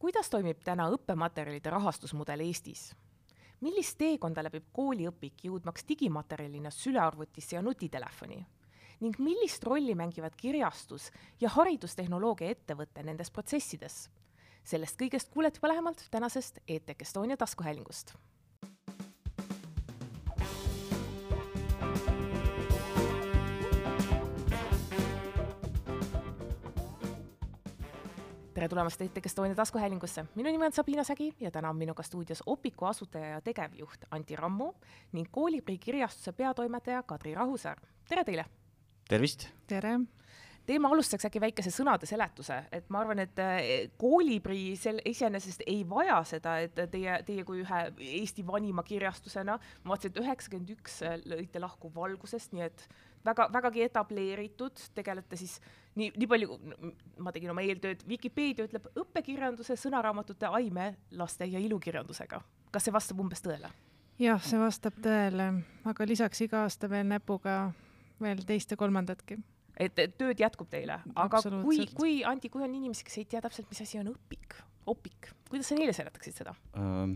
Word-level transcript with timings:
kuidas 0.00 0.30
toimib 0.32 0.62
täna 0.64 0.88
õppematerjalide 0.94 1.70
rahastusmudel 1.70 2.40
Eestis? 2.46 2.90
millist 3.60 3.98
teekonda 4.00 4.40
läbib 4.46 4.70
kooliõpik, 4.72 5.42
jõudmaks 5.44 5.84
digimaterjalina 5.88 6.72
sülearvutisse 6.72 7.56
ja 7.56 7.62
nutitelefoni? 7.62 8.40
ning 9.00 9.18
millist 9.20 9.64
rolli 9.64 9.94
mängivad 9.94 10.36
kirjastus 10.36 11.10
ja 11.40 11.52
haridustehnoloogia 11.52 12.56
ettevõte 12.56 13.04
nendes 13.04 13.30
protsessides? 13.30 14.08
sellest 14.64 14.96
kõigest 15.02 15.32
kuulete 15.34 15.60
juba 15.60 15.74
lähemalt 15.74 16.06
tänasest 16.10 16.64
ETK 16.66 17.04
Estonia 17.04 17.36
taskuhäälingust 17.36 18.16
tere 28.60 28.68
tulemast 28.68 29.00
ETK 29.00 29.26
Estonia 29.26 29.54
taskuhäälingusse. 29.56 30.24
minu 30.34 30.50
nimi 30.50 30.66
on 30.66 30.72
Sabina 30.72 31.04
Sägi 31.04 31.34
ja 31.40 31.50
täna 31.50 31.70
on 31.70 31.76
minuga 31.76 32.02
stuudios 32.02 32.42
Opiku 32.46 32.84
asutaja 32.84 33.28
ja 33.28 33.40
tegevjuht 33.40 34.04
Anti 34.10 34.36
Rammu 34.36 34.72
ning 35.12 35.28
Kooliprii 35.30 35.78
kirjastuse 35.78 36.32
peatoimetaja 36.32 37.02
Kadri 37.02 37.34
Rahusaar. 37.34 37.80
tere 38.08 38.24
teile! 38.24 38.44
tervist! 39.08 39.48
tere! 39.66 40.00
teeme 40.66 40.88
alustuseks 40.88 41.24
äkki 41.24 41.40
väikese 41.40 41.72
sõnade 41.72 42.06
seletuse, 42.06 42.58
et 42.72 42.90
ma 42.92 43.00
arvan, 43.00 43.18
et 43.24 43.38
eh, 43.38 43.90
kooliprii 43.96 44.76
sel-, 44.76 45.00
iseenesest 45.08 45.64
ei 45.66 45.80
vaja 45.88 46.20
seda, 46.24 46.58
et 46.60 46.76
teie, 46.92 47.16
teie 47.26 47.44
kui 47.48 47.64
ühe 47.64 47.80
Eesti 47.96 48.44
vanima 48.46 48.82
kirjastusena, 48.82 49.56
ma 49.56 49.94
vaatasin, 49.94 50.12
et 50.12 50.20
üheksakümmend 50.20 50.74
üks 50.76 51.00
lõite 51.24 51.64
lahku 51.64 51.94
Valgusest, 51.94 52.52
nii 52.52 52.68
et 52.68 52.86
väga, 53.24 53.48
vägagi 53.52 53.84
etableeritud, 53.84 54.80
tegelete 54.94 55.36
siis 55.36 55.58
nii, 55.98 56.10
nii 56.16 56.28
palju, 56.30 56.56
ma 57.18 57.32
tegin 57.34 57.52
oma 57.52 57.64
eeltööd, 57.66 58.02
Vikipeedia 58.08 58.66
ütleb 58.68 58.88
õppekirjanduse, 58.94 59.76
sõnaraamatute, 59.80 60.48
aime, 60.60 60.94
laste 61.18 61.48
ja 61.50 61.60
ilukirjandusega. 61.62 62.40
kas 62.70 62.86
see 62.86 62.94
vastab 62.94 63.20
umbes 63.20 63.42
tõele? 63.44 63.70
jah, 64.20 64.42
see 64.44 64.58
vastab 64.60 64.98
tõele, 65.02 65.52
aga 65.84 66.06
lisaks 66.06 66.40
iga 66.46 66.64
aasta 66.66 66.90
veel 66.90 67.08
näpuga 67.08 67.72
veel 68.20 68.44
teist 68.46 68.70
ja 68.70 68.76
kolmandatki 68.76 69.38
et, 69.80 69.98
et 69.98 70.16
tööd 70.18 70.40
jätkub 70.40 70.68
teile, 70.70 71.00
aga 71.16 71.40
kui, 71.62 71.86
kui 71.96 72.18
Anti, 72.26 72.50
kui 72.52 72.64
on 72.64 72.74
inimesi, 72.74 73.06
kes 73.06 73.20
ei 73.22 73.28
tea 73.30 73.40
täpselt, 73.44 73.70
mis 73.72 73.80
asi 73.84 74.00
on 74.00 74.12
õpik, 74.12 74.58
opik, 74.90 75.32
kuidas 75.48 75.70
sa 75.70 75.78
neile 75.78 75.96
seletaksid 75.96 76.42
seda 76.42 76.54
uh,? 76.76 77.08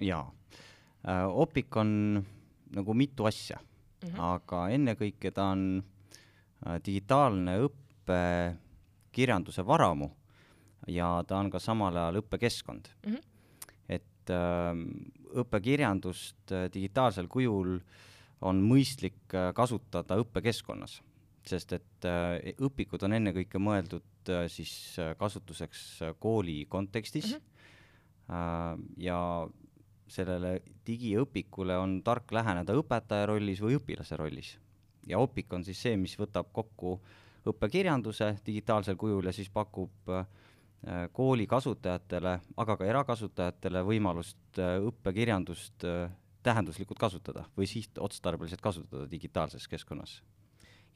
jaa 0.00 0.22
uh,, 0.24 1.40
opik 1.42 1.76
on 1.80 2.20
nagu 2.76 2.94
mitu 2.94 3.26
asja 3.26 3.58
mm, 4.02 4.08
-hmm. 4.08 4.20
aga 4.20 4.68
ennekõike 4.76 5.30
ta 5.30 5.44
on 5.54 5.82
uh, 5.82 6.78
digitaalne 6.86 7.58
õppekirjanduse 7.66 9.66
varamu 9.66 10.10
ja 10.88 11.24
ta 11.26 11.38
on 11.38 11.50
ka 11.50 11.58
samal 11.58 11.96
ajal 11.96 12.16
õppekeskkond 12.22 12.88
mm. 13.06 13.12
-hmm. 13.12 13.22
et 13.88 14.30
uh, 14.30 14.74
õppekirjandust 15.44 16.52
uh, 16.52 16.56
digitaalsel 16.72 17.28
kujul 17.28 17.80
on 18.40 18.62
mõistlik 18.62 19.34
uh, 19.34 19.52
kasutada 19.54 20.16
õppekeskkonnas 20.16 21.02
sest 21.46 21.74
et 21.76 22.08
äh, 22.08 22.52
õpikud 22.60 23.02
on 23.06 23.16
ennekõike 23.16 23.60
mõeldud 23.62 24.32
äh, 24.32 24.46
siis 24.52 24.72
äh, 25.00 25.14
kasutuseks 25.18 26.02
kooli 26.22 26.64
kontekstis 26.68 27.34
mm 27.34 27.40
-hmm. 27.40 28.84
ja 28.96 29.48
sellele 30.10 30.60
digiõpikule 30.86 31.76
on 31.78 32.00
tark 32.06 32.32
läheneda 32.34 32.74
õpetaja 32.78 33.28
rollis 33.30 33.62
või 33.62 33.78
õpilase 33.78 34.18
rollis. 34.18 34.58
ja 35.06 35.18
Opik 35.18 35.52
on 35.52 35.64
siis 35.64 35.80
see, 35.82 35.96
mis 35.96 36.16
võtab 36.18 36.52
kokku 36.52 37.00
õppekirjanduse 37.48 38.34
digitaalsel 38.46 38.96
kujul 38.96 39.26
ja 39.26 39.32
siis 39.32 39.48
pakub 39.48 40.12
kooli 41.12 41.46
kasutajatele, 41.46 42.38
aga 42.56 42.76
ka 42.76 42.84
erakasutajatele 42.88 43.82
võimalust 43.84 44.60
õppekirjandust 44.60 45.84
tähenduslikult 46.42 46.98
kasutada 46.98 47.44
või 47.56 47.68
sihtotstarbeliselt 47.68 48.60
kasutada 48.64 49.08
digitaalses 49.10 49.68
keskkonnas 49.68 50.20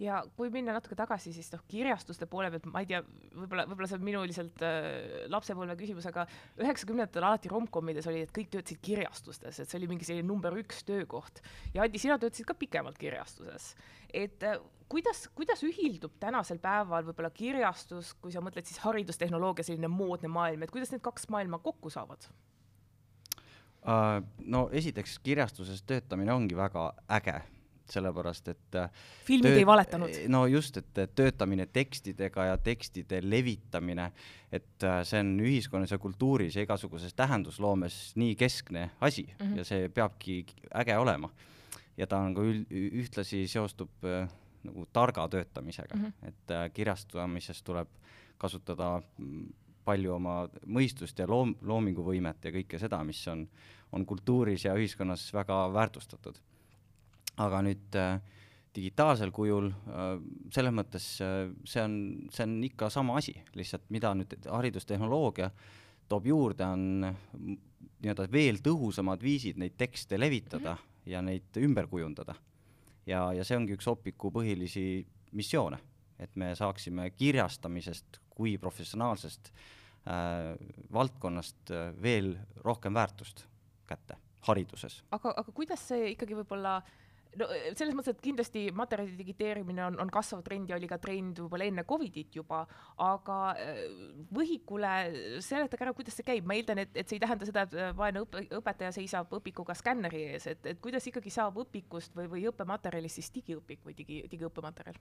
ja 0.02 0.20
kui 0.36 0.50
minna 0.52 0.74
natuke 0.74 0.96
tagasi, 0.98 1.32
siis 1.34 1.50
noh, 1.54 1.62
kirjastuste 1.70 2.26
poole 2.30 2.50
pealt, 2.52 2.66
ma 2.72 2.82
ei 2.82 2.88
tea, 2.90 3.00
võib-olla, 3.34 3.66
võib-olla 3.70 3.88
see 3.90 3.98
on 3.98 4.06
minu 4.06 4.22
lihtsalt 4.26 4.64
äh, 4.66 4.86
lapsepõlve 5.32 5.76
küsimus, 5.78 6.08
aga 6.10 6.26
üheksakümnendatel 6.62 7.26
alati 7.28 7.52
romkomides 7.52 8.08
oli, 8.10 8.24
et 8.26 8.32
kõik 8.34 8.50
töötasid 8.52 8.82
kirjastustes, 8.84 9.60
et 9.60 9.70
see 9.70 9.78
oli 9.80 9.90
mingi 9.92 10.08
selline 10.08 10.26
number 10.26 10.56
üks 10.60 10.82
töökoht. 10.88 11.42
ja 11.76 11.86
Andi, 11.86 12.02
sina 12.02 12.18
töötasid 12.18 12.48
ka 12.48 12.58
pikemalt 12.58 12.98
kirjastuses. 12.98 13.74
et 14.10 14.42
äh, 14.42 14.58
kuidas, 14.90 15.28
kuidas 15.34 15.62
ühildub 15.66 16.18
tänasel 16.22 16.58
päeval 16.62 17.06
võib-olla 17.06 17.30
kirjastus, 17.34 18.14
kui 18.18 18.34
sa 18.34 18.42
mõtled 18.44 18.66
siis 18.66 18.82
haridustehnoloogia 18.82 19.66
selline 19.70 19.90
moodne 19.90 20.28
maailm, 20.28 20.66
et 20.66 20.74
kuidas 20.74 20.90
need 20.94 21.04
kaks 21.04 21.30
maailma 21.30 21.62
kokku 21.62 21.92
saavad? 21.92 22.26
Uh, 23.84 24.22
no 24.40 24.70
esiteks 24.72 25.18
kirjastuses 25.20 25.82
töötamine 25.84 26.32
ongi 26.32 26.56
väga 26.56 26.94
äge 27.12 27.42
sellepärast 27.90 28.48
et 28.52 28.78
äh, 28.78 28.90
filmid 29.26 29.50
tööt... 29.50 29.60
ei 29.60 29.66
valetanud. 29.68 30.20
no 30.32 30.44
just, 30.50 30.78
et 30.80 31.16
töötamine 31.16 31.66
tekstidega 31.72 32.48
ja 32.50 32.58
tekstide 32.58 33.20
levitamine, 33.24 34.10
et 34.52 34.86
äh, 34.86 35.00
see 35.06 35.20
on 35.24 35.34
ühiskonnas 35.44 35.94
ja 35.94 35.98
kultuuris 36.02 36.56
ja 36.56 36.64
igasuguses 36.64 37.14
tähendusloomes 37.14 37.98
nii 38.20 38.36
keskne 38.40 38.90
asi 39.00 39.26
mm 39.26 39.46
-hmm. 39.46 39.58
ja 39.58 39.64
see 39.64 39.88
peabki 39.88 40.44
äge 40.74 40.98
olema. 40.98 41.30
ja 41.96 42.06
ta 42.06 42.18
on 42.18 42.34
ka 42.34 42.42
üld, 42.42 42.66
ühtlasi 42.70 43.46
seostub 43.48 43.90
äh, 44.04 44.28
nagu 44.64 44.86
targa 44.92 45.28
töötamisega 45.28 45.96
mm, 45.96 46.04
-hmm. 46.04 46.28
et 46.28 46.50
äh, 46.50 46.70
kirjastamises 46.72 47.62
tuleb 47.62 47.88
kasutada 48.38 49.02
mm, 49.18 49.52
palju 49.84 50.14
oma 50.14 50.48
mõistust 50.66 51.18
ja 51.18 51.26
loom-, 51.26 51.56
loominguvõimet 51.62 52.44
ja 52.44 52.50
kõike 52.50 52.78
seda, 52.78 53.04
mis 53.04 53.20
on, 53.28 53.48
on 53.92 54.06
kultuuris 54.06 54.64
ja 54.64 54.74
ühiskonnas 54.74 55.32
väga 55.34 55.72
väärtustatud 55.72 56.40
aga 57.42 57.60
nüüd 57.66 57.98
äh, 57.98 58.18
digitaalsel 58.74 59.32
kujul 59.34 59.70
äh, 59.70 60.16
selles 60.54 60.74
mõttes 60.74 61.06
äh, 61.22 61.48
see 61.68 61.82
on, 61.82 61.96
see 62.34 62.46
on 62.46 62.56
ikka 62.66 62.90
sama 62.92 63.18
asi, 63.20 63.34
lihtsalt 63.58 63.86
mida 63.94 64.12
nüüd 64.18 64.34
haridustehnoloogia 64.50 65.50
toob 66.10 66.26
juurde, 66.28 66.66
on 66.66 67.06
nii-öelda 68.04 68.26
veel 68.32 68.60
tõhusamad 68.64 69.22
viisid 69.24 69.58
neid 69.60 69.78
tekste 69.80 70.18
levitada 70.20 70.74
mm 70.74 70.82
-hmm. 70.82 71.12
ja 71.12 71.22
neid 71.22 71.56
ümber 71.56 71.86
kujundada. 71.86 72.34
ja, 73.06 73.32
ja 73.32 73.44
see 73.44 73.56
ongi 73.56 73.74
üks 73.76 73.88
Opiku 73.88 74.30
põhilisi 74.30 75.06
missioone, 75.32 75.78
et 76.18 76.36
me 76.36 76.54
saaksime 76.54 77.10
kirjastamisest 77.10 78.20
kui 78.30 78.58
professionaalsest 78.58 79.50
äh, 79.50 80.56
valdkonnast 80.92 81.70
veel 82.02 82.36
rohkem 82.56 82.94
väärtust 82.94 83.46
kätte 83.86 84.16
hariduses. 84.40 85.02
aga, 85.10 85.34
aga 85.36 85.52
kuidas 85.52 85.88
see 85.88 86.10
ikkagi 86.10 86.34
võib-olla 86.34 86.76
äh, 86.76 87.03
no 87.40 87.48
eh, 87.54 87.70
selles 87.76 87.94
mõttes, 87.96 88.14
et 88.14 88.22
kindlasti 88.24 88.64
materjali 88.76 89.16
digiteerimine 89.18 89.84
on, 89.86 89.98
on 90.02 90.12
kasvav 90.12 90.44
trend 90.46 90.70
ja 90.70 90.78
oli 90.78 90.88
ka 90.90 90.98
trend 91.02 91.40
võib-olla 91.42 91.68
enne 91.70 91.84
Covidit 91.88 92.38
juba, 92.38 92.62
aga 93.02 93.38
eh, 93.60 93.84
võhikule 94.34 94.94
seletage 95.44 95.86
ära, 95.86 95.94
kuidas 95.96 96.18
see 96.18 96.26
käib, 96.26 96.48
ma 96.48 96.58
eeldan, 96.58 96.84
et, 96.84 96.94
et 96.94 97.08
see 97.08 97.18
ei 97.18 97.24
tähenda 97.26 97.48
seda, 97.48 97.66
et 97.66 97.98
vaene 97.98 98.24
õpe, 98.24 98.46
õpetaja 98.60 98.94
seisab 98.96 99.32
õpikuga 99.40 99.76
skänneri 99.78 100.24
ees, 100.34 100.48
et, 100.54 100.66
et 100.74 100.82
kuidas 100.84 101.06
ikkagi 101.10 101.32
saab 101.34 101.60
õpikust 101.64 102.16
või, 102.16 102.30
või 102.36 102.48
õppematerjalist 102.52 103.20
siis 103.20 103.32
digiõpik 103.38 103.84
või 103.86 103.96
digi, 103.98 104.24
digiõppematerjal? 104.30 105.00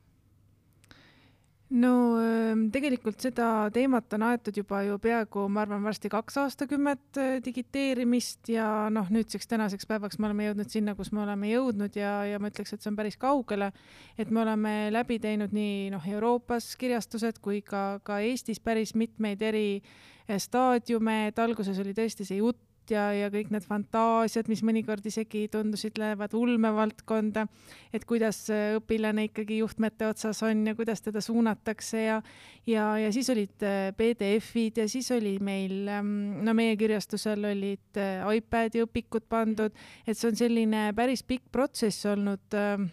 No 1.74 1.92
ähm, 2.22 2.68
tegelikult 2.74 3.22
seda 3.24 3.48
teemat 3.74 4.14
on 4.14 4.26
aetud 4.28 4.58
juba 4.58 4.84
ju 4.86 5.00
peaaegu, 5.02 5.48
ma 5.50 5.64
arvan, 5.64 5.82
varsti 5.86 6.12
kaks 6.14 6.38
aastakümmet 6.44 7.20
äh, 7.22 7.36
digiteerimist 7.46 8.52
ja 8.54 8.68
noh, 8.94 9.10
nüüdseks 9.14 9.50
tänaseks 9.50 9.90
päevaks 9.90 10.20
me 10.20 10.30
oleme 10.30 10.48
jõudnud 10.50 10.74
sinna, 10.74 10.96
kus 10.98 11.12
me 11.16 11.24
oleme 11.26 11.50
jõudnud 11.50 11.98
ja, 11.98 12.14
ja 12.30 12.42
ma 12.42 12.52
ütleks, 12.54 12.76
et 12.76 12.86
see 12.86 12.92
on 12.94 13.00
päris 13.00 13.18
kaugele. 13.18 13.72
et 14.18 14.30
me 14.30 14.44
oleme 14.44 14.76
läbi 14.94 15.20
teinud 15.24 15.54
nii 15.56 15.90
noh, 15.96 16.10
Euroopas 16.14 16.76
kirjastused 16.78 17.42
kui 17.42 17.64
ka, 17.66 18.00
ka 18.04 18.22
Eestis 18.22 18.62
päris 18.62 18.94
mitmeid 18.96 19.42
eri 19.42 19.82
äh, 19.82 20.38
staadiume, 20.38 21.28
et 21.32 21.40
alguses 21.40 21.80
oli 21.82 21.96
tõesti 21.98 22.28
see 22.28 22.42
jutt 22.42 22.62
ja, 22.92 23.12
ja 23.16 23.30
kõik 23.34 23.52
need 23.54 23.64
fantaasiad, 23.68 24.50
mis 24.52 24.64
mõnikord 24.66 25.06
isegi 25.06 25.46
tundusid, 25.52 25.98
lähevad 26.02 26.34
ulmevaldkonda, 26.36 27.48
et 27.94 28.08
kuidas 28.10 28.46
õpilane 28.52 29.30
ikkagi 29.30 29.62
juhtmete 29.62 30.08
otsas 30.10 30.44
on 30.44 30.66
ja 30.68 30.76
kuidas 30.76 31.02
teda 31.06 31.22
suunatakse 31.24 32.04
ja 32.04 32.22
ja, 32.68 32.98
ja 32.98 33.12
siis 33.14 33.30
olid 33.30 33.64
äh, 33.64 33.92
PDF-id 33.98 34.78
ja 34.78 34.88
siis 34.90 35.12
oli 35.12 35.38
meil, 35.44 35.88
ähm, 35.92 36.44
no 36.46 36.54
meie 36.58 36.76
kirjastusel 36.80 37.44
olid 37.52 38.00
äh, 38.00 38.24
iPad'i 38.38 38.84
õpikud 38.86 39.28
pandud, 39.30 39.76
et 40.08 40.18
see 40.18 40.30
on 40.32 40.40
selline 40.40 40.90
päris 40.98 41.24
pikk 41.28 41.50
protsess 41.52 42.08
olnud, 42.10 42.58
ähm, 42.58 42.88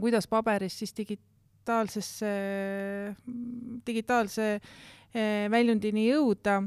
kuidas 0.00 0.28
paberist 0.30 0.82
siis 0.82 0.96
digitaalsesse, 0.96 2.32
digitaalse 3.86 4.48
äh, 4.56 5.46
väljundini 5.52 6.08
jõuda 6.08 6.62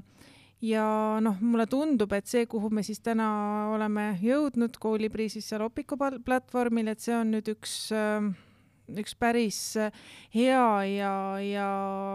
ja 0.62 0.84
noh, 1.24 1.40
mulle 1.42 1.66
tundub, 1.72 2.12
et 2.14 2.28
see, 2.28 2.46
kuhu 2.50 2.70
me 2.74 2.84
siis 2.84 3.00
täna 3.04 3.30
oleme 3.74 4.12
jõudnud 4.24 4.76
koolipriisis 4.82 5.48
seal 5.50 5.64
Opiku 5.68 5.98
platvormil, 5.98 6.92
et 6.92 7.04
see 7.04 7.16
on 7.16 7.36
nüüd 7.36 7.52
üks 7.56 7.90
äh, 7.96 8.30
üks 8.98 9.14
päris 9.20 9.60
hea 10.34 10.66
ja, 10.90 11.14
ja 11.44 11.68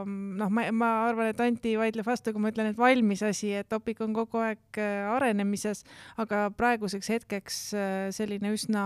noh, 0.06 0.50
ma, 0.50 0.67
ma 0.75 0.91
arvan, 1.08 1.31
et 1.31 1.43
Anti 1.44 1.75
vaidleb 1.79 2.06
vastu, 2.06 2.35
kui 2.35 2.43
ma 2.43 2.50
ütlen, 2.52 2.73
et 2.73 2.81
valmis 2.81 3.23
asi, 3.26 3.52
et 3.55 3.73
Opik 3.76 4.02
on 4.05 4.14
kogu 4.17 4.43
aeg 4.43 4.81
arenemises, 5.14 5.85
aga 6.20 6.49
praeguseks 6.56 7.12
hetkeks 7.14 7.61
selline 8.17 8.55
üsna 8.55 8.85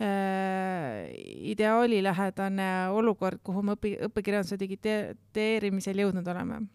äh, 0.00 1.08
ideaalilähedane 1.54 2.70
olukord, 2.96 3.40
kuhu 3.46 3.64
me 3.64 3.76
õpi, 3.78 3.96
õppekirjanduse 4.10 4.60
digiteerimisel 4.60 6.04
jõudnud 6.04 6.34
oleme 6.34 6.66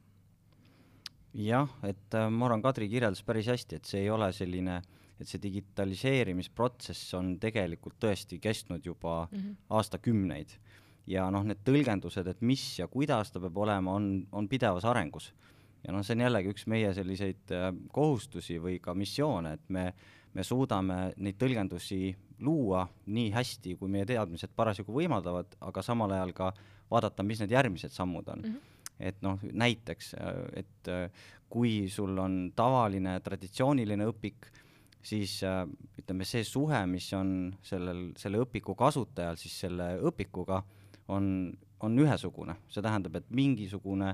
jah, 1.34 1.70
et 1.88 2.18
äh, 2.18 2.30
ma 2.32 2.48
arvan, 2.48 2.64
Kadri 2.64 2.90
kirjeldas 2.92 3.24
päris 3.28 3.50
hästi, 3.52 3.80
et 3.80 3.90
see 3.90 4.04
ei 4.04 4.10
ole 4.12 4.32
selline, 4.36 4.82
et 5.22 5.30
see 5.30 5.42
digitaliseerimisprotsess 5.44 7.14
on 7.20 7.36
tegelikult 7.42 8.00
tõesti 8.02 8.40
kestnud 8.42 8.86
juba 8.86 9.28
mm 9.32 9.38
-hmm. 9.38 9.56
aastakümneid. 9.70 10.58
ja 11.08 11.32
noh, 11.32 11.44
need 11.44 11.58
tõlgendused, 11.66 12.28
et 12.28 12.42
mis 12.42 12.80
ja 12.80 12.88
kuidas 12.88 13.32
ta 13.32 13.40
peab 13.40 13.58
olema, 13.58 13.92
on, 13.92 14.28
on 14.32 14.48
pidevas 14.48 14.86
arengus. 14.86 15.34
ja 15.84 15.94
noh, 15.94 16.04
see 16.04 16.14
on 16.16 16.22
jällegi 16.22 16.50
üks 16.50 16.68
meie 16.68 16.94
selliseid 16.94 17.52
äh, 17.52 17.74
kohustusi 17.92 18.60
või 18.60 18.80
ka 18.80 18.94
missioone, 18.94 19.54
et 19.54 19.70
me, 19.70 19.94
me 20.34 20.44
suudame 20.44 21.14
neid 21.18 21.36
tõlgendusi 21.38 22.16
luua 22.40 22.88
nii 23.06 23.32
hästi, 23.32 23.76
kui 23.76 23.90
meie 23.90 24.06
teadmised 24.06 24.50
parasjagu 24.56 24.94
võimaldavad, 24.94 25.56
aga 25.62 25.82
samal 25.82 26.12
ajal 26.12 26.34
ka 26.34 26.54
vaadata, 26.92 27.24
mis 27.24 27.40
need 27.40 27.52
järgmised 27.52 27.92
sammud 27.92 28.28
on 28.28 28.40
mm. 28.40 28.52
-hmm 28.52 28.71
et 29.02 29.22
noh, 29.26 29.40
näiteks, 29.42 30.14
et 30.58 30.92
kui 31.52 31.90
sul 31.92 32.18
on 32.22 32.36
tavaline 32.56 33.18
traditsiooniline 33.24 34.08
õpik, 34.12 34.48
siis 35.04 35.40
ütleme, 36.00 36.28
see 36.28 36.46
suhe, 36.48 36.84
mis 36.90 37.10
on 37.18 37.52
sellel, 37.66 38.12
selle 38.22 38.44
õpiku 38.46 38.76
kasutajal 38.78 39.40
siis 39.40 39.58
selle 39.66 39.96
õpikuga, 40.08 40.62
on, 41.12 41.26
on 41.84 42.00
ühesugune, 42.00 42.56
see 42.72 42.84
tähendab, 42.86 43.18
et 43.20 43.34
mingisugune 43.36 44.14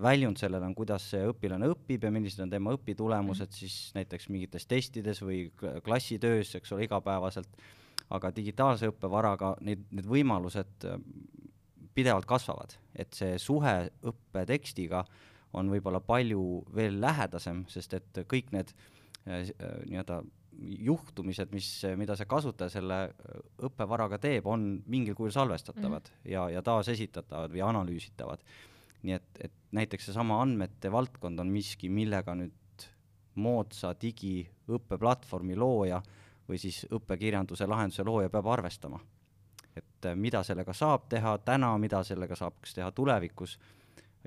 väljund 0.00 0.38
sellele 0.38 0.68
on, 0.68 0.74
kuidas 0.78 1.08
see 1.10 1.24
õpilane 1.26 1.66
õpib 1.72 2.04
ja 2.06 2.10
millised 2.14 2.44
on 2.44 2.50
tema 2.52 2.74
õpitulemused 2.76 3.48
mm. 3.48 3.56
siis 3.58 3.78
näiteks 3.96 4.28
mingites 4.30 4.68
testides 4.70 5.22
või 5.22 5.48
klassitöös, 5.84 6.54
eks 6.54 6.72
ole, 6.72 6.86
igapäevaselt, 6.86 7.58
aga 8.14 8.30
digitaalse 8.36 8.92
õppevaraga 8.92 9.56
neid, 9.66 9.82
need 9.90 10.06
võimalused 10.06 10.86
pidevalt 11.94 12.26
kasvavad, 12.28 12.76
et 12.94 13.14
see 13.14 13.38
suhe 13.38 13.74
õppetekstiga 14.06 15.04
on 15.54 15.70
võib-olla 15.70 16.00
palju 16.02 16.64
veel 16.74 16.98
lähedasem, 17.02 17.64
sest 17.70 17.94
et 17.98 18.24
kõik 18.30 18.50
need 18.54 18.72
äh, 18.74 19.44
äh, 19.44 19.76
nii-öelda 19.86 20.22
juhtumised, 20.86 21.50
mis, 21.54 21.68
mida 21.98 22.14
see 22.18 22.28
kasutaja 22.30 22.72
selle 22.76 22.98
äh, 23.08 23.38
õppevaraga 23.68 24.18
teeb, 24.22 24.46
on 24.50 24.66
mingil 24.90 25.16
kujul 25.18 25.34
salvestatavad 25.34 26.10
mm 26.10 26.16
-hmm. 26.16 26.30
ja, 26.32 26.48
ja 26.56 26.62
taasesitatavad 26.62 27.54
või 27.54 27.64
analüüsitavad. 27.68 28.42
nii 29.04 29.12
et, 29.12 29.40
et 29.40 29.52
näiteks 29.72 30.06
seesama 30.06 30.40
andmete 30.42 30.92
valdkond 30.92 31.38
on 31.38 31.50
miski, 31.52 31.88
millega 31.88 32.34
nüüd 32.34 32.86
moodsa 33.34 33.94
digiõppeplatvormi 34.00 35.56
looja 35.56 36.02
või 36.48 36.58
siis 36.58 36.86
õppekirjanduse 36.90 37.66
lahenduse 37.66 38.04
looja 38.04 38.30
peab 38.30 38.46
arvestama 38.46 39.00
et 39.76 40.06
äh, 40.06 40.16
mida 40.16 40.42
sellega 40.42 40.72
saab 40.72 41.08
teha 41.08 41.38
täna, 41.44 41.76
mida 41.78 42.02
sellega 42.04 42.36
saaks 42.36 42.74
teha 42.74 42.90
tulevikus 42.92 43.58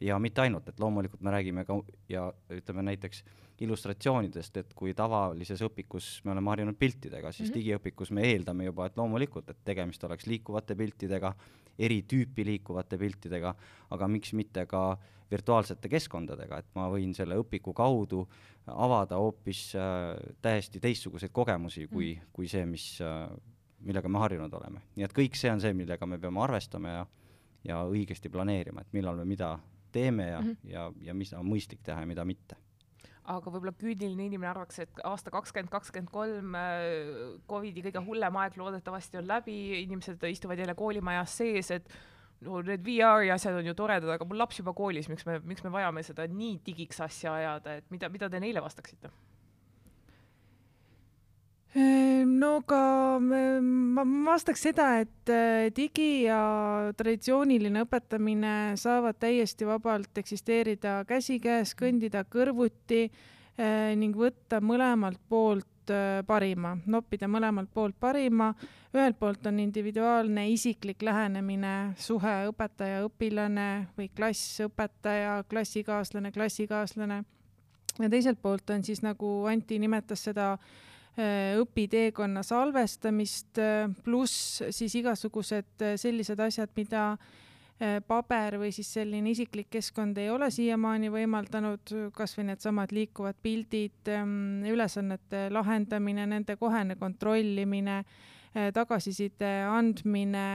ja 0.02 0.20
mitte 0.20 0.42
ainult, 0.42 0.68
et 0.70 0.80
loomulikult 0.80 1.22
me 1.22 1.32
räägime 1.34 1.66
ka 1.66 1.80
ja 2.10 2.28
ütleme 2.54 2.84
näiteks 2.86 3.24
illustratsioonidest, 3.66 4.58
et 4.62 4.74
kui 4.78 4.94
tavalises 4.94 5.62
õpikus 5.66 6.10
me 6.26 6.32
oleme 6.36 6.52
harjunud 6.54 6.78
piltidega, 6.78 7.32
siis 7.32 7.50
mm 7.50 7.54
-hmm. 7.54 7.60
digiõpikus 7.60 8.12
me 8.12 8.26
eeldame 8.32 8.66
juba, 8.66 8.86
et 8.86 8.98
loomulikult, 8.98 9.50
et 9.50 9.64
tegemist 9.66 10.04
oleks 10.04 10.26
liikuvate 10.26 10.76
piltidega, 10.76 11.34
eri 11.80 12.04
tüüpi 12.04 12.46
liikuvate 12.46 12.98
piltidega, 12.98 13.56
aga 13.90 14.08
miks 14.08 14.34
mitte 14.34 14.66
ka 14.66 14.98
virtuaalsete 15.32 15.90
keskkondadega, 15.90 16.58
et 16.58 16.70
ma 16.76 16.88
võin 16.90 17.14
selle 17.14 17.36
õpiku 17.36 17.74
kaudu 17.74 18.28
avada 18.68 19.16
hoopis 19.16 19.76
äh, 19.76 20.16
täiesti 20.42 20.80
teistsuguseid 20.80 21.32
kogemusi 21.32 21.88
kui 21.88 22.14
mm, 22.14 22.22
-hmm. 22.22 22.28
kui 22.34 22.48
see, 22.48 22.66
mis 22.66 23.02
äh, 23.02 23.30
millega 23.80 24.10
me 24.10 24.20
harjunud 24.20 24.54
oleme. 24.54 24.82
nii 24.96 25.06
et 25.06 25.14
kõik 25.14 25.36
see 25.38 25.52
on 25.52 25.62
see, 25.62 25.74
millega 25.74 26.06
me 26.06 26.20
peame 26.20 26.42
arvestama 26.44 26.94
ja, 26.94 27.08
ja 27.64 27.82
õigesti 27.86 28.30
planeerima, 28.34 28.82
et 28.82 28.94
millal 28.98 29.20
me 29.20 29.26
mida 29.26 29.58
teeme 29.92 30.30
ja 30.30 30.40
mm, 30.42 30.48
-hmm. 30.48 30.72
ja, 30.72 30.92
ja 31.02 31.14
mis 31.14 31.34
on 31.34 31.46
mõistlik 31.46 31.84
teha 31.84 32.02
ja 32.02 32.08
mida 32.08 32.26
mitte 32.26 32.58
aga 33.28 33.52
võib-olla 33.52 33.74
küüniline 33.76 34.26
inimene 34.30 34.50
arvaks, 34.50 34.80
et 34.80 35.00
aasta 35.04 35.32
kakskümmend 35.34 35.72
kakskümmend 35.72 36.12
kolm 36.12 36.56
äh, 36.56 37.40
Covidi 37.50 37.84
kõige 37.84 38.04
hullem 38.06 38.38
aeg 38.40 38.56
loodetavasti 38.60 39.18
on 39.18 39.28
läbi, 39.28 39.82
inimesed 39.82 40.24
istuvad 40.30 40.60
jälle 40.60 40.76
koolimajas 40.76 41.38
sees, 41.42 41.72
et 41.76 41.90
no 42.48 42.62
need 42.62 42.86
VR-i 42.86 43.32
asjad 43.34 43.58
on 43.60 43.68
ju 43.68 43.76
toredad, 43.78 44.10
aga 44.14 44.28
mul 44.28 44.40
laps 44.40 44.62
juba 44.62 44.74
koolis, 44.78 45.10
miks 45.12 45.26
me, 45.28 45.40
miks 45.44 45.66
me 45.66 45.74
vajame 45.74 46.04
seda 46.08 46.28
nii 46.32 46.60
digiks 46.66 47.02
asja 47.04 47.34
ajada, 47.34 47.78
et 47.82 47.92
mida, 47.92 48.10
mida 48.14 48.30
te 48.32 48.42
neile 48.44 48.64
vastaksite? 48.64 49.12
No 52.26 52.62
ka 52.68 52.80
ma 53.22 54.04
vastaks 54.26 54.64
seda, 54.68 54.88
et 55.04 55.32
äh, 55.32 55.68
digi 55.76 56.26
ja 56.26 56.40
traditsiooniline 56.98 57.84
õpetamine 57.86 58.54
saavad 58.80 59.20
täiesti 59.20 59.68
vabalt 59.68 60.18
eksisteerida 60.22 61.02
käsikäes, 61.10 61.76
kõndida 61.78 62.24
kõrvuti 62.30 63.08
äh, 63.08 63.94
ning 64.00 64.16
võtta 64.18 64.62
mõlemalt 64.64 65.20
poolt 65.30 65.94
äh, 65.94 66.24
parima, 66.28 66.78
noppida 66.86 67.30
mõlemalt 67.30 67.70
poolt 67.74 68.00
parima. 68.00 68.54
ühelt 68.96 69.20
poolt 69.20 69.46
on 69.46 69.60
individuaalne 69.60 70.48
isiklik 70.50 71.02
lähenemine, 71.02 71.94
suhe 71.98 72.36
õpetaja-õpilane 72.50 73.70
või 73.98 74.10
klass, 74.16 74.62
õpetaja, 74.66 75.44
klassikaaslane, 75.50 76.32
klassikaaslane. 76.32 77.24
ja 78.00 78.10
teiselt 78.10 78.42
poolt 78.42 78.70
on 78.70 78.84
siis 78.84 79.02
nagu 79.02 79.46
Anti 79.46 79.80
nimetas 79.80 80.24
seda 80.24 80.58
Äh, 80.58 80.87
õpiteekonna 81.18 82.44
salvestamist, 82.46 83.58
äh, 83.58 83.90
pluss 84.06 84.62
siis 84.70 84.96
igasugused 85.00 85.82
äh, 85.82 85.98
sellised 85.98 86.40
asjad, 86.40 86.74
mida 86.78 87.18
paber 88.10 88.56
või 88.58 88.72
siis 88.74 88.88
selline 88.90 89.30
isiklik 89.30 89.68
keskkond 89.70 90.18
ei 90.18 90.32
ole 90.34 90.48
siiamaani 90.50 91.12
võimaldanud, 91.14 91.92
kas 92.10 92.32
või 92.34 92.48
needsamad 92.48 92.90
liikuvad 92.90 93.38
pildid, 93.38 94.10
ähm, 94.10 94.64
ülesannete 94.66 95.44
lahendamine, 95.54 96.26
nende 96.26 96.56
kohene 96.58 96.96
kontrollimine, 96.98 98.00
tagasiside 98.74 99.52
andmine 99.70 100.48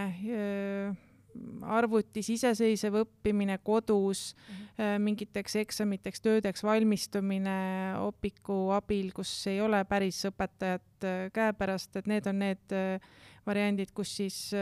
arvutis 1.62 2.28
iseseisev 2.34 3.00
õppimine 3.02 3.58
kodus 3.64 4.32
mm, 4.34 4.54
-hmm. 4.54 5.04
mingiteks 5.06 5.56
eksamiteks, 5.56 6.20
töödeks 6.20 6.64
valmistumine 6.64 7.58
Opiku 8.00 8.70
abil, 8.70 9.12
kus 9.12 9.46
ei 9.46 9.60
ole 9.60 9.84
päris 9.84 10.24
õpetajat 10.30 11.06
äh, 11.08 11.30
käepärast, 11.32 11.96
et 11.96 12.06
need 12.06 12.26
on 12.26 12.38
need 12.38 12.76
äh, 12.76 13.00
variandid, 13.46 13.90
kus 13.94 14.16
siis 14.16 14.52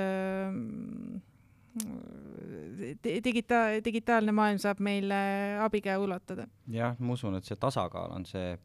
digita-, 3.04 3.80
digitaalne 3.84 4.32
maailm 4.32 4.58
saab 4.58 4.80
meile 4.80 5.20
abikäe 5.62 5.96
ulatada. 5.98 6.46
jah, 6.68 6.96
ma 6.98 7.12
usun, 7.12 7.36
et 7.38 7.44
see 7.44 7.56
tasakaal 7.60 8.12
on 8.16 8.26
see, 8.26 8.58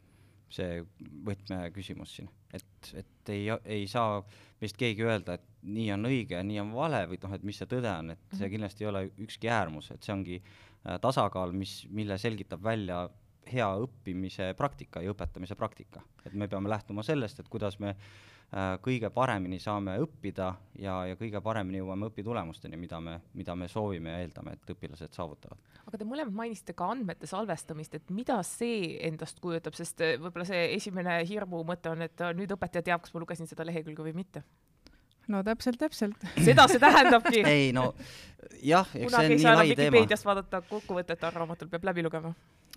see 0.52 0.82
võtmeküsimus 1.26 2.16
siin, 2.18 2.30
et, 2.54 2.92
et 2.94 3.34
ei, 3.34 3.50
ei 3.66 3.88
saa 3.92 4.20
meist 4.62 4.78
keegi 4.80 5.04
öelda, 5.04 5.36
et 5.40 5.66
nii 5.66 5.90
on 5.96 6.08
õige 6.10 6.38
ja 6.38 6.46
nii 6.46 6.62
on 6.62 6.72
vale 6.76 7.02
või 7.10 7.20
noh, 7.24 7.34
et 7.36 7.44
mis 7.48 7.58
see 7.60 7.70
tõde 7.70 7.92
on, 7.92 8.14
et 8.14 8.22
see 8.32 8.46
mhm. 8.46 8.54
kindlasti 8.56 8.86
ei 8.86 8.92
ole 8.92 9.04
ükski 9.26 9.52
äärmus, 9.52 9.92
et 9.92 10.06
see 10.06 10.14
ongi 10.14 10.40
äh, 10.40 11.00
tasakaal, 11.02 11.56
mis, 11.58 11.82
mille 11.90 12.18
selgitab 12.22 12.64
välja 12.64 13.08
hea 13.46 13.68
õppimise 13.82 14.54
praktika 14.58 15.04
ja 15.06 15.14
õpetamise 15.14 15.58
praktika. 15.58 16.02
et 16.26 16.34
me 16.34 16.48
peame 16.50 16.70
lähtuma 16.70 17.04
sellest, 17.06 17.40
et 17.40 17.50
kuidas 17.50 17.78
me 17.80 17.94
äh, 17.94 18.08
kõige 18.86 19.10
paremini 19.12 19.58
saame 19.60 19.98
õppida 20.00 20.52
ja, 20.80 21.00
ja 21.10 21.16
kõige 21.20 21.42
paremini 21.44 21.82
jõuame 21.82 22.10
õpitulemusteni, 22.12 22.78
mida 22.80 23.00
me, 23.04 23.18
mida 23.34 23.56
me 23.56 23.68
soovime 23.68 24.14
ja 24.14 24.20
eeldame, 24.24 24.54
et 24.56 24.76
õpilased 24.76 25.18
saavutavad. 25.18 25.60
aga 25.86 25.98
te 25.98 26.08
mõlemad 26.08 26.34
mainisite 26.36 26.76
ka 26.78 26.88
andmete 26.94 27.28
salvestamist, 27.28 27.98
et 27.98 28.14
mida 28.16 28.38
see 28.48 28.96
endast 29.08 29.42
kujutab, 29.44 29.76
sest 29.76 30.02
äh, 30.06 30.16
võib-olla 30.22 30.48
see 30.48 30.70
esimene 30.78 31.18
hirmu 31.28 31.66
mõte 31.68 31.92
on, 31.92 32.06
et 32.06 32.26
nüüd 32.38 32.56
õpetaja 32.56 32.86
teab, 32.92 33.04
kas 33.04 33.14
ma 33.16 33.26
lugesin 33.26 33.50
seda 33.50 33.68
lehekülge 33.68 34.06
või 34.06 34.16
mitte 34.22 34.46
no 35.28 35.42
täpselt, 35.44 35.80
täpselt. 35.82 36.26
seda 36.46 36.68
see 36.70 36.82
tähendabki 36.82 37.42
ei 37.50 37.72
no 37.76 37.90
jah, 38.62 38.90
eks 38.94 39.14
see 39.14 39.22
on 39.22 39.32
nii 39.32 39.46
lai 39.46 39.68
teema. 39.74 39.96
Vikipeediast 39.96 40.28
vaadata 40.28 40.62
kokkuvõtet 40.70 41.24
arvamatul 41.28 41.70
peab 41.72 41.88
läbi 41.90 42.06
lugema. 42.06 42.34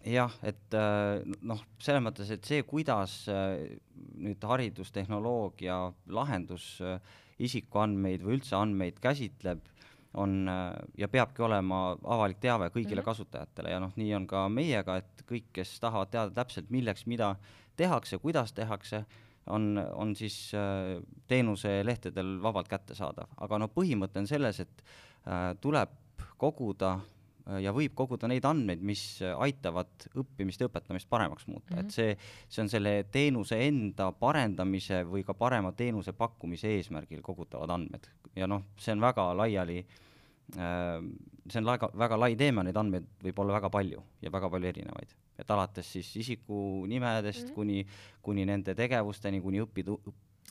Jah, 0.07 0.35
et 0.47 0.75
äh, 0.77 1.23
noh, 1.47 1.63
selles 1.83 2.03
mõttes, 2.05 2.31
et 2.35 2.45
see, 2.47 2.63
kuidas 2.69 3.21
äh, 3.33 3.79
nüüd 4.19 4.45
haridustehnoloogia 4.45 5.79
lahendus 6.15 6.77
äh, 6.85 6.99
isikuandmeid 7.43 8.25
või 8.25 8.39
üldse 8.39 8.57
andmeid 8.59 8.99
käsitleb, 9.03 9.63
on 10.19 10.49
ja 10.97 11.07
peabki 11.13 11.43
olema 11.45 11.93
avalik 12.09 12.39
teave 12.41 12.71
kõigile 12.73 12.97
mm 12.97 13.03
-hmm. 13.03 13.05
kasutajatele 13.11 13.71
ja 13.71 13.79
noh, 13.79 13.93
nii 13.95 14.15
on 14.17 14.27
ka 14.27 14.47
meiega, 14.49 14.97
et 14.97 15.23
kõik, 15.29 15.51
kes 15.53 15.75
tahavad 15.81 16.11
teada 16.11 16.33
täpselt, 16.35 16.71
milleks 16.71 17.05
mida 17.07 17.37
tehakse, 17.77 18.19
kuidas 18.19 18.53
tehakse, 18.53 19.05
on, 19.47 19.77
on 19.93 20.17
siis 20.17 20.51
teenuselehtedel 21.27 22.43
vabalt 22.43 22.69
kättesaadav, 22.69 23.29
aga 23.37 23.59
no 23.59 23.69
põhimõte 23.69 24.19
on 24.19 24.27
selles, 24.27 24.61
et 24.61 24.83
tuleb 25.61 25.91
koguda 26.37 26.99
ja 27.63 27.73
võib 27.73 27.95
koguda 27.97 28.29
neid 28.29 28.45
andmeid, 28.45 28.83
mis 28.85 29.03
aitavad 29.25 30.09
õppimist 30.21 30.61
ja 30.61 30.69
õpetamist 30.69 31.09
paremaks 31.09 31.47
muuta 31.49 31.75
mm, 31.75 31.79
-hmm. 31.79 31.87
et 31.87 31.95
see, 31.95 32.17
see 32.49 32.63
on 32.63 32.69
selle 32.73 32.93
teenuse 33.13 33.61
enda 33.69 34.11
parendamise 34.13 35.03
või 35.09 35.25
ka 35.25 35.35
parema 35.35 35.73
teenuse 35.73 36.13
pakkumise 36.13 36.75
eesmärgil 36.77 37.23
kogutavad 37.23 37.71
andmed 37.71 38.11
ja 38.37 38.47
noh, 38.47 38.69
see 38.77 38.93
on 38.93 39.01
väga 39.01 39.31
laiali 39.37 39.79
äh, 39.81 41.01
see 41.49 41.61
on 41.63 41.65
väga, 41.65 41.91
väga 41.99 42.21
lai 42.21 42.37
teema, 42.37 42.63
neid 42.67 42.77
andmeid 42.77 43.09
võib 43.25 43.43
olla 43.43 43.57
väga 43.59 43.71
palju 43.73 44.05
ja 44.23 44.33
väga 44.33 44.51
palju 44.53 44.69
erinevaid. 44.69 45.17
et 45.39 45.51
alates 45.51 45.93
siis 45.93 46.17
isikunimedest 46.17 47.43
mm 47.43 47.51
-hmm. 47.51 47.55
kuni, 47.55 47.87
kuni 48.23 48.45
nende 48.47 48.75
tegevusteni, 48.75 49.41
kuni 49.41 49.61
õpitu-, 49.63 50.01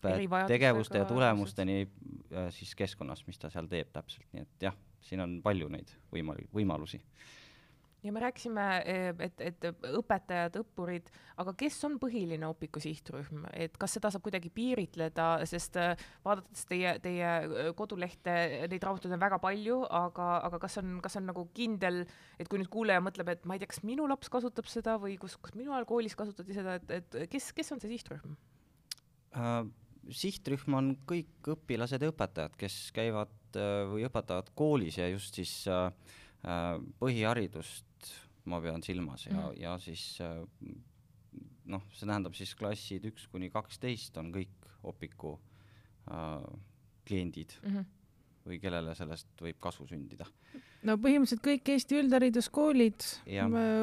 õppetegevuste 0.01 0.98
ja 0.98 1.06
tulemusteni 1.06 1.82
äh, 1.82 2.50
siis 2.50 2.75
keskkonnas, 2.75 3.27
mis 3.27 3.38
ta 3.38 3.50
seal 3.50 3.68
teeb 3.68 3.92
täpselt, 3.94 4.27
nii 4.34 4.42
et 4.42 4.62
jah, 4.62 4.75
siin 5.08 5.24
on 5.24 5.38
palju 5.46 5.70
neid 5.74 5.94
võimal-, 6.14 6.46
võimalusi. 6.54 7.02
Ja 8.06 8.12
me 8.14 8.22
rääkisime, 8.22 8.66
eh, 8.86 9.08
et, 9.26 9.42
et 9.42 9.66
õpetajad, 9.98 10.60
õppurid, 10.62 11.08
aga 11.42 11.52
kes 11.58 11.80
on 11.88 11.96
põhiline 12.00 12.46
Opiku 12.46 12.80
sihtrühm, 12.80 13.48
et 13.58 13.74
kas 13.82 13.98
seda 13.98 14.12
saab 14.14 14.22
kuidagi 14.24 14.52
piiritleda, 14.54 15.26
sest 15.50 15.80
eh, 15.82 16.06
vaadates 16.24 16.68
teie, 16.70 16.94
teie 17.04 17.32
eh, 17.42 17.72
kodulehte, 17.76 18.36
neid 18.70 18.86
raamatuid 18.86 19.18
on 19.18 19.24
väga 19.26 19.42
palju, 19.42 19.80
aga, 19.90 20.30
aga 20.46 20.62
kas 20.62 20.78
on, 20.84 21.00
kas 21.04 21.18
on 21.18 21.26
nagu 21.32 21.48
kindel, 21.58 22.04
et 22.38 22.48
kui 22.48 22.62
nüüd 22.62 22.70
kuulaja 22.72 23.02
mõtleb, 23.04 23.34
et 23.34 23.50
ma 23.50 23.58
ei 23.58 23.66
tea, 23.66 23.74
kas 23.74 23.82
minu 23.88 24.06
laps 24.08 24.30
kasutab 24.32 24.70
seda 24.70 25.00
või 25.02 25.18
kus, 25.20 25.36
kus 25.42 25.58
minu 25.58 25.74
ajal 25.74 25.90
koolis 25.90 26.16
kasutati 26.16 26.56
seda, 26.56 26.78
et, 26.78 26.96
et 27.02 27.20
kes, 27.34 27.50
kes 27.58 27.76
on 27.76 27.82
see 27.82 27.98
sihtrühm? 27.98 28.38
Uh,? 29.34 29.66
Sihtrühm 30.14 30.78
on 30.78 30.94
kõik 31.10 31.52
õpilased 31.56 32.04
ja 32.04 32.12
õpetajad, 32.12 32.56
kes 32.60 32.78
käivad 32.96 33.34
uh, 33.60 33.88
või 33.92 34.06
õpetavad 34.08 34.54
koolis 34.58 35.00
ja 35.02 35.10
just 35.12 35.40
siis 35.40 35.54
uh, 35.72 35.90
põhiharidust 37.02 38.14
ma 38.48 38.62
pean 38.64 38.84
silmas 38.86 39.26
ja 39.28 39.36
mm, 39.36 39.58
ja 39.60 39.76
siis 39.84 40.06
äh, 40.24 40.40
noh, 41.68 41.84
see 41.92 42.08
tähendab 42.08 42.38
siis 42.38 42.54
klassid 42.56 43.06
üks 43.10 43.28
kuni 43.32 43.52
kaksteist 43.54 44.18
on 44.22 44.32
kõik 44.36 44.54
Opiku 44.88 45.34
äh, 46.14 46.44
kliendid 47.08 47.60
mm. 47.64 47.76
-hmm 47.76 47.94
või 48.48 48.62
kellele 48.64 48.94
sellest 48.96 49.42
võib 49.44 49.58
kasu 49.60 49.86
sündida? 49.90 50.28
no 50.88 50.96
põhimõtteliselt 51.02 51.44
kõik 51.44 51.72
Eesti 51.74 51.98
üldhariduskoolid, 52.00 53.06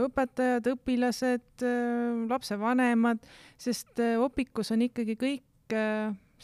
õpetajad, 0.06 0.70
õpilased, 0.72 1.64
äh, 1.66 2.22
lapsevanemad, 2.30 3.26
sest 3.60 4.00
äh, 4.00 4.16
Opikus 4.22 4.72
on 4.72 4.86
ikkagi 4.86 5.18
kõik 5.20 5.44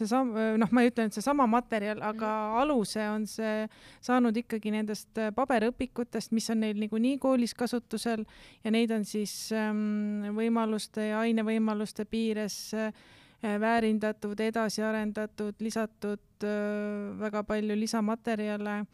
seesama, 0.01 0.45
noh, 0.61 0.73
ma 0.73 0.85
ei 0.85 0.91
ütle 0.91 1.07
nüüd 1.07 1.17
seesama 1.17 1.47
materjal, 1.51 2.01
aga 2.05 2.29
mm. 2.29 2.59
aluse 2.63 3.07
on 3.11 3.27
see 3.29 3.65
saanud 4.05 4.37
ikkagi 4.43 4.73
nendest 4.75 5.21
äh, 5.21 5.33
paberõpikutest, 5.37 6.35
mis 6.37 6.49
on 6.53 6.63
neil 6.65 6.79
niikuinii 6.81 7.19
koolis 7.23 7.55
kasutusel 7.59 8.25
ja 8.65 8.75
neid 8.75 8.93
on 8.95 9.07
siis 9.09 9.35
ähm, 9.57 10.31
võimaluste 10.37 11.11
ja 11.11 11.25
ainevõimaluste 11.25 12.07
piires 12.11 12.59
äh, 12.77 12.93
väärindatud, 13.41 14.41
edasi 14.45 14.85
arendatud, 14.85 15.59
lisatud 15.65 16.47
äh, 16.47 17.21
väga 17.21 17.45
palju 17.49 17.77
lisamaterjale. 17.79 18.85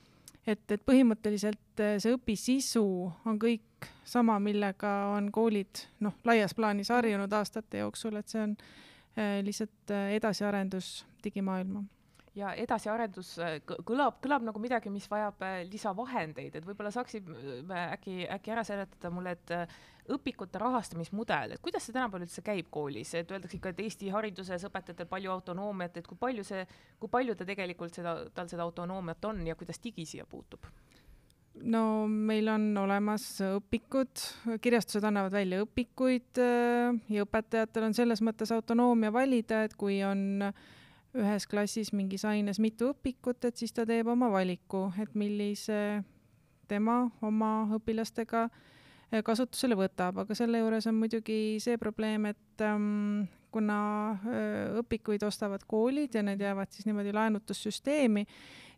et, 0.46 0.62
et 0.70 0.82
põhimõtteliselt 0.86 1.82
äh, 1.82 1.96
see 2.02 2.14
õpisisu 2.14 2.86
on 3.26 3.38
kõik 3.42 3.90
sama, 4.06 4.38
millega 4.38 5.12
on 5.16 5.30
koolid 5.34 5.86
noh, 6.00 6.14
laias 6.24 6.54
plaanis 6.54 6.90
harjunud 6.94 7.32
aastate 7.32 7.82
jooksul, 7.82 8.16
et 8.16 8.30
see 8.30 8.42
on 8.42 8.54
äh, 8.54 8.74
Äh, 8.76 8.85
lihtsalt 9.16 9.90
äh, 9.90 10.14
edasiarendus 10.16 11.06
digimaailma. 11.24 11.84
Ja 12.36 12.50
edasiarendus 12.52 13.30
äh, 13.40 13.58
kõlab, 13.64 14.18
kõlab 14.24 14.44
nagu 14.44 14.60
midagi, 14.60 14.92
mis 14.92 15.08
vajab 15.08 15.40
lisavahendeid, 15.70 16.58
et 16.58 16.66
võib-olla 16.68 16.92
saaksid 16.92 17.30
äkki, 17.72 18.26
äkki 18.28 18.52
ära 18.52 18.64
seletada 18.66 19.10
mulle, 19.10 19.32
et 19.38 19.54
õpikute 20.12 20.60
rahastamismudel, 20.60 21.56
et 21.56 21.62
kuidas 21.64 21.86
see 21.86 21.96
tänapäeval 21.96 22.26
üldse 22.26 22.44
käib 22.44 22.68
koolis, 22.70 23.14
et 23.16 23.32
öeldakse 23.32 23.56
ikka, 23.58 23.72
et 23.72 23.80
Eesti 23.86 24.12
hariduses 24.14 24.66
õpetajatel 24.68 25.08
palju 25.10 25.32
autonoomiat, 25.32 25.96
et 25.96 26.06
kui 26.06 26.20
palju 26.20 26.44
see, 26.46 26.66
kui 27.00 27.10
palju 27.10 27.34
ta 27.34 27.48
tegelikult 27.48 27.96
seda, 27.96 28.18
tal 28.36 28.52
seda 28.52 28.68
autonoomiat 28.68 29.32
on 29.32 29.42
ja 29.48 29.56
kuidas 29.58 29.80
digi 29.82 30.06
siia 30.06 30.28
puutub? 30.28 30.68
No 31.64 31.82
meil 32.08 32.48
on 32.52 32.68
olemas 32.78 33.24
õpikud, 33.44 34.22
kirjastused 34.62 35.04
annavad 35.06 35.34
välja 35.34 35.62
õpikuid 35.64 36.40
äh, 36.42 36.96
ja 37.12 37.26
õpetajatel 37.26 37.88
on 37.88 37.96
selles 37.96 38.22
mõttes 38.24 38.52
autonoomia 38.54 39.12
valida, 39.14 39.64
et 39.66 39.76
kui 39.78 40.02
on 40.06 40.50
ühes 41.16 41.46
klassis 41.48 41.92
mingis 41.96 42.26
aines 42.28 42.60
mitu 42.60 42.90
õpikut, 42.92 43.48
et 43.48 43.56
siis 43.56 43.72
ta 43.72 43.86
teeb 43.88 44.08
oma 44.12 44.28
valiku, 44.32 44.90
et 45.00 45.14
millise 45.16 46.02
tema 46.68 47.06
oma 47.24 47.52
õpilastega 47.78 48.46
äh, 48.48 49.22
kasutusele 49.24 49.78
võtab, 49.78 50.20
aga 50.22 50.36
selle 50.36 50.60
juures 50.60 50.86
on 50.90 50.98
muidugi 51.00 51.56
see 51.62 51.78
probleem, 51.80 52.28
et 52.32 52.64
ähm, 52.64 53.26
kuna 53.56 53.78
õpikuid 54.82 55.24
ostavad 55.26 55.64
koolid 55.68 56.16
ja 56.18 56.22
need 56.26 56.42
jäävad 56.44 56.72
siis 56.74 56.86
niimoodi 56.88 57.14
laenutussüsteemi, 57.16 58.26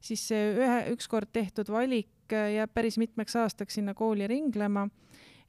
siis 0.01 0.29
see 0.31 0.53
ühe, 0.55 0.79
ükskord 0.95 1.33
tehtud 1.35 1.71
valik 1.73 2.31
jääb 2.31 2.71
päris 2.75 2.99
mitmeks 3.01 3.37
aastaks 3.41 3.79
sinna 3.79 3.95
kooli 3.99 4.29
ringlema, 4.31 4.87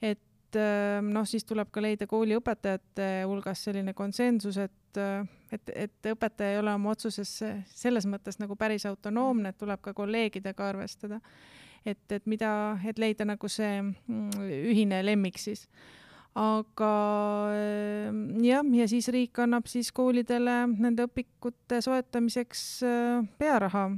et 0.01 0.57
noh, 1.05 1.27
siis 1.29 1.45
tuleb 1.45 1.69
ka 1.73 1.83
leida 1.83 2.07
kooliõpetajate 2.09 3.09
hulgas 3.29 3.65
selline 3.67 3.93
konsensus, 3.93 4.57
et, 4.57 5.01
et, 5.51 5.73
et 5.75 6.11
õpetaja 6.13 6.55
ei 6.55 6.61
ole 6.63 6.73
oma 6.73 6.95
otsuses 6.95 7.35
selles 7.75 8.07
mõttes 8.09 8.39
nagu 8.41 8.57
päris 8.57 8.87
autonoomne, 8.89 9.51
et 9.51 9.59
tuleb 9.59 9.83
ka 9.83 9.93
kolleegidega 9.93 10.71
arvestada. 10.71 11.19
et, 11.85 12.11
et 12.11 12.25
mida, 12.25 12.79
et 12.87 12.97
leida 12.99 13.25
nagu 13.25 13.47
see 13.47 13.81
mm, 13.81 14.49
ühine 14.73 15.03
lemmik 15.05 15.37
siis 15.39 15.67
aga 16.37 16.93
jah, 18.43 18.67
ja 18.77 18.87
siis 18.87 19.09
riik 19.13 19.39
annab 19.41 19.67
siis 19.67 19.91
koolidele 19.95 20.61
nende 20.69 21.07
õpikute 21.09 21.81
soetamiseks 21.83 22.63
pearaha 23.39 23.89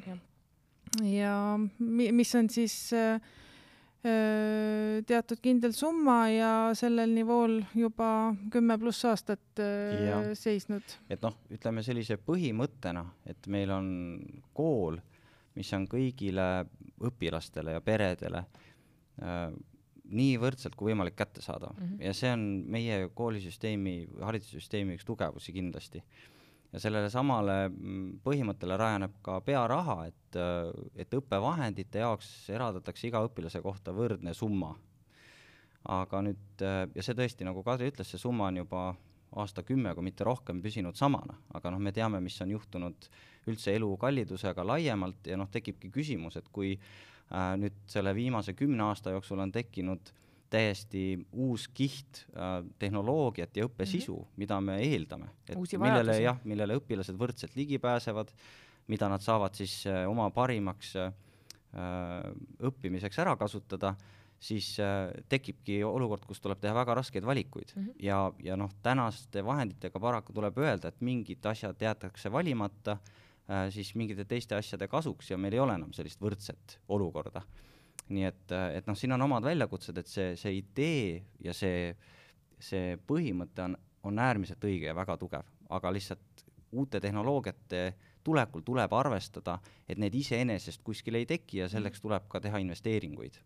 ja 1.05 1.35
mis 1.79 2.35
on 2.35 2.49
siis 2.51 2.75
äh, 2.95 3.19
teatud 4.01 5.37
kindel 5.43 5.75
summa 5.77 6.23
ja 6.31 6.51
sellel 6.77 7.13
nivool 7.13 7.59
juba 7.77 8.33
kümme 8.51 8.77
pluss 8.81 9.05
aastat 9.05 9.61
ja. 9.61 10.23
seisnud. 10.33 10.97
et 11.09 11.21
noh, 11.21 11.35
ütleme 11.53 11.83
sellise 11.85 12.17
põhimõttena, 12.17 13.05
et 13.29 13.47
meil 13.51 13.71
on 13.75 13.91
kool, 14.57 14.97
mis 15.55 15.69
on 15.77 15.85
kõigile 15.91 16.65
õpilastele 17.01 17.77
ja 17.77 17.83
peredele 17.85 18.45
nii 20.11 20.35
võrdselt 20.41 20.75
kui 20.77 20.91
võimalik 20.91 21.15
kättesaadav 21.19 21.73
mm 21.75 21.87
-hmm. 21.87 22.03
ja 22.05 22.13
see 22.13 22.31
on 22.33 22.45
meie 22.67 23.09
koolisüsteemi, 23.15 23.95
haridussüsteemi 24.21 24.97
üks 24.97 25.07
tugevusi 25.07 25.53
kindlasti 25.55 26.03
ja 26.71 26.79
sellele 26.79 27.09
samale 27.11 27.57
mm, 27.69 28.21
põhimõttele 28.25 28.77
rajaneb 28.79 29.17
ka 29.25 29.39
pearaha, 29.45 30.05
et, 30.07 30.39
et 30.95 31.13
õppevahendite 31.13 32.03
jaoks 32.03 32.49
eraldatakse 32.49 33.07
iga 33.07 33.23
õpilase 33.27 33.61
kohta 33.61 33.93
võrdne 33.95 34.33
summa. 34.33 34.75
aga 35.83 36.21
nüüd, 36.21 36.61
ja 36.95 37.03
see 37.03 37.15
tõesti, 37.17 37.43
nagu 37.43 37.63
Kadri 37.63 37.87
ütles, 37.89 38.09
see 38.11 38.19
summa 38.21 38.51
on 38.51 38.57
juba 38.57 38.95
aastakümme, 39.41 39.95
kui 39.95 40.03
mitte 40.03 40.23
rohkem, 40.23 40.61
püsinud 40.61 40.95
samana, 40.95 41.37
aga 41.53 41.71
noh, 41.71 41.79
me 41.79 41.91
teame, 41.91 42.19
mis 42.21 42.41
on 42.41 42.51
juhtunud 42.51 43.07
üldse 43.47 43.73
elukallidusega 43.75 44.63
laiemalt 44.63 45.27
ja 45.27 45.37
noh, 45.37 45.49
tekibki 45.49 45.89
küsimus, 45.89 46.37
et 46.37 46.49
kui 46.51 46.75
äh, 46.75 47.10
nüüd 47.31 47.77
selle 47.87 48.15
viimase 48.15 48.53
kümne 48.53 48.83
aasta 48.83 49.13
jooksul 49.15 49.39
on 49.39 49.51
tekkinud 49.51 50.11
täiesti 50.51 51.03
uus 51.31 51.67
kiht 51.71 52.25
äh, 52.35 52.59
tehnoloogiat 52.79 53.57
ja 53.57 53.67
õppesisu 53.69 54.15
mm, 54.17 54.23
-hmm. 54.23 54.39
mida 54.43 54.61
me 54.61 54.77
eeldame, 54.83 55.29
et 55.47 55.55
Uusi 55.55 55.79
millele 55.79 56.17
jah, 56.21 56.39
millele 56.43 56.75
õpilased 56.81 57.17
võrdselt 57.17 57.55
ligi 57.55 57.79
pääsevad, 57.79 58.33
mida 58.91 59.09
nad 59.09 59.23
saavad 59.23 59.55
siis 59.55 59.85
äh, 59.87 60.03
oma 60.09 60.29
parimaks 60.29 60.95
äh, 60.99 61.13
õppimiseks 62.59 63.21
ära 63.23 63.37
kasutada, 63.39 63.95
siis 64.39 64.73
äh, 64.79 65.13
tekibki 65.29 65.83
olukord, 65.87 66.25
kus 66.27 66.43
tuleb 66.43 66.59
teha 66.59 66.75
väga 66.75 66.99
raskeid 66.99 67.25
valikuid 67.25 67.71
mm 67.75 67.83
-hmm. 67.83 67.95
ja, 67.99 68.33
ja 68.43 68.57
noh, 68.57 68.71
tänaste 68.83 69.45
vahenditega 69.45 69.99
paraku 69.99 70.33
tuleb 70.33 70.57
öelda, 70.57 70.87
et 70.87 71.01
mingid 71.01 71.45
asjad 71.45 71.79
jäetakse 71.79 72.31
valimata 72.31 72.91
äh, 72.91 73.20
siis 73.73 73.95
mingite 73.99 74.23
teiste 74.25 74.55
asjade 74.55 74.87
kasuks 74.87 75.31
ja 75.31 75.37
meil 75.37 75.57
ei 75.57 75.59
ole 75.59 75.75
enam 75.75 75.91
sellist 75.93 76.21
võrdset 76.23 76.77
olukorda 76.87 77.43
nii 78.11 78.27
et, 78.27 78.53
et 78.77 78.87
noh, 78.89 78.97
siin 78.97 79.15
on 79.15 79.25
omad 79.25 79.45
väljakutsed, 79.45 79.97
et 80.01 80.09
see, 80.09 80.33
see 80.39 80.57
idee 80.59 81.21
ja 81.43 81.55
see, 81.55 81.91
see 82.61 82.95
põhimõte 83.07 83.65
on, 83.65 83.77
on 84.07 84.21
äärmiselt 84.21 84.63
õige 84.67 84.89
ja 84.89 84.95
väga 84.97 85.17
tugev, 85.21 85.47
aga 85.71 85.93
lihtsalt 85.93 86.45
uute 86.71 87.01
tehnoloogiate 87.03 87.83
tulekul 88.23 88.63
tuleb 88.65 88.93
arvestada, 88.93 89.57
et 89.89 89.99
need 89.99 90.15
iseenesest 90.15 90.83
kuskil 90.85 91.17
ei 91.19 91.25
teki 91.29 91.63
ja 91.63 91.69
selleks 91.71 91.99
mm. 91.99 92.05
tuleb 92.05 92.29
ka 92.31 92.41
teha 92.43 92.61
investeeringuid. 92.63 93.39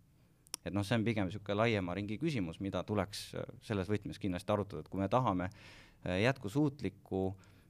et 0.65 0.73
noh, 0.73 0.85
see 0.85 0.97
on 0.97 1.05
pigem 1.05 1.29
niisugune 1.29 1.59
laiema 1.61 1.93
ringi 1.95 2.17
küsimus, 2.21 2.59
mida 2.59 2.83
tuleks 2.83 3.27
selles 3.63 3.89
võtmes 3.89 4.19
kindlasti 4.21 4.51
arutada, 4.51 4.81
et 4.81 4.89
kui 4.89 5.01
me 5.01 5.09
tahame 5.09 5.49
jätkusuutlikku 6.05 7.21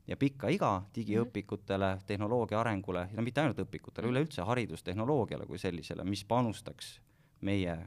ja 0.07 0.17
pikka 0.17 0.51
iga 0.53 0.71
digiõpikutele, 0.95 1.91
tehnoloogia 2.07 2.59
arengule, 2.59 3.07
no 3.15 3.25
mitte 3.25 3.41
ainult 3.41 3.63
õpikutele, 3.65 4.11
üleüldse 4.13 4.45
haridustehnoloogiale 4.45 5.47
kui 5.49 5.61
sellisele, 5.61 6.05
mis 6.07 6.25
panustaks 6.27 6.99
meie 7.45 7.77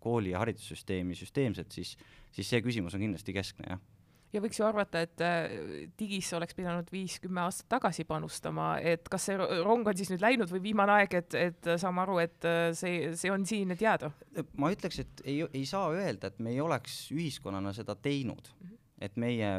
kooli 0.00 0.34
ja 0.34 0.42
haridussüsteemi 0.42 1.14
süsteemselt, 1.16 1.72
siis, 1.72 1.94
siis 2.34 2.50
see 2.50 2.60
küsimus 2.62 2.94
on 2.94 3.06
kindlasti 3.06 3.32
keskne, 3.36 3.70
jah 3.70 3.86
ja 4.32 4.42
võiks 4.44 4.58
ju 4.60 4.66
arvata, 4.66 5.02
et 5.06 5.22
äh, 5.24 5.54
digisse 5.98 6.36
oleks 6.36 6.56
pidanud 6.56 6.90
viis-kümme 6.92 7.42
aastat 7.46 7.68
tagasi 7.72 8.04
panustama, 8.08 8.74
et 8.84 9.08
kas 9.10 9.28
see 9.28 9.38
rong 9.38 9.88
on 9.88 9.98
siis 9.98 10.12
nüüd 10.12 10.24
läinud 10.24 10.52
või 10.52 10.62
viimane 10.68 10.98
aeg, 10.98 11.16
et, 11.22 11.36
et 11.38 11.70
saame 11.80 12.04
aru, 12.04 12.18
et 12.24 12.48
äh, 12.48 12.70
see, 12.76 13.12
see 13.18 13.32
on 13.32 13.46
siin, 13.48 13.72
et 13.74 13.84
jääda? 13.84 14.12
ma 14.60 14.72
ütleks, 14.74 15.00
et 15.04 15.22
ei, 15.24 15.40
ei 15.48 15.64
saa 15.68 15.88
öelda, 15.94 16.32
et 16.32 16.42
me 16.44 16.52
ei 16.52 16.60
oleks 16.64 17.06
ühiskonnana 17.14 17.72
seda 17.76 17.96
teinud 17.96 18.52
mm. 18.52 18.66
-hmm 18.66 18.77
et 19.00 19.16
meie, 19.16 19.50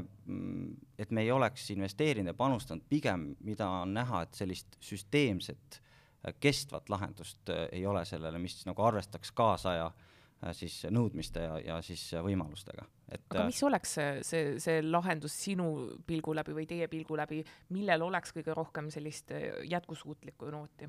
et 0.99 1.11
me 1.11 1.21
ei 1.21 1.31
oleks 1.31 1.69
investeerinud 1.71 2.33
ja 2.33 2.37
panustanud, 2.37 2.83
pigem 2.89 3.33
mida 3.47 3.69
on 3.83 3.93
näha, 3.93 4.23
et 4.25 4.33
sellist 4.35 4.75
süsteemset 4.83 5.79
äh, 5.79 6.33
kestvat 6.39 6.89
lahendust 6.89 7.51
ei 7.71 7.85
ole 7.85 8.05
sellele, 8.05 8.39
mis 8.39 8.61
nagu 8.67 8.83
arvestaks 8.83 9.31
kaasaja 9.31 9.87
äh, 9.87 10.07
Äh, 10.39 10.53
siis 10.55 10.75
nõudmiste 10.87 11.41
ja, 11.43 11.57
ja 11.59 11.77
siis 11.83 12.01
võimalustega. 12.23 12.85
et 13.11 13.25
aga 13.27 13.41
äh, 13.41 13.49
mis 13.49 13.59
oleks 13.67 13.95
see, 13.97 14.21
see, 14.23 14.53
see 14.63 14.79
lahendus 14.85 15.35
sinu 15.35 15.65
pilgu 16.07 16.31
läbi 16.37 16.55
või 16.55 16.67
teie 16.69 16.87
pilgu 16.87 17.17
läbi, 17.19 17.41
millel 17.75 18.05
oleks 18.07 18.31
kõige 18.37 18.55
rohkem 18.55 18.87
sellist 18.93 19.33
äh, 19.35 19.49
jätkusuutlikku 19.67 20.47
nooti? 20.55 20.87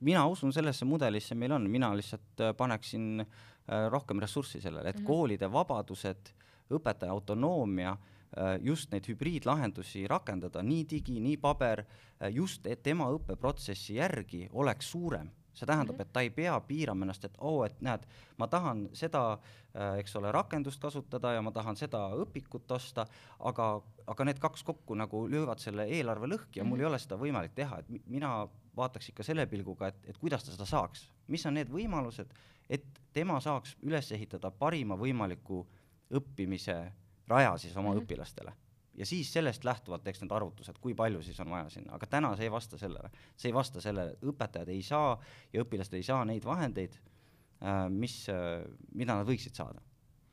Mina 0.00 0.26
usun 0.26 0.52
sellesse 0.52 0.84
mudelisse 0.84 1.34
meil 1.34 1.52
on, 1.52 1.70
mina 1.70 1.92
lihtsalt 1.96 2.42
paneksin 2.56 3.24
rohkem 3.90 4.20
ressurssi 4.20 4.60
sellele, 4.60 4.88
et 4.88 4.96
mm 4.96 5.02
-hmm. 5.02 5.06
koolide 5.06 5.52
vabadused, 5.52 6.32
õpetaja 6.70 7.10
autonoomia, 7.10 7.96
just 8.60 8.90
neid 8.92 9.06
hübriidlahendusi 9.08 10.06
rakendada, 10.08 10.62
nii 10.62 10.84
digi, 10.90 11.20
nii 11.20 11.36
paber, 11.36 11.84
just 12.30 12.66
et 12.66 12.82
tema 12.82 13.10
õppeprotsessi 13.12 13.94
järgi 13.94 14.48
oleks 14.52 14.90
suurem 14.90 15.30
see 15.54 15.66
tähendab, 15.68 15.96
mhm. 15.96 16.02
et 16.02 16.12
ta 16.12 16.22
ei 16.24 16.30
pea 16.30 16.54
piirama 16.66 17.06
ennast, 17.06 17.24
et 17.28 17.34
oo 17.38 17.58
oh,, 17.58 17.66
et 17.66 17.80
näed, 17.84 18.06
ma 18.40 18.48
tahan 18.48 18.86
seda 18.96 19.22
äh,, 19.32 19.98
eks 20.00 20.16
ole, 20.16 20.32
rakendust 20.32 20.80
kasutada 20.80 21.34
ja 21.36 21.42
ma 21.42 21.52
tahan 21.52 21.76
seda 21.76 22.06
õpikut 22.24 22.72
osta, 22.76 23.06
aga, 23.40 23.68
aga 24.06 24.28
need 24.28 24.40
kaks 24.42 24.64
kokku 24.68 24.96
nagu 24.98 25.26
löövad 25.30 25.60
selle 25.62 25.86
eelarve 25.90 26.30
lõhki 26.32 26.60
ja 26.60 26.64
mul 26.64 26.76
mm 26.76 26.80
-hmm. 26.80 26.86
ei 26.86 26.90
ole 26.90 27.02
seda 27.02 27.20
võimalik 27.20 27.54
teha, 27.54 27.78
et 27.78 28.06
mina 28.06 28.48
vaataks 28.76 29.08
ikka 29.12 29.22
selle 29.22 29.46
pilguga, 29.46 29.92
et, 29.92 30.08
et 30.08 30.18
kuidas 30.18 30.44
ta 30.44 30.52
seda 30.52 30.66
saaks, 30.66 31.10
mis 31.28 31.46
on 31.46 31.54
need 31.54 31.68
võimalused, 31.68 32.32
et 32.70 32.84
tema 33.12 33.40
saaks 33.40 33.76
üles 33.82 34.12
ehitada 34.12 34.50
parima 34.50 34.96
võimaliku 34.96 35.66
õppimise 36.12 36.92
raja 37.28 37.56
siis 37.58 37.76
oma 37.76 37.90
mm 37.90 37.98
-hmm. 37.98 38.04
õpilastele 38.04 38.52
ja 38.98 39.06
siis 39.06 39.32
sellest 39.32 39.64
lähtuvalt 39.64 40.04
teeks 40.04 40.20
need 40.22 40.34
arvutused, 40.34 40.78
kui 40.80 40.94
palju 40.94 41.22
siis 41.22 41.40
on 41.40 41.50
vaja 41.50 41.70
sinna, 41.72 41.94
aga 41.96 42.06
täna 42.06 42.34
see 42.36 42.48
ei 42.48 42.52
vasta 42.52 42.78
sellele. 42.78 43.10
see 43.36 43.48
ei 43.50 43.54
vasta 43.54 43.80
sellele, 43.80 44.18
õpetajad 44.32 44.68
ei 44.72 44.82
saa 44.82 45.16
ja 45.52 45.64
õpilased 45.64 45.96
ei 45.96 46.04
saa 46.06 46.24
neid 46.28 46.44
vahendeid, 46.44 46.98
äh, 47.62 47.86
mis, 47.88 48.26
äh, 48.28 48.60
mida 48.94 49.16
nad 49.16 49.28
võiksid 49.28 49.56
saada 49.56 49.80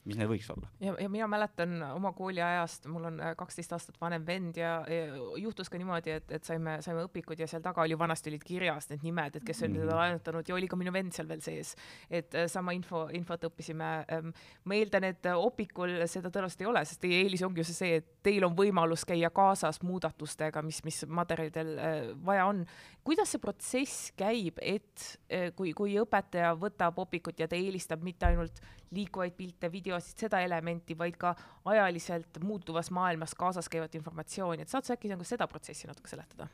mis 0.10 0.18
neil 0.20 0.30
võiks 0.30 0.50
olla. 0.54 0.70
ja, 0.82 0.94
ja 1.00 1.10
mina 1.12 1.28
mäletan 1.30 1.76
oma 1.94 2.12
kooliajast, 2.18 2.88
mul 2.92 3.08
on 3.12 3.20
äh, 3.24 3.34
kaksteist 3.38 3.74
aastat 3.76 4.00
vanem 4.02 4.26
vend 4.26 4.58
ja, 4.58 4.80
ja 4.90 5.20
juhtus 5.42 5.70
ka 5.70 5.80
niimoodi, 5.80 6.16
et, 6.20 6.32
et 6.40 6.46
saime, 6.48 6.80
saime 6.86 7.06
õpikud 7.08 7.40
ja 7.40 7.48
seal 7.50 7.64
taga 7.66 7.84
oli, 7.86 7.98
vanasti 8.00 8.32
olid 8.34 8.46
kirjas 8.46 8.90
need 8.92 9.06
nimed, 9.06 9.38
et 9.38 9.46
kes 9.46 9.62
mm 9.62 9.68
-hmm. 9.68 9.84
teda 9.84 10.00
laenutanud 10.00 10.50
ja 10.50 10.56
oli 10.56 10.68
ka 10.68 10.80
minu 10.80 10.94
vend 10.94 11.14
seal 11.16 11.28
veel 11.30 11.44
sees. 11.46 11.76
et 12.10 12.36
äh, 12.36 12.48
sama 12.48 12.72
info, 12.72 13.08
infot 13.14 13.44
õppisime. 13.50 13.90
Ähm, 14.12 14.34
ma 14.64 14.76
eeldan, 14.76 15.04
et 15.04 15.26
opikul 15.36 16.08
seda 16.08 16.30
tõenäoliselt 16.30 16.62
ei 16.62 16.68
ole, 16.68 16.86
sest 16.86 17.02
teie 17.02 17.22
eelis 17.24 17.44
ongi 17.44 17.62
ju 17.62 17.64
see, 17.64 17.96
et 17.96 18.24
teil 18.24 18.44
on 18.44 18.56
võimalus 18.56 19.06
käia 19.06 19.30
kaasas 19.30 19.82
muudatustega, 19.82 20.62
mis, 20.62 20.84
mis 20.84 21.06
materjalidel 21.08 21.78
äh, 21.78 22.26
vaja 22.26 22.46
on. 22.46 22.66
kuidas 23.04 23.32
see 23.32 23.40
protsess 23.40 24.12
käib, 24.18 24.58
et 24.62 25.20
kui, 25.56 25.74
kui 25.74 25.96
õpetaja 25.98 26.54
võtab 26.56 27.00
opikut 27.00 27.40
ja 27.40 27.48
ta 27.48 27.56
eelistab 27.56 28.04
mitte 28.04 28.26
ainult 28.26 28.62
liikuvaid 28.92 29.34
pilte, 29.38 29.70
videosid, 29.72 29.99
seda 30.02 30.42
elementi, 30.46 30.98
vaid 30.98 31.18
ka 31.20 31.34
ajaliselt 31.70 32.40
muutuvas 32.44 32.92
maailmas 32.92 33.36
kaasas 33.38 33.70
käivat 33.70 33.96
informatsiooni, 33.96 34.64
et 34.64 34.72
saad 34.72 34.88
sa 34.88 34.96
äkki 34.96 35.12
nagu 35.12 35.26
seda 35.28 35.48
protsessi 35.48 35.90
natuke 35.90 36.12
seletada? 36.12 36.50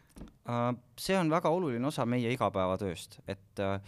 Äh, 0.45 0.75
see 1.01 1.17
on 1.17 1.31
väga 1.33 1.49
oluline 1.49 1.87
osa 1.89 2.05
meie 2.05 2.29
igapäevatööst, 2.35 3.19
et 3.31 3.61
äh, 3.63 3.79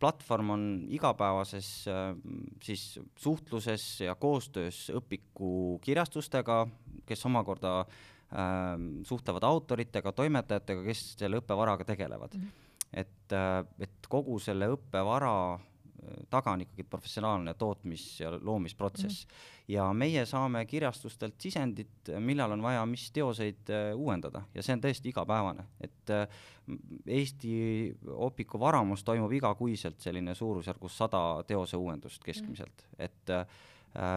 platvorm 0.00 0.54
on 0.54 0.64
igapäevases 0.88 1.68
äh, 1.92 2.14
siis 2.64 2.86
suhtluses 3.20 3.84
ja 4.06 4.14
koostöös 4.16 4.86
õpikukirjastustega, 4.94 6.64
kes 7.06 7.26
omakorda 7.28 7.84
suhtlevad 9.06 9.44
autoritega, 9.46 10.10
toimetajatega, 10.16 10.80
kes 10.88 11.02
selle 11.20 11.38
õppevaraga 11.38 11.84
tegelevad 11.86 12.32
mm. 12.34 12.40
-hmm. 12.40 12.96
et, 13.02 13.34
et 13.84 14.08
kogu 14.10 14.40
selle 14.42 14.66
õppevara 14.74 15.60
taga 16.30 16.52
on 16.54 16.64
ikkagi 16.64 16.84
professionaalne 16.90 17.54
tootmis- 17.54 18.20
ja 18.20 18.30
loomisprotsess 18.40 19.26
mm. 19.26 19.30
-hmm. 19.30 19.68
ja 19.68 19.92
meie 19.92 20.26
saame 20.26 20.64
kirjastustelt 20.66 21.34
sisendit, 21.40 22.10
millal 22.18 22.50
on 22.50 22.62
vaja 22.62 22.86
mis 22.86 23.10
teoseid 23.12 23.70
äh, 23.70 23.96
uuendada 23.96 24.42
ja 24.54 24.62
see 24.62 24.76
on 24.76 24.82
tõesti 24.84 25.12
igapäevane, 25.12 25.66
et 25.80 26.10
äh, 26.10 26.28
Eesti 27.06 27.94
Opiku 28.08 28.60
varamus 28.60 29.04
toimub 29.04 29.32
igakuiselt 29.32 30.00
selline 30.00 30.34
suurusjärgus 30.34 30.98
sada 30.98 31.44
teose 31.46 31.76
uuendust 31.76 32.24
keskmiselt 32.24 32.82
mm, 32.82 32.88
-hmm. 32.92 33.04
et 33.04 33.30
äh, 33.30 33.46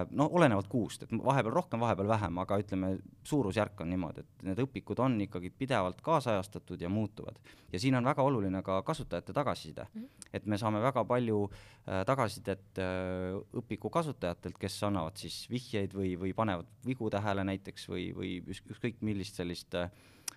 no 0.09 0.25
olenevalt 0.33 0.67
kuust, 0.67 1.03
et 1.05 1.11
vahepeal 1.11 1.53
rohkem, 1.53 1.79
vahepeal 1.79 2.07
vähem, 2.09 2.37
aga 2.41 2.57
ütleme, 2.57 2.89
suurusjärk 3.27 3.83
on 3.83 3.91
niimoodi, 3.91 4.23
et 4.23 4.45
need 4.49 4.61
õpikud 4.63 4.97
on 5.05 5.19
ikkagi 5.21 5.51
pidevalt 5.53 6.01
kaasajastatud 6.01 6.81
ja 6.81 6.89
muutuvad. 6.89 7.37
ja 7.73 7.79
siin 7.79 7.95
on 7.95 8.05
väga 8.05 8.23
oluline 8.23 8.63
ka 8.63 8.81
kasutajate 8.81 9.33
tagasiside 9.33 9.85
mm. 9.93 10.01
-hmm. 10.01 10.29
et 10.33 10.45
me 10.45 10.57
saame 10.57 10.81
väga 10.81 11.05
palju 11.05 11.49
äh, 11.51 12.05
tagasisidet 12.05 12.79
äh, 12.79 13.37
õpiku 13.53 13.89
kasutajatelt, 13.89 14.57
kes 14.57 14.83
annavad 14.83 15.17
siis 15.17 15.49
vihjeid 15.49 15.93
või, 15.93 16.15
või 16.19 16.33
panevad 16.33 16.65
vigu 16.85 17.09
tähele 17.09 17.43
näiteks 17.43 17.89
või, 17.89 18.13
või 18.15 18.43
ükskõik 18.47 19.01
millist 19.01 19.35
sellist 19.35 19.75
äh, 19.75 19.91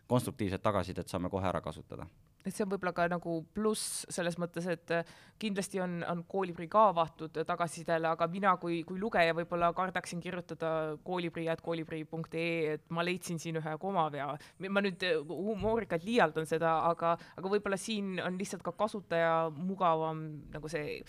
konstruktiivset 0.07 0.63
tagasisidet 0.63 1.09
saame 1.09 1.31
kohe 1.31 1.49
ära 1.49 1.61
kasutada 1.61 2.07
et 2.45 2.55
see 2.55 2.65
on 2.65 2.71
võib-olla 2.73 2.93
ka 2.97 3.07
nagu 3.11 3.37
pluss 3.55 4.05
selles 4.13 4.39
mõttes, 4.41 4.67
et 4.73 4.93
äh, 4.95 5.15
kindlasti 5.41 5.81
on, 5.83 6.01
on 6.09 6.23
kooliprii 6.29 6.71
ka 6.73 6.87
avatud 6.91 7.41
tagasisidele, 7.47 8.09
aga 8.15 8.29
mina 8.33 8.55
kui, 8.63 8.81
kui 8.89 9.01
lugeja 9.01 9.35
võib-olla 9.37 9.73
kardaksin 9.77 10.23
kirjutada 10.25 10.97
kooliprii.kooliprii.ee, 11.07 12.77
et 12.77 12.85
ma 12.97 13.05
leidsin 13.07 13.41
siin 13.43 13.61
ühe 13.61 13.77
komavea. 13.81 14.31
ma 14.69 14.85
nüüd 14.85 15.07
äh, 15.07 15.19
humoorikalt 15.29 16.07
liialdan 16.09 16.49
seda, 16.49 16.79
aga, 16.91 17.17
aga 17.37 17.57
võib-olla 17.57 17.81
siin 17.81 18.19
on 18.25 18.39
lihtsalt 18.41 18.65
ka 18.65 18.77
kasutaja 18.77 19.51
mugavam 19.57 20.25
nagu 20.55 20.69
see 20.73 21.03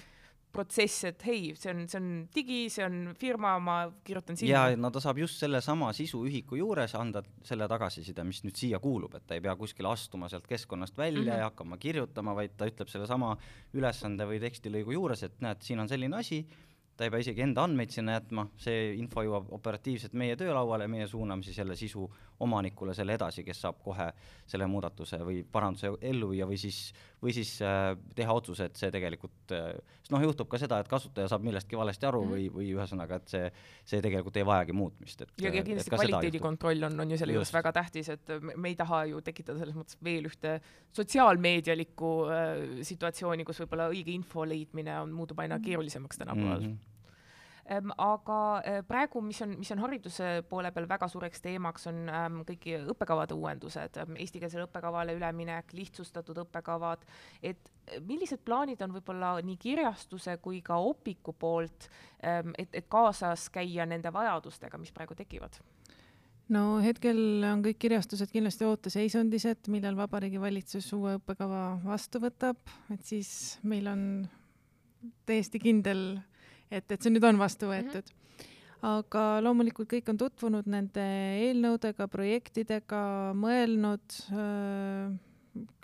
protsess, 0.52 1.06
et 1.10 1.26
hei, 1.28 1.52
see 1.58 1.72
on, 1.74 1.84
see 1.90 2.00
on 2.00 2.10
digi, 2.36 2.62
see 2.74 2.86
on 2.86 3.14
firma, 3.20 3.54
ma 3.64 3.78
kirjutan 4.06 4.40
sinna. 4.40 4.68
ja 4.70 4.80
no 4.80 4.92
ta 4.94 5.02
saab 5.04 5.22
just 5.24 5.40
sellesama 5.42 5.92
sisuühiku 5.96 6.60
juures 6.60 6.96
anda 7.00 7.24
selle 7.48 7.68
tagasiside, 7.72 8.26
mis 8.28 8.44
nüüd 8.46 8.60
siia 8.60 8.82
kuulub, 8.84 9.16
et 9.18 9.28
ta 9.28 9.38
ei 9.38 9.44
pea 9.44 9.56
kuskile 9.60 9.92
astuma 9.92 10.30
sealt 10.32 10.48
keskkonnast 10.50 10.98
välja 10.98 11.22
mm 11.22 11.28
-hmm. 11.28 11.38
ja 11.40 11.52
hakkama 11.52 11.78
kirjutama, 11.78 12.36
vaid 12.36 12.58
ta 12.58 12.68
ütleb 12.68 12.92
sellesama 12.92 13.38
ülesande 13.74 14.28
või 14.28 14.42
tekstilõigu 14.44 14.98
juures, 14.98 15.24
et 15.24 15.40
näed, 15.42 15.62
siin 15.62 15.80
on 15.80 15.90
selline 15.90 16.18
asi 16.18 16.46
ta 17.02 17.08
ei 17.08 17.12
pea 17.12 17.24
isegi 17.24 17.42
enda 17.42 17.64
andmeid 17.66 17.90
sinna 17.90 18.14
jätma, 18.14 18.44
see 18.62 18.92
info 19.00 19.24
jõuab 19.26 19.48
operatiivselt 19.58 20.14
meie 20.22 20.36
töölauale, 20.38 20.86
meie 20.92 21.08
suuname 21.10 21.42
siis 21.42 21.58
jälle 21.58 21.74
sisu 21.76 22.04
omanikule 22.46 22.94
selle 22.94 23.16
edasi, 23.18 23.42
kes 23.48 23.62
saab 23.64 23.80
kohe 23.82 24.12
selle 24.46 24.68
muudatuse 24.70 25.18
või 25.26 25.40
paranduse 25.42 25.96
ellu 26.12 26.30
viia 26.30 26.46
või 26.46 26.60
siis, 26.62 26.92
või 27.22 27.34
siis 27.36 27.54
äh, 27.62 27.94
teha 28.18 28.34
otsuse, 28.34 28.68
et 28.70 28.80
see 28.80 28.90
tegelikult 28.94 29.54
äh,, 29.54 29.70
sest 30.02 30.14
noh, 30.14 30.24
juhtub 30.26 30.50
ka 30.50 30.60
seda, 30.62 30.80
et 30.82 30.90
kasutaja 30.90 31.30
saab 31.32 31.46
millestki 31.46 31.78
valesti 31.78 32.08
aru 32.10 32.24
mm 32.24 32.32
-hmm. 32.32 32.36
või, 32.36 32.48
või 32.56 32.70
ühesõnaga, 32.76 33.22
et 33.22 33.34
see, 33.34 33.52
see 33.86 34.02
tegelikult 34.02 34.38
ei 34.42 34.46
vajagi 34.48 34.76
muutmist, 34.78 35.22
et 35.22 35.34
ja, 35.42 35.54
ja 35.54 35.64
kindlasti 35.64 35.94
kvaliteedikontroll 35.94 36.90
on, 36.90 37.00
on 37.06 37.12
ju 37.14 37.22
selle 37.22 37.38
juures 37.38 37.54
väga 37.54 37.74
tähtis, 37.78 38.10
et 38.10 38.36
me, 38.42 38.56
me 38.56 38.74
ei 38.74 38.78
taha 38.80 39.04
ju 39.12 39.22
tekitada 39.22 39.60
selles 39.62 39.78
mõttes 39.78 40.00
veel 40.04 40.30
ühte 40.32 40.60
sotsiaalmeedialikku 40.98 42.14
äh, 42.26 42.86
situatsiooni, 42.90 43.46
kus 43.46 43.62
võib-olla 43.64 43.92
õige 43.94 44.16
info 44.16 44.46
leidmine 44.46 45.00
on, 45.02 45.14
muutub 45.14 45.40
aina 45.40 45.58
mhm. 45.58 45.66
keerulisemaks 45.66 46.18
tänapäeval 46.18 46.60
mm. 46.62 46.72
-hmm 46.72 46.91
aga 47.70 48.40
eh, 48.66 48.82
praegu, 48.88 49.22
mis 49.22 49.42
on, 49.42 49.56
mis 49.60 49.72
on 49.72 49.82
hariduse 49.84 50.30
poole 50.50 50.72
peal 50.72 50.88
väga 50.90 51.08
suureks 51.12 51.44
teemaks, 51.44 51.88
on 51.92 52.10
ähm, 52.10 52.40
kõik 52.48 52.68
õppekavade 52.94 53.38
uuendused, 53.38 54.00
ehm, 54.02 54.18
eestikeelsele 54.24 54.66
õppekavale 54.68 55.16
üleminek, 55.18 55.74
lihtsustatud 55.78 56.42
õppekavad, 56.46 57.06
et 57.42 57.72
eh, 57.88 58.00
millised 58.08 58.44
plaanid 58.46 58.82
on 58.82 58.96
võib-olla 58.98 59.36
nii 59.46 59.60
kirjastuse 59.62 60.38
kui 60.42 60.62
ka 60.66 60.80
Opiku 60.82 61.34
poolt, 61.34 61.90
ehm, 62.24 62.56
et, 62.58 62.74
et 62.74 62.90
kaasas 62.90 63.50
käia 63.54 63.86
nende 63.86 64.14
vajadustega, 64.14 64.82
mis 64.82 64.94
praegu 64.96 65.18
tekivad? 65.18 65.62
no 66.52 66.82
hetkel 66.84 67.46
on 67.48 67.62
kõik 67.64 67.78
kirjastused 67.80 68.32
kindlasti 68.34 68.66
ooteseisundis, 68.68 69.46
et 69.48 69.70
millal 69.72 69.96
Vabariigi 69.96 70.42
Valitsus 70.42 70.90
uue 70.98 71.16
õppekava 71.20 71.80
vastu 71.86 72.20
võtab, 72.20 72.60
et 72.92 73.06
siis 73.08 73.32
meil 73.64 73.88
on 73.88 74.04
täiesti 75.30 75.62
kindel 75.62 76.20
et, 76.72 76.88
et 76.88 76.98
see 77.02 77.12
nüüd 77.14 77.28
on 77.28 77.40
vastu 77.42 77.68
mhm. 77.68 77.76
võetud 77.76 78.02
mm. 78.02 78.10
-hmm 78.16 78.20
aga 78.82 79.42
loomulikult 79.46 79.90
kõik 79.92 80.10
on 80.10 80.18
tutvunud 80.18 80.70
nende 80.70 81.04
eelnõudega, 81.46 82.08
projektidega, 82.10 83.02
mõelnud 83.38 84.16
äh, 84.34 85.12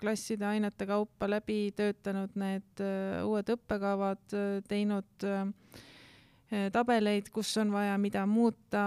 klasside 0.00 0.48
ainete 0.48 0.86
kaupa 0.88 1.28
läbi, 1.30 1.68
töötanud 1.78 2.34
need 2.34 2.82
äh, 2.82 3.20
uued 3.26 3.54
õppekavad, 3.54 4.24
teinud 4.68 5.28
tabeleid, 6.48 7.26
kus 7.28 7.50
on 7.60 7.70
vaja 7.74 7.98
mida 8.00 8.22
muuta, 8.26 8.82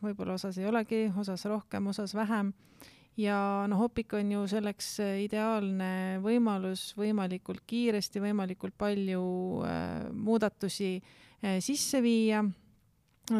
võib-olla 0.00 0.38
osas 0.38 0.56
ei 0.56 0.64
olegi, 0.64 1.02
osas 1.20 1.44
rohkem, 1.44 1.90
osas 1.92 2.14
vähem 2.16 2.54
ja 3.20 3.66
noh, 3.68 3.82
Opik 3.84 4.14
on 4.16 4.32
ju 4.32 4.46
selleks 4.48 4.94
ideaalne 5.26 6.22
võimalus 6.24 6.88
võimalikult 6.96 7.66
kiiresti, 7.68 8.22
võimalikult 8.24 8.76
palju 8.80 9.22
äh, 9.68 10.08
muudatusi 10.12 10.90
äh, 10.96 11.25
sisse 11.60 12.00
viia 12.02 12.44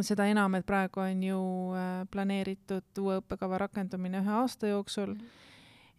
seda 0.03 0.27
enam, 0.27 0.55
et 0.59 0.67
praegu 0.67 1.01
on 1.01 1.23
ju 1.23 1.41
äh, 1.77 2.07
planeeritud 2.11 3.03
uue 3.03 3.21
õppekava 3.21 3.61
rakendumine 3.67 4.23
ühe 4.23 4.39
aasta 4.41 4.71
jooksul. 4.73 5.15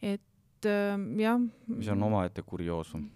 et 0.01 0.65
äh, 0.65 0.97
jah. 1.21 1.39
mis 1.67 1.87
on 1.87 2.03
omaette 2.03 2.41
kurioosum 2.41 3.07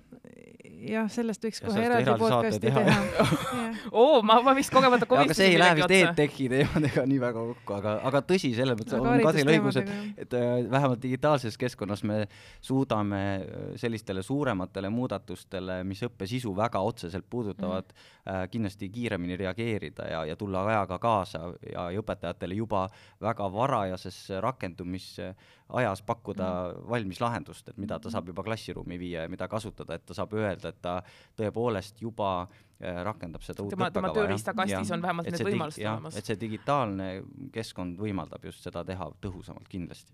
jah, 0.89 1.07
sellest 1.11 1.43
võiks 1.45 1.61
ja 1.61 1.67
kohe 1.67 1.83
eraldi, 1.85 2.05
eraldi 2.05 2.23
podcast'i 2.23 2.61
teha, 2.63 2.81
teha. 2.87 3.25
oo, 4.01 4.21
ma, 4.25 4.37
ma 4.45 4.53
vist 4.57 4.73
kogemata 4.73 5.07
komisjoni 5.09 5.31
aga 5.31 5.37
see 5.37 5.49
ei 5.51 5.59
lähe 5.59 5.75
vist 5.77 5.93
EdTechi 5.97 6.47
teemadega 6.51 7.05
nii 7.09 7.19
väga 7.21 7.43
kokku, 7.51 7.75
aga, 7.77 7.93
aga 8.09 8.21
tõsi, 8.31 8.51
selles 8.57 8.77
mõttes 8.79 8.97
on 8.97 9.23
Kadril 9.25 9.51
õigus, 9.55 9.79
et, 9.81 9.91
et 10.25 10.35
äh, 10.37 10.47
vähemalt 10.71 11.01
digitaalses 11.03 11.57
keskkonnas 11.61 12.03
me 12.07 12.19
suudame 12.63 13.21
äh, 13.21 13.63
sellistele 13.81 14.23
suurematele 14.25 14.91
muudatustele, 14.93 15.81
mis 15.87 16.03
õppe 16.07 16.29
sisu 16.29 16.53
väga 16.57 16.81
otseselt 16.85 17.27
puudutavad 17.29 17.89
mm, 17.91 18.01
-hmm. 18.25 18.51
kindlasti 18.53 18.89
kiiremini 18.89 19.37
reageerida 19.37 20.09
ja, 20.09 20.25
ja 20.25 20.35
tulla 20.35 20.65
ajaga 20.67 20.99
kaasa 20.99 21.45
ja, 21.71 21.89
ja 21.91 22.01
õpetajatele 22.01 22.57
juba 22.57 22.87
väga 23.21 23.49
varajases 23.53 24.21
rakendumisajas 24.41 26.01
pakkuda 26.05 26.49
mm 26.49 26.75
-hmm. 26.75 26.89
valmis 26.89 27.21
lahendust, 27.21 27.67
et 27.69 27.77
mida 27.77 27.99
ta 27.99 28.09
saab 28.09 28.27
juba 28.27 28.43
klassiruumi 28.43 28.99
viia 28.99 29.21
ja 29.21 29.29
mida 29.29 29.47
kasutada, 29.47 29.93
et 29.95 30.10
ta 30.11 30.21
saab 30.21 30.35
öelda, 30.37 30.71
et 30.71 30.81
ta 30.83 30.97
tõepoolest 31.39 32.01
juba 32.03 32.31
äh, 32.43 33.03
rakendab 33.07 33.45
seda 33.45 33.63
uut 33.63 33.75
tema, 33.75 33.91
tema 33.93 34.11
tööriistakastis 34.15 34.91
on 34.95 35.05
vähemalt 35.05 35.31
need 35.31 35.45
võimalused 35.51 35.85
olemas. 35.85 36.17
et 36.19 36.27
see 36.27 36.41
digitaalne 36.41 37.13
keskkond 37.55 38.01
võimaldab 38.01 38.51
just 38.51 38.67
seda 38.67 38.83
teha 38.87 39.07
tõhusamalt 39.23 39.69
kindlasti 39.71 40.13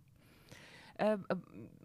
äh, 1.02 1.16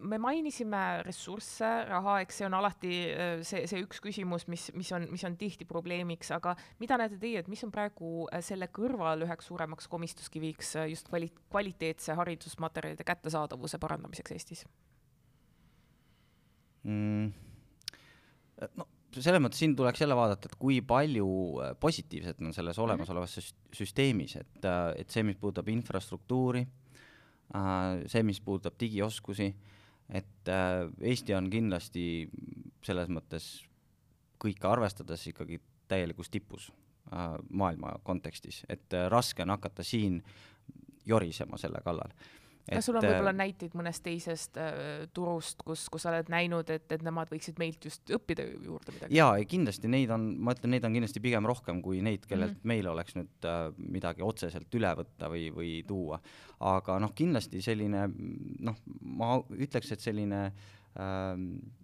me 0.03 0.19
mainisime 0.21 0.83
ressursse, 1.07 1.71
raha, 1.89 2.19
eks 2.25 2.41
see 2.41 2.47
on 2.49 2.57
alati 2.59 2.93
äh, 3.09 3.33
see, 3.47 3.65
see 3.71 3.81
üks 3.85 4.03
küsimus, 4.03 4.47
mis, 4.51 4.69
mis 4.77 4.93
on, 4.95 5.09
mis 5.11 5.25
on 5.25 5.37
tihti 5.39 5.67
probleemiks, 5.69 6.33
aga 6.37 6.55
mida 6.83 6.99
näete 7.01 7.17
teie, 7.21 7.41
et 7.41 7.51
mis 7.51 7.63
on 7.65 7.73
praegu 7.73 8.27
selle 8.45 8.69
kõrval 8.73 9.25
üheks 9.25 9.49
suuremaks 9.49 9.89
komistuskiviks 9.91 10.75
just 10.93 11.09
kvali-, 11.09 11.33
kvaliteetse 11.49 12.19
haridusmaterjalide 12.21 13.07
kättesaadavuse 13.07 13.81
parandamiseks 13.81 14.37
Eestis 14.37 14.67
mm.? 16.83 17.52
No 18.77 18.87
selles 19.21 19.41
mõttes 19.43 19.61
siin 19.61 19.75
tuleks 19.77 20.01
jälle 20.01 20.15
vaadata, 20.17 20.49
et 20.49 20.57
kui 20.59 20.79
palju 20.85 21.27
äh, 21.61 21.73
positiivset 21.79 22.41
on 22.41 22.53
selles 22.55 22.77
mhm. 22.77 22.85
olemasolevas 22.85 23.37
süsteemis, 23.75 24.37
et, 24.41 24.57
äh, 24.65 24.93
et 25.03 25.13
see, 25.13 25.25
mis 25.27 25.37
puudutab 25.39 25.69
infrastruktuuri, 25.73 26.63
äh, 27.57 28.03
see, 28.11 28.23
mis 28.25 28.41
puudutab 28.41 28.77
digioskusi, 28.79 29.51
et 30.13 30.49
Eesti 30.51 31.33
on 31.33 31.45
kindlasti 31.49 32.27
selles 32.83 33.07
mõttes 33.09 33.45
kõike 34.43 34.67
arvestades 34.67 35.21
ikkagi 35.29 35.61
täielikus 35.87 36.27
tipus 36.29 36.65
maailma 37.55 37.93
kontekstis, 38.03 38.59
et 38.69 38.93
raske 39.09 39.45
on 39.45 39.53
hakata 39.53 39.85
siin 39.87 40.19
jorisema 41.07 41.57
selle 41.61 41.79
kallal 41.85 42.11
kas 42.69 42.87
sul 42.87 42.97
on 42.97 43.03
võib-olla 43.03 43.33
näiteid 43.35 43.75
mõnest 43.77 44.03
teisest 44.05 44.57
äh, 44.61 45.03
turust, 45.15 45.63
kus, 45.67 45.85
kus 45.91 46.05
sa 46.05 46.11
oled 46.13 46.29
näinud, 46.31 46.69
et, 46.73 46.85
et 46.95 47.03
nemad 47.05 47.31
võiksid 47.31 47.59
meilt 47.61 47.83
just 47.89 48.13
õppida 48.15 48.45
juurde 48.47 48.95
midagi? 48.95 49.17
jaa, 49.17 49.35
kindlasti 49.49 49.91
neid 49.91 50.13
on, 50.15 50.29
ma 50.43 50.55
ütlen, 50.55 50.75
neid 50.75 50.87
on 50.87 50.95
kindlasti 50.95 51.23
pigem 51.23 51.47
rohkem 51.49 51.81
kui 51.83 52.01
neid, 52.05 52.27
kellelt 52.29 52.55
mm 52.55 52.61
-hmm. 52.61 52.73
meil 52.73 52.89
oleks 52.93 53.17
nüüd 53.19 53.49
äh, 53.49 53.65
midagi 53.77 54.23
otseselt 54.23 54.79
üle 54.79 54.93
võtta 54.99 55.29
või, 55.31 55.49
või 55.55 55.73
tuua. 55.87 56.21
aga 56.59 56.99
noh, 56.99 57.13
kindlasti 57.15 57.61
selline 57.61 58.07
noh, 58.59 58.77
ma 59.01 59.35
ütleks, 59.51 59.91
et 59.91 59.99
selline 59.99 60.45
äh, 60.45 61.33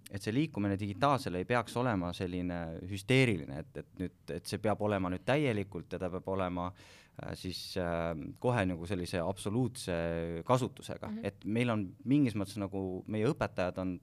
et 0.10 0.24
see 0.24 0.34
liikumine 0.34 0.80
digitaalsele 0.80 1.38
ei 1.38 1.46
peaks 1.46 1.76
olema 1.78 2.14
selline 2.14 2.80
hüsteeriline, 2.90 3.60
et, 3.60 3.78
et 3.78 4.00
nüüd, 4.00 4.32
et 4.34 4.46
see 4.46 4.58
peab 4.58 4.82
olema 4.82 5.10
nüüd 5.10 5.22
täielikult 5.26 5.94
ja 5.94 6.00
ta 6.00 6.10
peab 6.10 6.28
olema 6.34 6.66
äh, 6.66 6.74
Äh, 6.74 7.09
siis 7.34 7.78
äh, 7.78 8.14
kohe 8.40 8.66
nagu 8.66 8.88
sellise 8.88 9.20
absoluutse 9.24 9.94
kasutusega 10.46 11.08
mm, 11.08 11.18
-hmm. 11.18 11.28
et 11.28 11.46
meil 11.46 11.70
on 11.70 11.86
mingis 12.06 12.36
mõttes 12.36 12.58
nagu 12.62 13.04
meie 13.08 13.28
õpetajad 13.30 13.82
on 13.82 14.00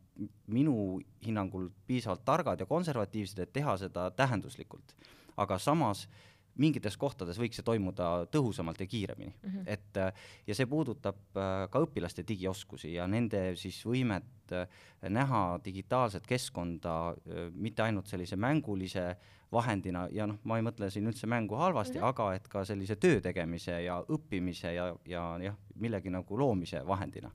minu 0.46 1.00
hinnangul 1.26 1.68
piisavalt 1.86 2.24
targad 2.24 2.60
ja 2.60 2.66
konservatiivsed, 2.66 3.38
et 3.38 3.52
teha 3.52 3.76
seda 3.76 4.10
tähenduslikult. 4.10 4.94
aga 5.36 5.58
samas 5.58 6.08
mingites 6.56 6.96
kohtades 6.96 7.38
võiks 7.38 7.60
see 7.60 7.66
toimuda 7.66 8.26
tõhusamalt 8.32 8.80
ja 8.80 8.86
kiiremini 8.86 9.32
mm, 9.34 9.50
-hmm. 9.50 9.62
et 9.66 9.96
äh, 10.02 10.26
ja 10.46 10.54
see 10.54 10.66
puudutab 10.66 11.18
äh, 11.36 11.68
ka 11.70 11.82
õpilaste 11.84 12.24
digioskusi 12.28 12.94
ja 12.94 13.06
nende 13.06 13.56
siis 13.56 13.82
võimet 13.86 14.52
äh, 14.52 14.68
näha 15.08 15.60
digitaalset 15.64 16.26
keskkonda 16.26 17.14
mitte 17.52 17.82
ainult 17.82 18.06
sellise 18.06 18.36
mängulise 18.36 19.08
äh, 19.10 19.16
vahendina 19.52 20.06
ja 20.12 20.26
noh, 20.26 20.38
ma 20.44 20.58
ei 20.58 20.64
mõtle 20.66 20.88
siin 20.90 21.06
üldse 21.06 21.28
mängu 21.30 21.56
halvasti 21.58 21.98
mm, 21.98 22.02
-hmm. 22.02 22.08
aga 22.08 22.34
et 22.34 22.48
ka 22.48 22.64
sellise 22.64 22.96
töö 22.96 23.20
tegemise 23.20 23.80
ja 23.82 23.98
õppimise 24.00 24.72
ja, 24.74 24.88
ja 25.06 25.24
jah, 25.42 25.58
millegi 25.74 26.10
nagu 26.10 26.38
loomise 26.38 26.82
vahendina. 26.86 27.30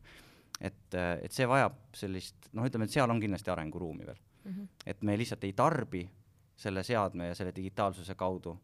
et, 0.62 0.94
et 1.22 1.32
see 1.32 1.48
vajab 1.48 1.78
sellist, 1.96 2.50
noh, 2.54 2.66
ütleme, 2.66 2.86
et 2.86 2.94
seal 2.94 3.10
on 3.10 3.20
kindlasti 3.20 3.50
arenguruumi 3.50 4.06
veel 4.06 4.20
mm. 4.44 4.52
-hmm. 4.52 4.68
et 4.86 5.02
me 5.02 5.18
lihtsalt 5.18 5.44
ei 5.44 5.54
tarbi 5.54 6.10
selle 6.56 6.84
seadme 6.84 7.28
ja 7.28 7.36
selle 7.36 7.56
digitaalsuse 7.56 8.16
kaudu, 8.16 8.58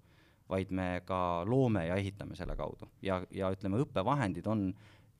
vaid 0.49 0.71
me 0.71 1.01
ka 1.05 1.43
loome 1.45 1.87
ja 1.87 1.95
ehitame 1.95 2.35
selle 2.35 2.55
kaudu 2.55 2.89
ja, 3.01 3.21
ja 3.31 3.51
ütleme, 3.51 3.81
õppevahendid 3.83 4.47
on 4.47 4.69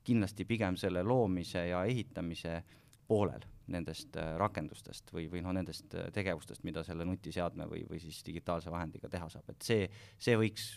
kindlasti 0.07 0.45
pigem 0.47 0.77
selle 0.79 1.03
loomise 1.03 1.67
ja 1.67 1.83
ehitamise 1.85 2.61
poolel 3.07 3.43
nendest 3.71 4.15
äh, 4.19 4.35
rakendustest 4.39 5.11
või, 5.13 5.27
või 5.31 5.41
noh, 5.43 5.55
nendest 5.55 5.95
äh, 5.95 6.07
tegevustest, 6.15 6.63
mida 6.67 6.83
selle 6.87 7.05
nutiseadme 7.07 7.67
või, 7.67 7.83
või 7.89 7.99
siis 8.03 8.21
digitaalse 8.25 8.71
vahendiga 8.71 9.09
teha 9.11 9.27
saab, 9.31 9.49
et 9.51 9.67
see, 9.67 9.89
see 10.19 10.37
võiks 10.39 10.69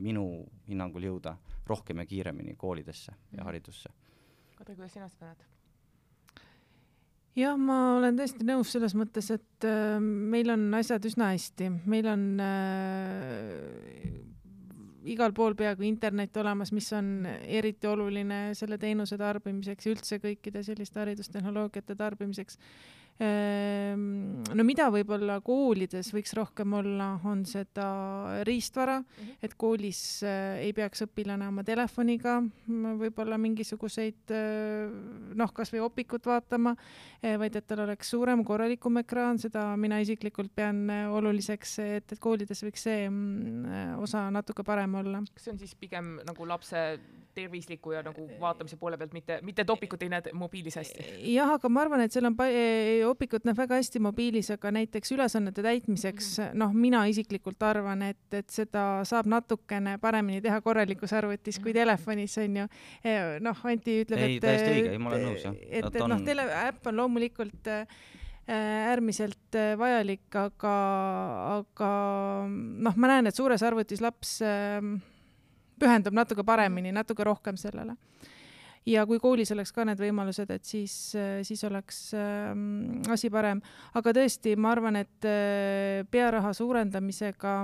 minu 0.00 0.24
hinnangul 0.68 1.04
jõuda 1.10 1.36
rohkem 1.68 2.00
ja 2.00 2.08
kiiremini 2.08 2.56
koolidesse 2.56 3.12
ja 3.12 3.42
mhm. 3.42 3.46
haridusse. 3.50 3.92
Kadri, 4.56 4.74
kuidas 4.74 4.96
sina 4.96 5.08
seda 5.12 5.32
näed? 5.32 5.46
Jah, 7.38 7.58
ma 7.60 7.78
olen 7.98 8.18
täiesti 8.18 8.46
nõus 8.46 8.72
selles 8.74 8.94
mõttes, 8.98 9.30
et 9.34 9.66
äh, 9.66 9.98
meil 10.02 10.50
on 10.54 10.68
asjad 10.78 11.04
üsna 11.08 11.32
hästi, 11.34 11.70
meil 11.90 12.08
on 12.10 12.24
äh, 12.42 14.18
igal 15.08 15.34
pool 15.36 15.56
peaaegu 15.58 15.86
internet 15.88 16.36
olemas, 16.40 16.72
mis 16.74 16.90
on 16.96 17.26
eriti 17.28 17.88
oluline 17.88 18.40
selle 18.58 18.78
teenuse 18.80 19.18
tarbimiseks 19.20 19.86
ja 19.86 19.94
üldse 19.94 20.20
kõikide 20.22 20.64
selliste 20.66 21.02
haridustehnoloogiate 21.02 21.96
tarbimiseks 21.98 22.58
no 23.18 24.64
mida 24.66 24.86
võib-olla 24.94 25.40
koolides 25.42 26.12
võiks 26.14 26.34
rohkem 26.38 26.76
olla, 26.78 27.08
on 27.26 27.42
seda 27.48 27.88
riistvara 28.46 29.00
mm, 29.00 29.06
-hmm. 29.16 29.38
et 29.42 29.56
koolis 29.58 30.22
äh, 30.22 30.60
ei 30.62 30.72
peaks 30.72 31.02
õpilane 31.02 31.48
oma 31.50 31.64
telefoniga 31.66 32.36
võib-olla 32.68 33.38
mingisuguseid 33.42 34.30
äh, 34.30 34.94
noh, 35.34 35.52
kasvõi 35.52 35.82
opikut 35.82 36.30
vaatama, 36.30 36.76
äh, 37.24 37.34
vaid 37.38 37.56
et 37.56 37.66
tal 37.66 37.82
oleks 37.88 38.10
suurem, 38.14 38.44
korralikum 38.44 39.02
ekraan, 39.02 39.38
seda 39.38 39.76
mina 39.76 39.98
isiklikult 39.98 40.54
pean 40.54 40.86
oluliseks, 41.10 41.78
et, 41.78 42.12
et 42.12 42.18
koolides 42.22 42.62
võiks 42.62 42.86
see 42.86 43.08
mm, 43.10 43.98
osa 43.98 44.28
natuke 44.30 44.62
parem 44.62 44.94
olla. 44.94 45.24
kas 45.34 45.48
see 45.48 45.56
on 45.56 45.58
siis 45.58 45.74
pigem 45.74 46.20
nagu 46.26 46.46
lapse 46.46 47.00
tervisliku 47.38 47.94
ja 47.94 48.02
nagu 48.06 48.26
vaatamise 48.40 48.78
poole 48.80 48.98
pealt, 48.98 49.14
mitte, 49.16 49.38
mitte 49.46 49.64
et 49.64 49.70
opikut 49.72 50.02
ei 50.04 50.10
näe 50.12 50.34
mobiilis 50.36 50.78
hästi? 50.80 51.06
jah, 51.32 51.54
aga 51.56 51.70
ma 51.72 51.84
arvan, 51.86 52.04
et 52.04 52.14
seal 52.14 52.28
on 52.28 52.36
Opikut 53.08 53.46
näeb 53.46 53.58
väga 53.58 53.78
hästi 53.78 54.00
mobiilis, 54.02 54.50
aga 54.54 54.70
näiteks 54.74 55.12
ülesannete 55.14 55.62
täitmiseks 55.64 56.28
-hmm. 56.38 56.58
noh, 56.60 56.74
mina 56.74 57.04
isiklikult 57.10 57.62
arvan, 57.62 58.02
et, 58.02 58.20
et 58.32 58.50
seda 58.50 59.04
saab 59.08 59.26
natukene 59.30 59.98
paremini 60.02 60.40
teha 60.44 60.60
korralikus 60.60 61.12
arvutis 61.12 61.58
kui 61.58 61.72
mhm. 61.72 61.78
telefonis 61.80 62.38
on 62.38 62.56
ju. 62.56 62.68
E, 63.04 63.16
noh, 63.40 63.64
Anti 63.68 64.02
ütleb, 64.04 64.18
et. 64.18 64.30
ei, 64.30 64.40
täiesti 64.40 64.70
õige, 64.70 64.92
ei, 64.92 65.02
ma 65.02 65.10
olen 65.10 65.26
nõus 65.26 65.44
jah. 65.44 65.58
et, 65.68 65.84
et 65.84 66.00
on... 66.02 66.10
noh, 66.14 66.24
tele, 66.24 66.46
äpp 66.68 66.86
on 66.86 66.96
loomulikult 66.96 67.74
äärmiselt 68.48 69.56
vajalik, 69.76 70.24
aga, 70.40 70.74
aga 71.58 71.90
noh, 72.48 72.96
ma 72.96 73.10
näen, 73.10 73.28
et 73.28 73.36
suures 73.36 73.62
arvutis 73.62 74.00
laps 74.00 74.38
äh, 74.40 74.80
pühendub 75.78 76.16
natuke 76.16 76.44
paremini, 76.44 76.92
natuke 76.92 77.24
rohkem 77.24 77.56
sellele 77.56 77.96
ja 78.88 79.04
kui 79.06 79.18
koolis 79.20 79.52
oleks 79.52 79.72
ka 79.74 79.84
need 79.88 80.00
võimalused, 80.00 80.50
et 80.54 80.64
siis, 80.64 80.94
siis 81.46 81.64
oleks 81.68 81.98
äh, 82.16 82.54
asi 83.12 83.30
parem. 83.30 83.60
aga 83.94 84.14
tõesti, 84.16 84.56
ma 84.56 84.72
arvan, 84.76 84.96
et 85.02 85.28
äh, 85.28 86.06
pearaha 86.10 86.54
suurendamisega 86.56 87.58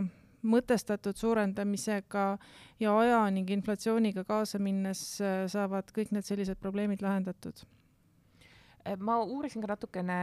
mõtestatud 0.45 1.17
suurendamisega 1.17 2.25
ja 2.81 2.99
aja 2.99 3.23
ning 3.33 3.51
inflatsiooniga 3.51 4.27
kaasa 4.29 4.61
minnes 4.61 5.07
äh, 5.25 5.47
saavad 5.49 5.89
kõik 5.97 6.13
need 6.13 6.29
sellised 6.29 6.61
probleemid 6.61 7.03
lahendatud 7.05 7.65
Äh, 7.65 7.84
ma 9.01 9.17
uurisin 9.23 9.63
ka 9.65 9.71
natukene 9.73 10.19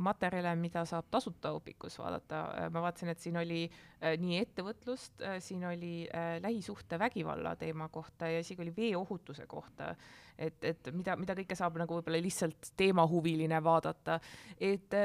materjale, 0.00 0.54
mida 0.56 0.84
saab 0.88 1.10
tasuta 1.12 1.52
õpikus 1.56 1.98
vaadata, 2.00 2.40
äh, 2.56 2.70
ma 2.72 2.82
vaatasin, 2.86 3.12
et 3.12 3.20
siin 3.20 3.36
oli 3.40 3.62
äh, 3.66 4.16
nii 4.20 4.38
ettevõtlust, 4.40 5.24
siin 5.44 5.64
oli 5.68 6.08
lähisuhtevägivalla 6.42 7.54
teema 7.60 7.88
kohta 7.92 8.30
ja 8.32 8.40
isegi 8.42 8.64
oli 8.64 8.74
veeohutuse 8.76 9.46
kohta, 9.46 9.92
et, 10.38 10.64
et 10.64 10.92
mida, 10.96 11.16
mida 11.20 11.36
kõike 11.36 11.56
saab 11.58 11.76
nagu 11.80 11.98
võib-olla 11.98 12.22
lihtsalt 12.22 12.72
teemahuviline 12.80 13.60
vaadata, 13.64 14.18
et 14.60 14.96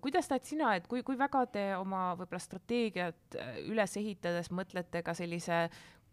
kuidas 0.00 0.30
näed 0.32 0.48
sina, 0.48 0.72
et 0.76 0.88
kui, 0.88 1.04
kui 1.06 1.18
väga 1.18 1.44
te 1.52 1.66
oma 1.76 2.10
võib-olla 2.18 2.42
strateegiat 2.42 3.38
üles 3.68 3.96
ehitades 4.00 4.50
mõtlete 4.50 5.04
ka 5.06 5.14
sellise 5.16 5.66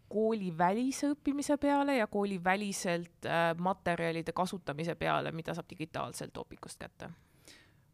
koolivälise 0.08 1.10
õppimise 1.14 1.56
peale 1.60 1.96
ja 1.96 2.06
kooliväliselt 2.06 3.26
äh, 3.26 3.50
materjalide 3.58 4.32
kasutamise 4.32 4.94
peale, 4.94 5.32
mida 5.32 5.54
saab 5.54 5.70
digitaalselt 5.70 6.36
Opikust 6.36 6.78
kätte 6.78 7.10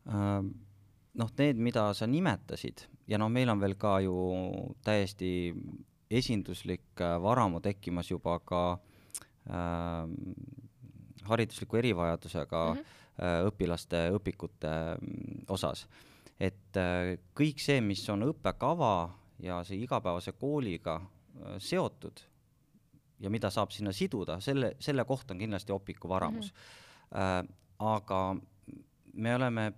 ähm,? 0.09 0.53
noh, 1.15 1.29
need, 1.39 1.59
mida 1.61 1.91
sa 1.95 2.07
nimetasid 2.09 2.87
ja 3.09 3.19
noh, 3.21 3.29
meil 3.33 3.51
on 3.53 3.61
veel 3.61 3.77
ka 3.81 3.99
ju 4.05 4.17
täiesti 4.85 5.53
esinduslik 6.13 7.01
äh, 7.01 7.19
varamu 7.23 7.61
tekkimas 7.61 8.11
juba 8.11 8.39
ka 8.45 8.63
äh, 9.49 10.09
haridusliku 11.29 11.77
erivajadusega 11.77 12.75
mm 12.75 12.81
-hmm. 12.81 12.85
äh, 13.25 13.47
õpilaste 13.47 14.11
õpikute 14.17 14.73
mm, 15.01 15.45
osas. 15.49 15.87
et 16.41 16.77
äh, 16.77 17.19
kõik 17.35 17.61
see, 17.61 17.81
mis 17.81 18.09
on 18.11 18.23
õppekava 18.23 19.11
ja 19.39 19.65
see 19.65 19.77
igapäevase 19.77 20.33
kooliga 20.33 21.01
seotud 21.59 22.21
ja 23.23 23.31
mida 23.31 23.51
saab 23.51 23.73
sinna 23.75 23.93
siduda, 23.95 24.39
selle, 24.43 24.75
selle 24.83 25.05
koht 25.09 25.31
on 25.31 25.41
kindlasti 25.43 25.73
Opiku 25.73 26.09
varamus 26.09 26.53
mm. 26.53 26.59
-hmm. 26.59 26.79
Äh, 27.13 27.45
aga 27.79 28.37
me 29.13 29.35
oleme 29.35 29.73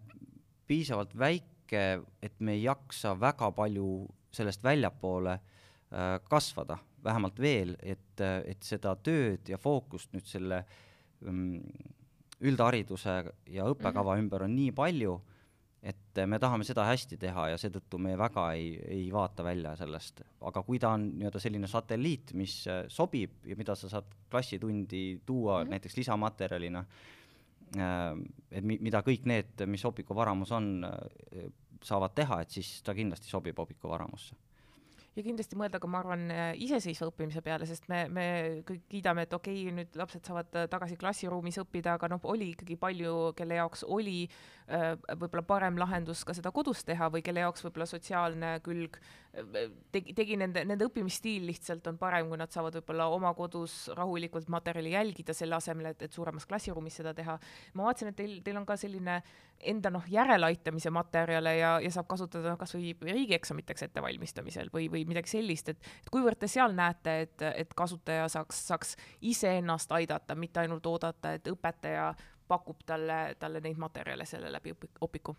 piisavalt 0.67 1.19
väike, 1.19 2.01
et 2.23 2.41
me 2.41 2.53
ei 2.53 2.63
jaksa 2.63 3.21
väga 3.21 3.51
palju 3.51 4.07
sellest 4.33 4.63
väljapoole 4.63 5.33
äh, 5.33 6.21
kasvada, 6.31 6.79
vähemalt 7.05 7.41
veel, 7.41 7.77
et, 7.83 8.21
et 8.45 8.63
seda 8.63 8.95
tööd 8.97 9.49
ja 9.49 9.59
fookust 9.59 10.13
nüüd 10.13 10.27
selle 10.27 10.65
mm, 11.21 11.61
üldhariduse 12.41 13.33
ja 13.47 13.65
õppekava 13.65 14.15
mm 14.15 14.19
-hmm. 14.19 14.23
ümber 14.23 14.43
on 14.43 14.57
nii 14.57 14.73
palju 14.73 15.21
et 15.85 16.21
me 16.27 16.39
tahame 16.41 16.65
seda 16.65 16.87
hästi 16.89 17.19
teha 17.21 17.49
ja 17.53 17.57
seetõttu 17.61 17.99
me 18.01 18.15
väga 18.17 18.47
ei, 18.57 18.71
ei 18.89 19.09
vaata 19.13 19.45
välja 19.45 19.75
sellest, 19.77 20.23
aga 20.49 20.63
kui 20.65 20.81
ta 20.81 20.95
on 20.97 21.11
nii-öelda 21.19 21.43
selline 21.43 21.69
satelliit, 21.69 22.33
mis 22.41 22.55
äh, 22.73 22.85
sobib 22.93 23.45
ja 23.45 23.57
mida 23.61 23.77
sa 23.77 23.91
saad 23.93 24.09
klassitundi 24.33 25.21
tuua 25.27 25.59
mm 25.59 25.67
-hmm. 25.67 25.75
näiteks 25.77 25.97
lisamaterjalina, 25.97 26.85
äh, 27.77 28.17
et 28.51 28.65
mi-, 28.65 28.79
mida 28.81 29.03
kõik 29.05 29.29
need, 29.29 29.67
mis 29.67 29.85
Opiku 29.85 30.17
varamus 30.17 30.53
on, 30.53 30.85
äh, 30.85 31.51
saavad 31.83 32.15
teha, 32.15 32.41
et 32.41 32.51
siis 32.51 32.83
ta 32.83 32.95
kindlasti 32.95 33.29
sobib 33.29 33.59
Opiku 33.59 33.89
varamusse 33.89 34.35
ja 35.15 35.23
kindlasti 35.23 35.59
mõelda 35.59 35.79
ka, 35.83 35.91
ma 35.91 36.01
arvan, 36.03 36.27
iseseisva 36.59 37.11
õppimise 37.11 37.43
peale, 37.45 37.69
sest 37.71 37.89
me, 37.93 38.05
me 38.11 38.27
kõik 38.67 38.87
kiidame, 38.91 39.27
et 39.29 39.37
okei 39.37 39.63
okay,, 39.63 39.77
nüüd 39.79 39.99
lapsed 39.99 40.27
saavad 40.27 40.51
tagasi 40.73 40.99
klassiruumis 41.01 41.61
õppida, 41.63 41.95
aga 41.99 42.11
noh, 42.11 42.23
oli 42.35 42.53
ikkagi 42.55 42.77
palju, 42.81 43.33
kelle 43.39 43.61
jaoks 43.61 43.87
oli 43.87 44.25
Äh, 44.65 44.95
võib-olla 45.21 45.43
parem 45.45 45.77
lahendus 45.77 46.23
ka 46.25 46.33
seda 46.33 46.49
kodus 46.55 46.87
teha 46.89 47.11
või 47.13 47.21
kelle 47.21 47.43
jaoks 47.43 47.67
võib-olla 47.67 47.85
sotsiaalne 47.85 48.55
külg 48.65 48.95
äh, 48.97 49.67
tegi, 49.93 50.15
tegi 50.17 50.39
nende, 50.41 50.63
nende 50.65 50.87
õppimisstiil 50.89 51.45
lihtsalt 51.51 51.85
on 51.91 51.99
parem, 52.01 52.31
kui 52.31 52.41
nad 52.41 52.49
saavad 52.49 52.79
võib-olla 52.79 53.11
oma 53.13 53.35
kodus 53.37 53.91
rahulikult 53.93 54.49
materjali 54.49 54.95
jälgida, 54.95 55.37
selle 55.37 55.59
asemel, 55.59 55.91
et, 55.91 56.07
et 56.07 56.17
suuremas 56.17 56.49
klassiruumis 56.49 56.97
seda 56.97 57.13
teha. 57.13 57.37
ma 57.77 57.91
vaatasin, 57.91 58.15
et 58.15 58.17
teil, 58.23 58.39
teil 58.47 58.57
on 58.57 58.65
ka 58.65 58.79
selline 58.81 59.19
enda 59.69 59.93
noh, 59.93 60.09
järeleaitamise 60.09 60.89
materjale 60.97 61.59
ja, 61.59 61.75
ja 61.85 61.93
saab 61.93 62.09
kasutada 62.09 62.55
noh, 62.55 62.57
kasvõi 62.65 62.97
riigieksamiteks 63.05 63.91
ettevalmistamisel 63.91 64.73
või, 64.73 64.89
või 64.89 65.04
midagi 65.07 65.37
sellist, 65.37 65.69
et, 65.69 65.91
et 66.03 66.11
kuivõrd 66.13 66.39
te 66.41 66.49
seal 66.49 66.75
näete, 66.77 67.17
et, 67.27 67.43
et 67.55 67.75
kasutaja 67.77 68.29
saaks, 68.29 68.67
saaks 68.69 68.97
iseennast 69.21 69.93
aidata, 69.93 70.35
mitte 70.35 70.61
ainult 70.61 70.87
oodata, 70.87 71.33
et 71.33 71.49
õpetaja 71.49 72.13
pakub 72.49 72.85
talle, 72.87 73.37
talle 73.39 73.61
neid 73.65 73.81
materjale 73.81 74.27
selle 74.29 74.53
läbi 74.53 74.75
opiku? 75.01 75.37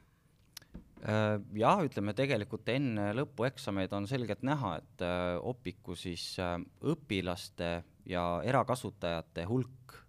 Äh, 1.05 1.35
jah, 1.59 1.81
ütleme 1.85 2.15
tegelikult 2.17 2.69
enne 2.73 3.11
lõpueksameid 3.13 3.91
on 3.93 4.07
selgelt 4.09 4.41
näha, 4.47 4.77
et 4.79 5.03
äh, 5.05 5.35
opiku 5.43 5.93
siis 5.99 6.31
äh, 6.41 6.55
õpilaste 6.81 7.69
ja 8.09 8.25
erakasutajate 8.45 9.47
hulk 9.49 10.01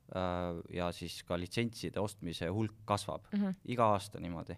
ja 0.70 0.86
siis 0.94 1.16
ka 1.26 1.34
litsentside 1.34 1.98
ostmise 1.98 2.46
hulk 2.54 2.76
kasvab 2.86 3.24
mm 3.32 3.40
-hmm. 3.40 3.54
iga 3.74 3.88
aasta 3.90 4.20
niimoodi. 4.22 4.54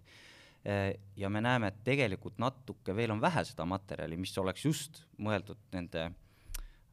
Ja 1.17 1.29
me 1.33 1.41
näeme, 1.41 1.71
et 1.71 1.79
tegelikult 1.85 2.39
natuke 2.39 2.93
veel 2.97 3.15
on 3.15 3.21
vähe 3.21 3.45
seda 3.45 3.65
materjali, 3.65 4.17
mis 4.21 4.35
oleks 4.39 4.65
just 4.67 4.99
mõeldud 5.17 5.63
nende 5.73 6.03
äh, 6.05 6.17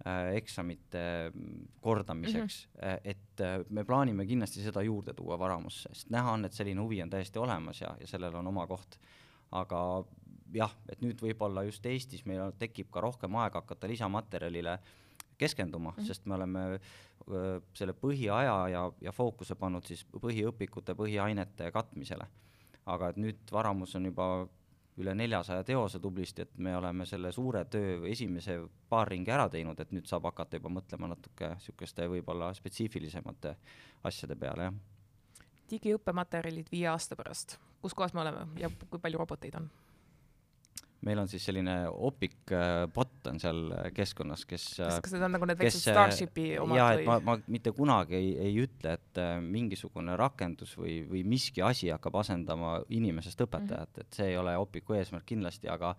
Äh, 0.06 0.36
eksamite 0.36 1.32
mm, 1.34 1.68
kordamiseks 1.82 2.68
mm, 2.68 2.82
-hmm. 2.82 3.00
et 3.04 3.42
äh, 3.42 3.66
me 3.70 3.84
plaanime 3.84 4.26
kindlasti 4.26 4.62
seda 4.62 4.82
juurde 4.82 5.14
tuua 5.14 5.40
varamusse, 5.40 5.90
sest 5.94 6.10
näha 6.10 6.32
on, 6.32 6.46
et 6.46 6.54
selline 6.54 6.82
huvi 6.82 7.02
on 7.02 7.10
täiesti 7.10 7.40
olemas 7.40 7.82
ja, 7.82 7.96
ja 8.00 8.08
sellel 8.08 8.36
on 8.36 8.48
oma 8.48 8.68
koht. 8.68 9.00
aga 9.52 10.06
jah, 10.54 10.76
et 10.90 11.02
nüüd 11.02 11.22
võib-olla 11.22 11.64
just 11.64 11.86
Eestis 11.86 12.26
meil 12.26 12.52
tekib 12.60 12.92
ka 12.92 13.02
rohkem 13.02 13.36
aega 13.36 13.62
hakata 13.64 13.88
lisamaterjalile 13.88 14.78
keskenduma 15.38 15.92
mm, 15.92 15.98
-hmm. 15.98 16.08
sest 16.08 16.26
me 16.26 16.36
oleme 16.36 16.60
öö, 16.70 17.60
selle 17.74 17.94
põhiaja 17.94 18.70
ja, 18.70 18.92
ja 19.02 19.12
fookuse 19.12 19.56
pannud 19.56 19.86
siis 19.86 20.06
põhiõpikute, 20.06 20.94
põhiainete 20.94 21.72
katmisele. 21.72 22.28
Aga 22.86 23.10
et 23.10 23.17
nüüd 23.17 23.52
Varamus 23.52 23.95
on 23.98 24.06
juba 24.06 24.28
üle 24.98 25.15
neljasaja 25.15 25.63
teose 25.67 26.00
tublisti, 26.00 26.45
et 26.45 26.58
me 26.58 26.76
oleme 26.78 27.06
selle 27.06 27.32
suure 27.36 27.65
töö 27.71 28.06
esimese 28.08 28.58
paar 28.89 29.10
ringi 29.12 29.32
ära 29.32 29.50
teinud, 29.52 29.80
et 29.80 29.91
nüüd 29.91 30.08
saab 30.08 30.30
hakata 30.30 30.60
juba 30.60 30.71
mõtlema 30.78 31.10
natuke 31.12 31.52
niisuguste 31.58 32.08
võib-olla 32.12 32.54
spetsiifilisemate 32.56 33.56
asjade 34.08 34.38
peale, 34.39 34.69
jah. 34.69 34.78
digiõppematerjalid 35.71 36.71
viie 36.71 36.88
aasta 36.91 37.17
pärast, 37.19 37.58
kus 37.82 37.98
kohas 37.98 38.15
me 38.15 38.24
oleme 38.24 38.48
ja 38.62 38.71
kui 38.89 39.02
palju 39.02 39.19
roboteid 39.19 39.60
on? 39.60 39.67
Meil 41.06 41.20
on 41.22 41.30
siis 41.30 41.44
selline 41.46 41.74
Opic 41.89 42.52
äh, 42.54 42.86
bot 42.94 43.28
on 43.30 43.39
seal 43.41 43.60
äh, 43.76 43.89
keskkonnas, 43.96 44.46
kes 44.50 44.65
kas, 44.80 45.00
kas 45.06 45.15
need 45.15 45.26
on 45.28 45.36
nagu 45.36 45.48
need 45.50 45.60
väiksed 45.60 45.84
Starshipi 45.84 46.48
omad 46.62 46.80
jaa, 46.80 46.88
et 46.98 47.06
ma, 47.08 47.18
ma 47.26 47.36
mitte 47.52 47.74
kunagi 47.78 48.18
ei, 48.18 48.32
ei 48.48 48.56
ütle, 48.63 48.96
et 48.98 49.22
äh, 49.22 49.36
mingisugune 49.41 50.18
rakendus 50.20 50.76
või, 50.80 51.00
või 51.10 51.22
miski 51.36 51.63
asi 51.65 51.91
hakkab 51.94 52.18
asendama 52.24 52.78
inimesest 52.89 53.46
õpetajat 53.46 53.91
mm, 53.91 54.00
-hmm. 54.00 54.08
et 54.08 54.20
see 54.20 54.32
ei 54.34 54.39
ole 54.41 54.56
Opiku 54.58 54.98
eesmärk 54.98 55.28
kindlasti, 55.30 55.70
aga 55.72 55.94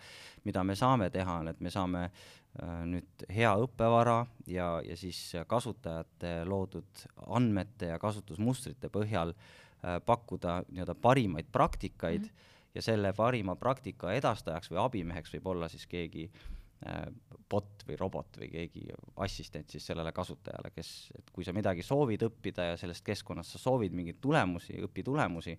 mida 0.45 0.65
me 0.67 0.75
saame 0.79 1.11
teha, 1.15 1.39
on, 1.43 1.53
et 1.55 1.63
me 1.63 1.71
saame 1.71 2.09
äh, 2.09 2.83
nüüd 2.91 3.29
hea 3.31 3.55
õppevara 3.63 4.25
ja, 4.51 4.73
ja 4.87 4.99
siis 4.99 5.21
kasutajate 5.47 6.41
loodud 6.45 7.07
andmete 7.27 7.93
ja 7.95 8.03
kasutusmustrite 8.03 8.91
põhjal 8.91 9.35
äh, 9.37 10.01
pakkuda 10.03 10.65
nii-öelda 10.67 10.99
parimaid 10.99 11.55
praktikaid 11.55 12.27
mm, 12.27 12.35
-hmm 12.35 12.55
ja 12.77 12.83
selle 12.85 13.13
parima 13.17 13.57
praktika 13.57 14.13
edastajaks 14.13 14.71
või 14.73 14.83
abimeheks 14.83 15.33
võib 15.37 15.49
olla 15.55 15.69
siis 15.73 15.87
keegi 15.89 16.27
äh, 16.29 17.07
bot 17.49 17.87
või 17.89 17.97
robot 18.01 18.39
või 18.41 18.51
keegi 18.53 18.85
assistent 19.25 19.73
siis 19.73 19.87
sellele 19.87 20.13
kasutajale, 20.13 20.73
kes, 20.75 20.93
et 21.19 21.33
kui 21.33 21.47
sa 21.47 21.55
midagi 21.57 21.85
soovid 21.87 22.27
õppida 22.29 22.73
ja 22.73 22.77
sellest 22.81 23.05
keskkonnast 23.07 23.57
sa 23.57 23.63
soovid 23.63 23.97
mingeid 23.97 24.21
tulemusi, 24.21 24.77
õpitulemusi, 24.89 25.57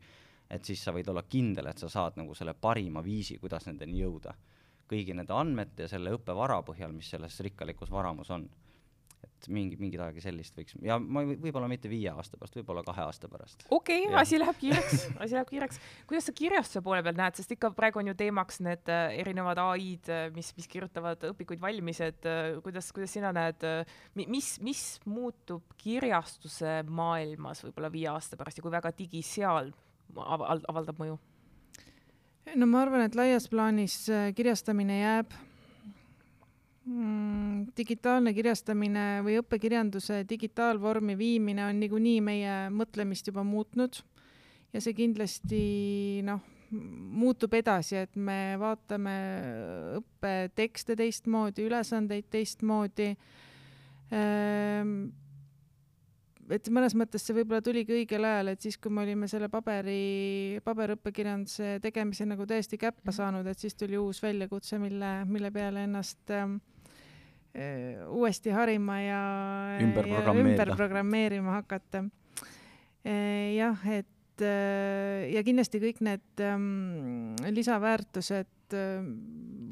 et 0.52 0.66
siis 0.66 0.84
sa 0.84 0.94
võid 0.96 1.10
olla 1.12 1.24
kindel, 1.28 1.72
et 1.72 1.82
sa 1.82 1.90
saad 1.92 2.20
nagu 2.20 2.36
selle 2.38 2.54
parima 2.54 3.04
viisi, 3.04 3.40
kuidas 3.42 3.68
nendeni 3.68 4.04
jõuda. 4.04 4.36
kõigi 4.88 5.12
nende 5.12 5.34
andmete 5.36 5.84
ja 5.84 5.90
selle 5.92 6.14
õppevara 6.16 6.62
põhjal, 6.64 6.94
mis 6.96 7.10
selles 7.12 7.40
rikkalikus 7.44 7.90
varamus 7.92 8.30
on 8.32 8.46
et 9.26 9.48
mingi, 9.54 9.78
mingit 9.80 10.02
aega 10.02 10.22
sellist 10.22 10.56
võiks 10.58 10.76
ja 10.84 10.98
ma 11.02 11.24
võib-olla 11.28 11.70
mitte 11.70 11.90
viie 11.92 12.10
aasta 12.12 12.40
pärast, 12.40 12.58
võib-olla 12.60 12.84
kahe 12.86 13.06
aasta 13.06 13.30
pärast. 13.32 13.66
okei 13.70 14.08
okay,, 14.08 14.18
asi 14.22 14.40
läheb 14.42 14.60
kiireks 14.60 15.06
asi 15.24 15.38
läheb 15.38 15.50
kiireks. 15.50 15.80
kuidas 16.10 16.28
sa 16.30 16.36
kirjastuse 16.38 16.84
poole 16.86 17.04
peal 17.06 17.18
näed, 17.18 17.38
sest 17.38 17.54
ikka 17.56 17.72
praegu 17.78 18.02
on 18.02 18.12
ju 18.12 18.18
teemaks 18.18 18.62
need 18.66 18.92
äh, 18.94 19.18
erinevad 19.22 19.62
ai-d, 19.62 20.10
äh, 20.14 20.28
mis, 20.36 20.52
mis 20.58 20.70
kirjutavad 20.72 21.28
õpikuid 21.32 21.62
valmis, 21.64 22.02
et 22.06 22.28
äh, 22.30 22.58
kuidas, 22.66 22.92
kuidas 22.96 23.14
sina 23.18 23.34
näed, 23.36 23.66
mis, 24.18 24.54
mis 24.66 24.84
muutub 25.10 25.78
kirjastuse 25.80 26.80
maailmas 26.90 27.64
võib-olla 27.66 27.92
viie 27.94 28.12
aasta 28.14 28.40
pärast 28.40 28.62
ja 28.62 28.66
kui 28.66 28.74
väga 28.74 28.94
digi 28.98 29.24
seal 29.26 29.74
avaldab 30.18 31.02
mõju? 31.02 31.18
no 32.56 32.70
ma 32.70 32.86
arvan, 32.86 33.04
et 33.06 33.18
laias 33.18 33.50
plaanis 33.52 34.06
kirjastamine 34.38 35.02
jääb? 35.02 35.38
Digitaalne 37.78 38.32
kirjastamine 38.32 39.22
või 39.26 39.38
õppekirjanduse 39.42 40.22
digitaalvormi 40.30 41.18
viimine 41.20 41.66
on 41.68 41.82
niikuinii 41.82 42.22
meie 42.24 42.54
mõtlemist 42.72 43.28
juba 43.28 43.44
muutnud 43.44 44.00
ja 44.72 44.84
see 44.84 44.96
kindlasti 44.96 45.62
noh, 46.28 46.40
muutub 46.72 47.54
edasi, 47.60 47.98
et 48.06 48.16
me 48.16 48.56
vaatame 48.60 49.16
õppetekste 50.00 50.96
teistmoodi, 51.00 51.66
ülesandeid 51.68 52.28
teistmoodi 52.32 53.14
ähm, 54.16 55.10
et 56.54 56.70
mõnes 56.72 56.96
mõttes 56.96 57.26
see 57.26 57.36
võib-olla 57.36 57.60
tuligi 57.64 57.96
õigel 57.98 58.28
ajal, 58.28 58.54
et 58.54 58.64
siis, 58.64 58.78
kui 58.80 58.94
me 58.94 59.04
olime 59.04 59.28
selle 59.32 59.50
paberi, 59.52 60.60
paberõppekirjanduse 60.64 61.78
tegemise 61.84 62.28
nagu 62.28 62.48
täiesti 62.48 62.80
käppa 62.80 63.10
mhm. 63.10 63.18
saanud, 63.20 63.52
et 63.52 63.60
siis 63.60 63.76
tuli 63.76 64.00
uus 64.00 64.22
väljakutse, 64.24 64.80
mille, 64.82 65.14
mille 65.28 65.52
peale 65.56 65.84
ennast 65.88 66.32
äh, 66.32 66.48
uuesti 68.14 68.54
harima 68.54 69.00
ja 69.02 69.22
ümber 69.82 70.06
programmeerida, 70.06 70.52
ümber 70.52 70.76
programmeerima 70.76 71.56
hakata 71.58 72.04
äh,. 73.06 73.56
jah, 73.58 73.88
et 73.90 74.44
äh, 74.46 75.32
ja 75.34 75.44
kindlasti 75.46 75.82
kõik 75.82 76.04
need 76.06 76.44
ähm, 76.44 77.34
lisaväärtused 77.50 78.78
äh, 78.78 79.08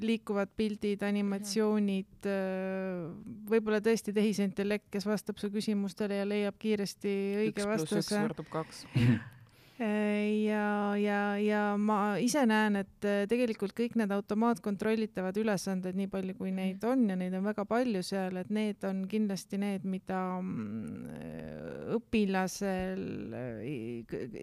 liikuvad 0.05 0.51
pildid, 0.57 1.03
animatsioonid, 1.05 2.27
äh, 2.29 3.05
võib-olla 3.49 3.81
tõesti 3.85 4.13
tehisintellekt, 4.15 4.89
kes 4.93 5.07
vastab 5.07 5.39
su 5.41 5.51
küsimustele 5.53 6.19
ja 6.21 6.27
leiab 6.27 6.59
kiiresti 6.61 7.15
õige 7.45 7.69
vastuse. 7.69 8.01
üks 8.01 8.09
pluss 8.09 8.11
üks 8.11 8.21
võrdub 8.25 8.51
kaks 8.53 8.83
äh, 8.95 9.15
ja, 9.79 10.95
ja, 10.95 11.19
ja 11.41 11.61
ma 11.77 12.15
ise 12.23 12.45
näen, 12.47 12.77
et 12.79 13.07
äh, 13.07 13.23
tegelikult 13.27 13.73
kõik 13.75 13.97
need 13.99 14.11
automaatkontrollitavad 14.15 15.35
ülesanded, 15.41 15.97
nii 15.99 16.07
palju 16.11 16.35
kui 16.38 16.53
neid 16.55 16.83
on 16.88 17.03
ja 17.09 17.17
neid 17.19 17.35
on 17.35 17.43
väga 17.49 17.65
palju 17.67 18.03
seal, 18.05 18.39
et 18.39 18.53
need 18.55 18.85
on 18.88 19.03
kindlasti 19.11 19.59
need, 19.59 19.83
mida 19.83 20.21
mm, 20.39 21.89
õpilasel 21.97 23.03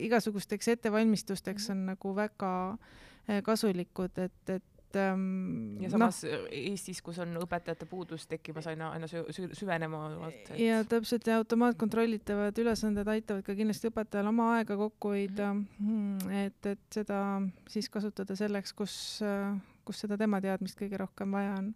igasugusteks 0.09 0.75
ettevalmistusteks 0.77 1.71
on 1.73 1.87
nagu 1.93 2.13
väga 2.17 2.53
kasulikud, 3.47 4.19
et, 4.19 4.51
et 4.51 4.72
et 4.93 4.99
ähm, 5.01 5.81
ja 5.81 5.91
samas 5.91 6.23
no, 6.27 6.39
Eestis, 6.53 7.01
kus 7.05 7.19
on 7.23 7.35
õpetajate 7.41 7.89
puudus 7.89 8.27
tekkimas 8.31 8.69
aina, 8.71 8.93
aina 8.97 9.09
sü 9.11 9.25
süvenema 9.57 10.03
et.... 10.29 10.53
ja 10.61 10.83
täpselt 10.89 11.27
ja 11.27 11.39
automaatkontrollitavad 11.41 12.59
ülesanded 12.63 13.09
aitavad 13.09 13.45
ka 13.47 13.57
kindlasti 13.59 13.91
õpetajal 13.93 14.29
oma 14.33 14.53
aega 14.59 14.77
kokku 14.77 15.15
hoida. 15.15 15.53
Mm, 15.55 16.19
-hmm. 16.19 16.35
et, 16.47 16.73
et 16.75 17.01
seda 17.01 17.23
siis 17.69 17.89
kasutada 17.93 18.37
selleks, 18.37 18.73
kus, 18.77 18.95
kus 19.85 20.05
seda 20.05 20.19
tema 20.21 20.41
teadmist 20.45 20.79
kõige 20.79 21.01
rohkem 21.01 21.33
vaja 21.33 21.57
on 21.61 21.73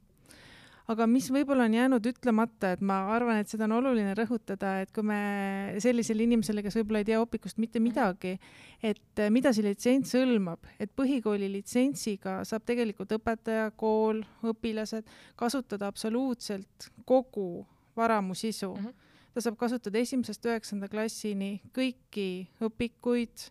aga 0.93 1.07
mis 1.11 1.27
võib-olla 1.35 1.67
on 1.67 1.75
jäänud 1.75 2.07
ütlemata, 2.13 2.73
et 2.77 2.83
ma 2.85 2.99
arvan, 3.15 3.41
et 3.43 3.51
seda 3.51 3.67
on 3.67 3.77
oluline 3.81 4.15
rõhutada, 4.19 4.77
et 4.85 4.93
kui 4.95 5.07
me 5.07 5.19
sellisele 5.83 6.27
inimesele, 6.27 6.63
kes 6.65 6.79
võib-olla 6.79 7.03
ei 7.03 7.09
tea 7.11 7.21
Opikust 7.23 7.59
mitte 7.63 7.83
midagi, 7.83 8.37
et 8.79 9.23
eh, 9.23 9.31
mida 9.35 9.53
see 9.57 9.67
litsents 9.67 10.15
hõlmab, 10.19 10.63
et 10.83 10.93
põhikooli 10.97 11.51
litsentsiga 11.57 12.39
saab 12.47 12.67
tegelikult 12.69 13.17
õpetaja, 13.19 13.73
kool, 13.79 14.23
õpilased 14.47 15.11
kasutada 15.39 15.91
absoluutselt 15.91 16.91
kogu 17.09 17.67
varamu 17.97 18.35
sisu 18.35 18.75
mm. 18.75 18.87
-hmm. 18.87 19.05
ta 19.35 19.41
saab 19.41 19.57
kasutada 19.59 19.99
esimesest 19.99 20.47
üheksanda 20.47 20.89
klassini 20.89 21.61
kõiki 21.75 22.47
õpikuid 22.63 23.51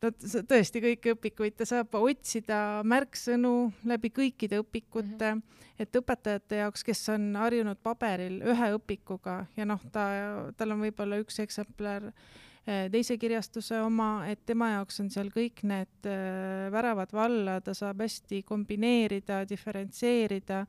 ta 0.00 0.10
tõesti 0.48 0.82
kõiki 0.84 1.12
õpikuid, 1.14 1.56
ta 1.56 1.66
saab 1.68 1.94
otsida 1.98 2.82
märksõnu 2.86 3.52
läbi 3.88 4.10
kõikide 4.14 4.60
õpikute 4.60 5.30
mm, 5.34 5.38
-hmm. 5.40 5.68
et 5.82 6.00
õpetajate 6.00 6.60
jaoks, 6.62 6.84
kes 6.84 7.08
on 7.14 7.30
harjunud 7.40 7.80
paberil 7.82 8.42
ühe 8.44 8.72
õpikuga 8.76 9.44
ja 9.56 9.66
noh, 9.68 9.80
ta, 9.92 10.08
tal 10.56 10.74
on 10.74 10.84
võib-olla 10.84 11.20
üks 11.22 11.40
eksemplar 11.40 12.10
eh, 12.10 12.90
teise 12.92 13.16
kirjastuse 13.18 13.80
oma, 13.80 14.26
et 14.28 14.44
tema 14.46 14.74
jaoks 14.74 15.00
on 15.00 15.08
seal 15.10 15.32
kõik 15.32 15.64
need 15.64 16.10
äh, 16.10 16.68
väravad 16.72 17.12
valla, 17.16 17.60
ta 17.60 17.74
saab 17.74 18.04
hästi 18.04 18.42
kombineerida, 18.42 19.44
diferentseerida, 19.48 20.66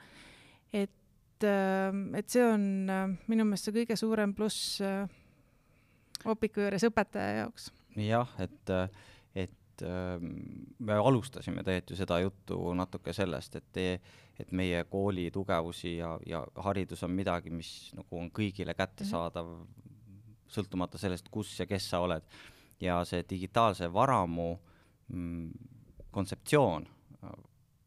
et 0.72 1.44
äh,, 1.44 2.00
et 2.18 2.30
see 2.30 2.46
on 2.48 2.64
minu 3.28 3.44
meelest 3.46 3.68
see 3.68 3.76
kõige 3.76 4.00
suurem 4.00 4.32
pluss 4.34 4.80
opiku 6.26 6.64
juures 6.64 6.88
õpetaja 6.88 7.44
jaoks. 7.44 7.70
jah, 7.98 8.32
et 8.40 8.72
äh 8.74 8.88
et 9.78 9.86
ähm, 9.86 10.32
me 10.80 10.94
alustasime 10.98 11.64
tegelikult 11.64 11.92
ju 11.92 11.98
seda 12.00 12.20
juttu 12.20 12.58
natuke 12.74 13.14
sellest, 13.14 13.56
et, 13.56 13.80
et 14.40 14.52
meie 14.52 14.84
kooli 14.90 15.30
tugevusi 15.32 15.98
ja, 15.98 16.16
ja 16.26 16.44
haridus 16.66 17.04
on 17.04 17.14
midagi, 17.14 17.54
mis 17.54 17.92
nagu 17.98 18.20
on 18.20 18.32
kõigile 18.32 18.74
kättesaadav 18.74 19.46
mm, 19.46 19.66
-hmm. 19.66 20.38
sõltumata 20.48 20.98
sellest, 20.98 21.30
kus 21.30 21.60
ja 21.60 21.66
kes 21.66 21.90
sa 21.90 22.00
oled. 22.00 22.24
ja 22.80 23.04
see 23.06 23.24
digitaalse 23.30 23.94
varamu 23.94 24.60
mm, 25.08 25.52
kontseptsioon 26.12 26.88
äh, 27.24 27.32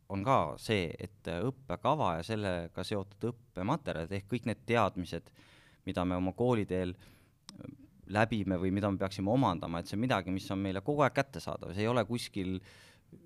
on 0.08 0.24
ka 0.24 0.54
see, 0.58 0.90
et 0.98 1.26
õppekava 1.26 2.16
ja 2.16 2.22
sellega 2.22 2.84
seotud 2.84 3.30
õppematerjalid 3.30 4.12
ehk 4.12 4.26
kõik 4.32 4.46
need 4.46 4.66
teadmised, 4.66 5.30
mida 5.86 6.04
me 6.04 6.16
oma 6.16 6.32
kooliteel 6.32 6.94
läbime 8.10 8.58
või 8.60 8.72
mida 8.74 8.90
me 8.90 9.00
peaksime 9.00 9.30
omandama, 9.32 9.80
et 9.80 9.90
see 9.90 9.98
on 9.98 10.04
midagi, 10.04 10.32
mis 10.34 10.48
on 10.50 10.62
meile 10.62 10.82
kogu 10.84 11.04
aeg 11.06 11.14
kättesaadav, 11.16 11.74
see 11.74 11.86
ei 11.86 11.90
ole 11.90 12.04
kuskil 12.08 12.58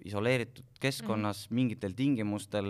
isoleeritud 0.04 0.64
keskkonnas 0.80 1.44
mm 1.44 1.48
-hmm. 1.50 1.54
mingitel 1.54 1.92
tingimustel 1.92 2.68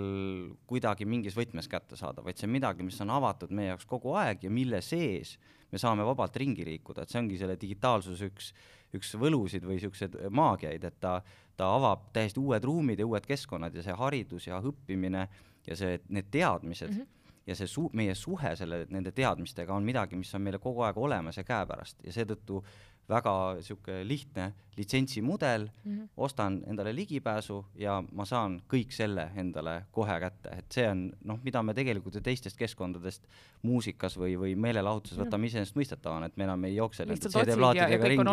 kuidagi 0.67 1.05
mingis 1.05 1.37
võtmes 1.37 1.69
kättesaadav, 1.71 2.25
vaid 2.25 2.39
see 2.39 2.49
on 2.49 2.53
midagi, 2.53 2.83
mis 2.83 3.01
on 3.01 3.11
avatud 3.11 3.51
meie 3.51 3.69
jaoks 3.69 3.87
kogu 3.87 4.15
aeg 4.19 4.45
ja 4.45 4.51
mille 4.51 4.81
sees 4.83 5.39
me 5.71 5.79
saame 5.79 6.05
vabalt 6.07 6.37
ringi 6.37 6.65
liikuda, 6.65 7.03
et 7.03 7.11
see 7.11 7.19
ongi 7.19 7.39
selle 7.39 7.57
digitaalsuse 7.61 8.31
üks, 8.31 8.53
üks 8.95 9.15
võlusid 9.19 9.65
või 9.67 9.79
niisuguseid 9.79 10.19
maagiaid, 10.31 10.85
et 10.85 11.01
ta, 11.01 11.23
ta 11.57 11.75
avab 11.75 12.13
täiesti 12.13 12.41
uued 12.41 12.65
ruumid 12.65 12.99
ja 12.99 13.07
uued 13.07 13.27
keskkonnad 13.27 13.75
ja 13.75 13.83
see 13.83 13.97
haridus 13.99 14.47
ja 14.47 14.61
õppimine 14.61 15.29
ja 15.67 15.77
see, 15.77 15.99
need 16.09 16.31
teadmised 16.31 16.91
mm, 16.91 17.01
-hmm 17.01 17.14
ja 17.47 17.57
see 17.57 17.69
su-, 17.71 17.91
meie 17.93 18.15
suhe 18.15 18.57
selle, 18.57 18.87
nende 18.91 19.13
teadmistega 19.13 19.75
on 19.75 19.85
midagi, 19.85 20.17
mis 20.17 20.35
on 20.35 20.43
meile 20.43 20.59
kogu 20.59 20.85
aeg 20.87 20.99
olemas 20.99 21.37
ja 21.37 21.45
käepärast 21.45 22.05
ja 22.07 22.13
seetõttu 22.13 22.63
väga 23.09 23.33
niisugune 23.59 24.09
lihtne 24.09 24.53
litsentsimudel 24.77 25.69
mm, 25.85 25.97
-hmm. 25.97 26.09
ostan 26.17 26.63
endale 26.67 26.95
ligipääsu 26.95 27.67
ja 27.75 28.03
ma 28.13 28.25
saan 28.25 28.63
kõik 28.73 28.91
selle 28.91 29.31
endale 29.37 29.85
kohe 29.93 30.21
kätte, 30.21 30.49
et 30.59 30.73
see 30.73 30.89
on 30.89 31.13
noh, 31.25 31.39
mida 31.45 31.63
me 31.63 31.75
tegelikult 31.75 32.15
ju 32.15 32.21
teistest 32.21 32.57
keskkondadest 32.57 33.29
muusikas 33.63 34.17
või, 34.19 34.39
või 34.41 34.57
meelelahutuses 34.57 35.19
võtame 35.19 35.47
iseenesestmõistetavana, 35.47 36.27
et 36.27 36.37
me 36.37 36.45
enam 36.45 36.65
ei 36.65 36.75
jookse 36.77 37.05
CD-plaatidega 37.05 38.09
ringi. 38.09 38.25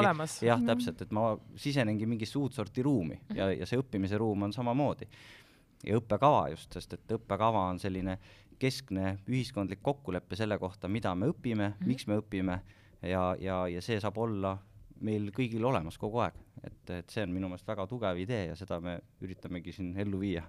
jah, 0.42 0.58
mhm. 0.58 0.68
täpselt, 0.68 1.02
et 1.02 1.12
ma 1.12 1.38
sisenengi 1.56 2.06
mingisse 2.06 2.40
uut 2.40 2.54
sorti 2.54 2.84
ruumi 2.84 3.16
mm 3.16 3.22
-hmm. 3.30 3.38
ja, 3.38 3.52
ja 3.52 3.66
see 3.66 3.80
õppimise 3.80 4.18
ruum 4.18 4.44
on 4.44 4.54
samamoodi. 4.54 5.08
ja 5.84 5.98
õppekava 5.98 6.50
just, 6.50 6.74
sest 6.74 6.94
et 6.94 7.12
õppekava 7.12 7.70
on 7.70 7.80
selline 7.80 8.20
keskne 8.62 9.16
ühiskondlik 9.30 9.82
kokkulepe 9.82 10.38
selle 10.38 10.58
kohta, 10.62 10.88
mida 10.88 11.16
me 11.16 11.32
õpime 11.32 11.70
mm, 11.70 11.74
-hmm. 11.80 11.88
miks 11.88 12.08
me 12.08 12.20
õpime 12.22 12.60
ja, 13.02 13.36
ja, 13.40 13.64
ja 13.68 13.82
see 13.82 14.00
saab 14.00 14.18
olla 14.22 14.58
meil 15.02 15.30
kõigil 15.36 15.64
olemas 15.66 15.98
kogu 16.00 16.22
aeg, 16.22 16.36
et, 16.64 16.92
et 16.94 17.14
see 17.14 17.24
on 17.26 17.34
minu 17.34 17.50
meelest 17.50 17.68
väga 17.68 17.86
tugev 17.90 18.20
idee 18.22 18.52
ja 18.52 18.56
seda 18.58 18.78
me 18.84 18.98
üritamegi 19.24 19.74
siin 19.76 19.96
ellu 20.00 20.20
viia. 20.22 20.44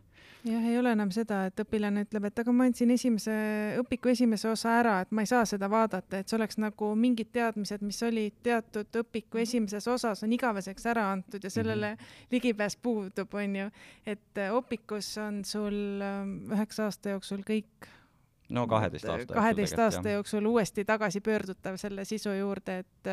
jah, 0.44 0.66
ei 0.68 0.76
ole 0.78 0.92
enam 0.96 1.10
seda, 1.14 1.42
et 1.48 1.62
õpilane 1.64 2.04
ütleb, 2.06 2.26
et 2.28 2.42
aga 2.42 2.54
ma 2.54 2.66
andsin 2.68 2.90
esimese, 2.94 3.34
õpiku 3.80 4.12
esimese 4.12 4.50
osa 4.50 4.76
ära, 4.80 4.98
et 5.04 5.14
ma 5.14 5.24
ei 5.24 5.30
saa 5.30 5.46
seda 5.48 5.70
vaadata, 5.72 6.20
et 6.20 6.28
see 6.28 6.38
oleks 6.38 6.58
nagu 6.62 6.92
mingid 6.98 7.32
teadmised, 7.34 7.84
mis 7.86 8.02
olid 8.06 8.36
teatud 8.44 9.00
õpiku 9.02 9.38
mhm. 9.38 9.46
esimeses 9.46 9.88
osas, 9.88 10.24
on 10.26 10.36
igaveseks 10.36 10.86
ära 10.92 11.08
antud 11.14 11.44
ja 11.44 11.50
sellele 11.50 11.94
mm 11.94 11.98
-hmm. 11.98 12.28
ligipääs 12.36 12.76
puudub, 12.76 13.34
on 13.34 13.56
ju. 13.56 13.70
et 14.06 14.44
õpikus 14.50 15.16
on 15.22 15.44
sul 15.44 16.02
ähm, 16.02 16.38
üheksa 16.52 16.90
aasta 16.90 17.16
jooksul 17.16 17.44
kõik 17.46 17.88
no 18.52 18.66
kaheteist 18.70 19.04
aasta 19.04 19.20
jooksul. 19.20 19.34
kaheteist 19.34 19.78
aasta 19.78 20.14
jooksul 20.16 20.46
uuesti 20.46 20.84
tagasipöördutav 20.84 21.76
selle 21.80 22.04
sisu 22.08 22.32
juurde, 22.36 22.78
et, 22.78 23.10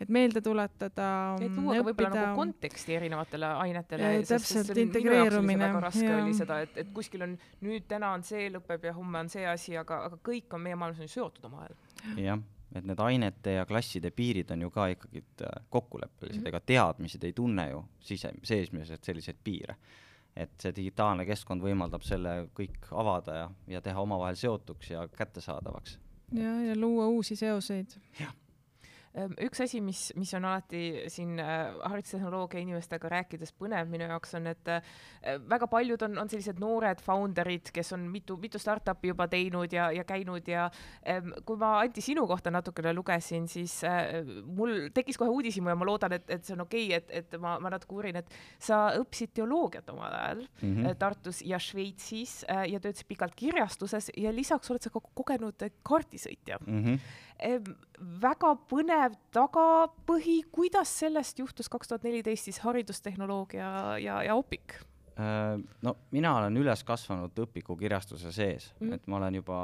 et 0.00 0.08
meelde 0.08 0.40
tuletada. 0.40 1.10
et 1.40 1.56
luua 1.56 1.78
ka 1.78 1.84
võib-olla 1.90 2.14
nagu 2.16 2.40
konteksti 2.40 2.96
erinevatele 2.98 3.52
ainetele. 3.66 4.14
täpselt, 4.28 4.76
integreerumine. 4.76 5.68
väga 5.68 5.84
raske 5.86 6.08
ja. 6.08 6.22
oli 6.22 6.34
seda, 6.38 6.62
et, 6.66 6.76
et 6.84 6.90
kuskil 6.94 7.28
on 7.28 7.36
nüüd, 7.60 7.86
täna 7.90 8.12
on 8.16 8.26
see 8.26 8.48
lõpeb 8.52 8.88
ja 8.90 8.96
homme 8.96 9.24
on 9.24 9.30
see 9.32 9.46
asi, 9.48 9.76
aga, 9.78 10.04
aga 10.10 10.18
kõik 10.30 10.56
on 10.56 10.66
meie 10.66 10.78
maailmas 10.78 11.02
on 11.02 11.10
ju 11.10 11.16
seotud 11.18 11.50
omavahel. 11.50 11.78
jah 12.16 12.42
et 12.72 12.86
need 12.88 13.00
ainete 13.04 13.52
ja 13.58 13.66
klasside 13.68 14.10
piirid 14.16 14.50
on 14.54 14.62
ju 14.64 14.70
ka 14.72 14.86
ikkagi 14.94 15.20
äh, 15.44 15.64
kokkuleppelised 15.70 16.40
mm, 16.40 16.44
-hmm. 16.44 16.48
ega 16.48 16.60
teadmised 16.60 17.24
ei 17.24 17.32
tunne 17.36 17.68
ju 17.70 17.84
sise, 18.00 18.32
seesmiselt 18.42 19.04
selliseid 19.04 19.36
piire 19.44 19.76
et 20.36 20.52
see 20.60 20.72
digitaalne 20.76 21.26
keskkond 21.28 21.62
võimaldab 21.62 22.04
selle 22.06 22.48
kõik 22.56 22.88
avada 22.90 23.34
ja, 23.36 23.48
ja 23.68 23.80
teha 23.84 24.00
omavahel 24.00 24.36
seotuks 24.36 24.90
ja 24.90 25.08
kättesaadavaks. 25.08 25.98
ja, 26.32 26.54
ja 26.68 26.76
luua 26.76 27.06
uusi 27.06 27.36
seoseid. 27.36 27.98
jah 28.20 28.32
üks 29.12 29.60
asi, 29.60 29.80
mis, 29.84 30.06
mis 30.16 30.30
on 30.38 30.46
alati 30.48 31.04
siin 31.12 31.36
äh, 31.42 31.74
haridustehnoloogia 31.84 32.62
inimestega 32.64 33.10
rääkides 33.12 33.52
põnev 33.60 33.90
minu 33.92 34.06
jaoks 34.08 34.38
on, 34.38 34.48
et 34.48 34.70
äh, 34.72 34.94
väga 35.50 35.68
paljud 35.68 36.00
on, 36.06 36.16
on 36.22 36.30
sellised 36.32 36.60
noored 36.62 37.02
founder'id, 37.04 37.68
kes 37.76 37.92
on 37.92 38.06
mitu, 38.08 38.38
mitu 38.40 38.60
startup'i 38.62 39.10
juba 39.12 39.26
teinud 39.32 39.72
ja, 39.72 39.90
ja 39.92 40.04
käinud 40.08 40.48
ja 40.48 40.68
ähm, 41.04 41.28
kui 41.44 41.60
ma 41.60 41.74
Anti 41.82 42.00
sinu 42.04 42.24
kohta 42.30 42.50
natukene 42.54 42.94
lugesin, 42.96 43.48
siis 43.52 43.82
äh, 43.84 44.22
mul 44.46 44.88
tekkis 44.96 45.20
kohe 45.20 45.32
uudishimu 45.34 45.68
ja 45.72 45.76
ma 45.76 45.88
loodan, 45.88 46.16
et, 46.16 46.24
et 46.32 46.48
see 46.48 46.56
on 46.56 46.64
okei 46.64 46.86
okay,, 46.88 47.02
et, 47.02 47.34
et 47.34 47.40
ma, 47.42 47.58
ma 47.60 47.74
natuke 47.74 47.98
uurin, 47.98 48.16
et 48.22 48.32
sa 48.62 48.94
õppisid 48.96 49.34
teoloogiat 49.36 49.92
omal 49.92 50.16
ajal 50.22 50.40
mm 50.46 50.72
-hmm. 50.72 50.96
Tartus 50.98 51.42
ja 51.44 51.58
Šveitsis 51.58 52.44
ja 52.48 52.80
töötasid 52.80 53.08
pikalt 53.08 53.34
kirjastuses 53.36 54.10
ja 54.16 54.32
lisaks 54.32 54.70
oled 54.70 54.82
sa 54.82 54.90
ka 54.90 55.00
kogenud 55.14 55.68
kaardisõitja 55.82 56.58
mm. 56.64 56.84
-hmm 56.84 57.30
väga 58.22 58.54
põnev 58.70 59.18
tagapõhi, 59.34 60.42
kuidas 60.52 60.92
sellest 61.02 61.38
juhtus 61.38 61.68
kaks 61.72 61.90
tuhat 61.90 62.06
neliteist 62.06 62.48
siis 62.48 62.62
haridustehnoloogia 62.64 63.98
ja, 64.02 64.22
ja 64.26 64.36
Opik? 64.38 64.78
Äh, 65.18 65.58
no 65.82 65.96
mina 66.10 66.36
olen 66.38 66.56
üles 66.56 66.84
kasvanud 66.88 67.36
Õpiku 67.44 67.76
kirjastuse 67.76 68.32
sees 68.32 68.72
mm, 68.72 68.86
-hmm. 68.86 68.94
et 68.94 69.06
ma 69.06 69.18
olen 69.18 69.34
juba 69.42 69.58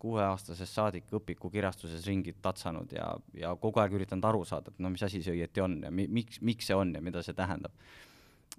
kuueaastasest 0.00 0.74
saadik 0.74 1.12
Õpiku 1.12 1.50
kirastuses 1.52 2.04
ringi 2.08 2.34
tatsanud 2.42 2.92
ja, 2.92 3.08
ja 3.36 3.54
kogu 3.60 3.80
aeg 3.82 3.96
üritanud 3.98 4.24
aru 4.24 4.44
saada, 4.48 4.72
et 4.72 4.78
no 4.80 4.90
mis 4.92 5.02
asi 5.04 5.22
see 5.22 5.34
õieti 5.36 5.64
on 5.64 5.78
ja 5.84 5.90
mi, 5.92 6.06
miks, 6.08 6.40
miks 6.40 6.70
see 6.70 6.76
on 6.76 6.94
ja 6.96 7.02
mida 7.04 7.22
see 7.22 7.36
tähendab. 7.36 7.72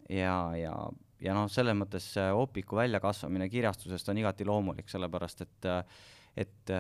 ja, 0.10 0.36
ja, 0.58 0.74
ja 1.22 1.38
noh, 1.38 1.50
selles 1.50 1.78
mõttes 1.78 2.14
Opiku 2.34 2.82
väljakasvamine 2.82 3.50
kirjastusest 3.50 4.10
on 4.10 4.22
igati 4.22 4.46
loomulik, 4.46 4.90
sellepärast 4.90 5.42
et 5.48 5.70
äh, 5.70 6.02
et, 6.38 6.72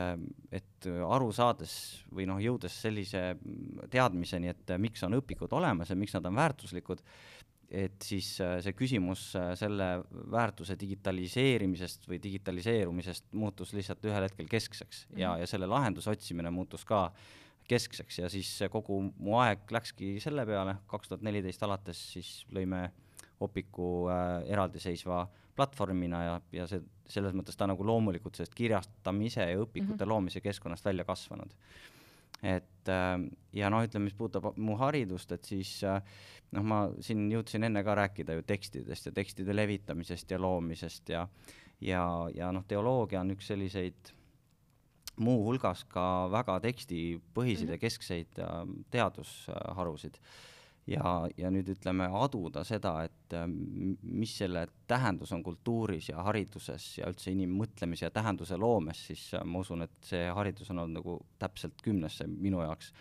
et 0.51 0.87
aru 0.87 1.31
saades 1.35 1.73
või 2.13 2.27
noh, 2.29 2.39
jõudes 2.41 2.75
sellise 2.85 3.35
teadmiseni, 3.91 4.51
et 4.51 4.73
miks 4.79 5.03
on 5.07 5.17
õpikud 5.19 5.51
olemas 5.57 5.91
ja 5.91 5.97
miks 5.99 6.15
nad 6.15 6.29
on 6.29 6.37
väärtuslikud, 6.39 7.03
et 7.71 8.03
siis 8.03 8.33
see 8.37 8.73
küsimus 8.75 9.29
selle 9.59 9.89
väärtuse 10.31 10.75
digitaliseerimisest 10.79 12.07
või 12.07 12.19
digitaliseerumisest 12.23 13.29
muutus 13.39 13.71
lihtsalt 13.75 14.03
ühel 14.07 14.27
hetkel 14.27 14.49
keskseks 14.51 15.05
mm 15.05 15.13
-hmm. 15.13 15.21
ja, 15.21 15.37
ja 15.39 15.47
selle 15.47 15.69
lahenduse 15.71 16.11
otsimine 16.11 16.51
muutus 16.51 16.83
ka 16.85 17.09
keskseks 17.67 18.19
ja 18.19 18.29
siis 18.29 18.49
kogu 18.71 18.99
mu 19.17 19.37
aeg 19.39 19.71
läkski 19.71 20.19
selle 20.19 20.45
peale, 20.45 20.75
kaks 20.87 21.07
tuhat 21.07 21.23
neliteist 21.23 21.63
alates 21.63 22.01
siis 22.13 22.33
lõime 22.51 22.89
Opiku 23.41 24.05
äh, 24.05 24.43
eraldiseisva 24.53 25.23
platvormina 25.61 26.23
ja, 26.25 26.35
ja 26.55 26.67
see, 26.69 26.81
selles 27.11 27.35
mõttes 27.37 27.57
ta 27.57 27.67
nagu 27.69 27.85
loomulikult 27.85 28.37
sellest 28.37 28.55
kirjastamise 28.57 29.45
ja 29.45 29.61
õpikute 29.61 29.93
mm 29.93 29.99
-hmm. 29.99 30.13
loomise 30.13 30.41
keskkonnast 30.41 30.85
välja 30.85 31.05
kasvanud. 31.05 31.53
et 32.43 32.89
äh, 32.89 33.19
ja 33.53 33.69
noh, 33.69 33.83
ütleme, 33.85 34.09
mis 34.09 34.17
puudutab 34.17 34.57
mu 34.57 34.75
haridust, 34.77 35.31
et 35.31 35.45
siis 35.45 35.83
äh, 35.83 36.01
noh, 36.51 36.63
ma 36.63 36.79
siin 36.99 37.29
jõudsin 37.31 37.63
enne 37.63 37.83
ka 37.83 37.95
rääkida 37.95 38.33
ju 38.33 38.41
tekstidest 38.41 39.05
ja 39.05 39.11
tekstide 39.11 39.55
levitamisest 39.55 40.31
ja 40.31 40.41
loomisest 40.41 41.09
ja 41.09 41.27
ja, 41.81 42.29
ja 42.33 42.51
noh, 42.51 42.65
teoloogia 42.67 43.21
on 43.21 43.31
üks 43.31 43.47
selliseid 43.47 44.13
muuhulgas 45.21 45.83
ka 45.85 46.29
väga 46.31 46.59
tekstipõhiseid 46.59 47.67
mm 47.67 47.69
-hmm. 47.69 47.71
ja 47.71 47.77
keskseid 47.77 48.39
äh, 48.39 48.65
teadusharusid 48.91 50.17
äh, 50.17 50.50
ja, 50.89 51.27
ja 51.37 51.51
nüüd 51.53 51.69
ütleme, 51.75 52.07
aduda 52.21 52.63
seda, 52.67 52.93
et 53.05 53.35
ähm, 53.37 53.95
mis 54.01 54.33
selle 54.41 54.65
tähendus 54.89 55.31
on 55.35 55.43
kultuuris 55.45 56.09
ja 56.09 56.23
hariduses 56.25 56.87
ja 56.99 57.09
üldse 57.11 57.31
inimmõtlemise 57.35 58.07
ja 58.07 58.13
tähenduse 58.13 58.57
loomes, 58.59 59.05
siis 59.11 59.27
äh, 59.37 59.45
ma 59.45 59.61
usun, 59.61 59.85
et 59.85 59.97
see 60.05 60.25
haridus 60.29 60.71
on 60.73 60.83
olnud 60.83 61.01
nagu 61.01 61.17
täpselt 61.41 61.81
kümnesse 61.85 62.27
minu 62.27 62.63
jaoks. 62.65 62.91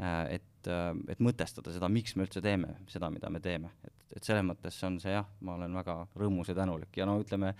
Äh, 0.00 0.36
et, 0.38 0.68
äh, 0.70 0.94
et 1.12 1.18
mõtestada 1.20 1.72
seda, 1.74 1.88
miks 1.92 2.14
me 2.16 2.24
üldse 2.24 2.40
teeme 2.40 2.72
seda, 2.88 3.10
mida 3.12 3.28
me 3.32 3.40
teeme, 3.44 3.68
et, 3.84 4.14
et 4.16 4.24
selles 4.24 4.44
mõttes 4.48 4.78
on 4.88 4.94
see 5.02 5.12
jah, 5.12 5.26
ma 5.44 5.58
olen 5.58 5.74
väga 5.76 5.96
rõõmus 6.16 6.48
ja 6.48 6.54
tänulik. 6.56 6.94
Ja 6.96 7.04
no 7.04 7.18
ütleme, 7.20 7.50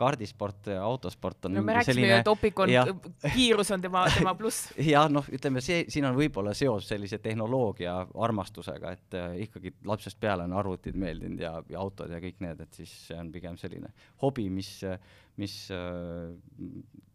kaardisport, 0.00 0.70
autosport 0.80 1.44
on 1.44 1.58
no 1.58 1.64
me 1.66 1.74
rääkisime 1.76 2.06
ju, 2.08 2.20
et 2.22 2.30
Opik 2.32 2.62
on, 2.64 2.72
kiirus 3.34 3.72
on 3.76 3.84
tema, 3.84 4.06
tema 4.14 4.32
pluss. 4.38 4.70
jah, 4.94 5.10
noh, 5.12 5.28
ütleme 5.28 5.60
see, 5.64 5.82
siin 5.92 6.08
on 6.08 6.16
võib-olla 6.16 6.54
seos 6.56 6.88
sellise 6.88 7.20
tehnoloogia 7.20 7.98
armastusega, 8.28 8.94
et 8.96 9.18
äh, 9.20 9.36
ikkagi 9.44 9.74
lapsest 9.92 10.20
peale 10.22 10.48
on 10.48 10.56
arvutid 10.56 10.96
meeldinud 10.96 11.44
ja, 11.44 11.52
ja 11.68 11.84
autod 11.84 12.16
ja 12.16 12.22
kõik 12.24 12.40
need, 12.46 12.64
et 12.64 12.80
siis 12.80 12.96
see 13.10 13.20
on 13.20 13.28
pigem 13.34 13.60
selline 13.60 13.92
hobi, 14.24 14.48
mis, 14.48 14.72
mis 15.36 15.60
äh, 15.76 16.32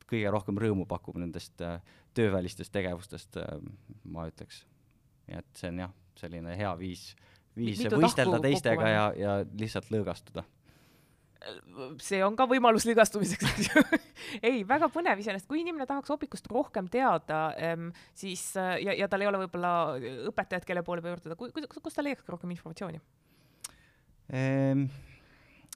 kõige 0.06 0.38
rohkem 0.38 0.62
rõõmu 0.62 0.86
pakub 0.86 1.18
nendest 1.18 1.66
äh, 1.66 1.82
töövälistest 2.14 2.74
tegevustest 2.76 3.42
äh,, 3.42 3.58
ma 4.06 4.30
ütleks 4.30 4.62
nii 5.30 5.40
et 5.40 5.48
see 5.58 5.72
on 5.72 5.86
jah, 5.86 5.96
selline 6.20 6.58
hea 6.58 6.74
viis, 6.80 7.08
viis 7.58 7.82
Mitu 7.84 8.02
võistelda 8.02 8.42
teistega 8.44 8.92
ja, 8.92 9.08
ja 9.20 9.40
lihtsalt 9.46 9.90
lõõgastuda. 9.94 10.46
See 12.02 12.22
on 12.26 12.34
ka 12.38 12.48
võimalus 12.50 12.88
lõõgastumiseks, 12.88 13.50
eks 13.52 13.68
ju. 13.70 13.84
Ei, 14.48 14.64
väga 14.66 14.88
põnev 14.90 15.20
iseenesest, 15.22 15.48
kui 15.50 15.60
inimene 15.62 15.86
tahaks 15.90 16.10
Opikust 16.16 16.48
rohkem 16.50 16.88
teada, 16.90 17.42
siis 18.18 18.48
ja, 18.56 18.96
ja 18.96 19.10
tal 19.12 19.22
ei 19.22 19.30
ole 19.30 19.44
võib-olla 19.44 19.74
õpetajat, 20.32 20.66
kelle 20.66 20.82
poole 20.86 21.06
pöörduda, 21.06 21.38
kus, 21.38 21.94
ta 21.94 22.06
leiaks 22.06 22.26
rohkem 22.34 22.56
informatsiooni? 22.56 23.02
Ehm,? 24.34 24.88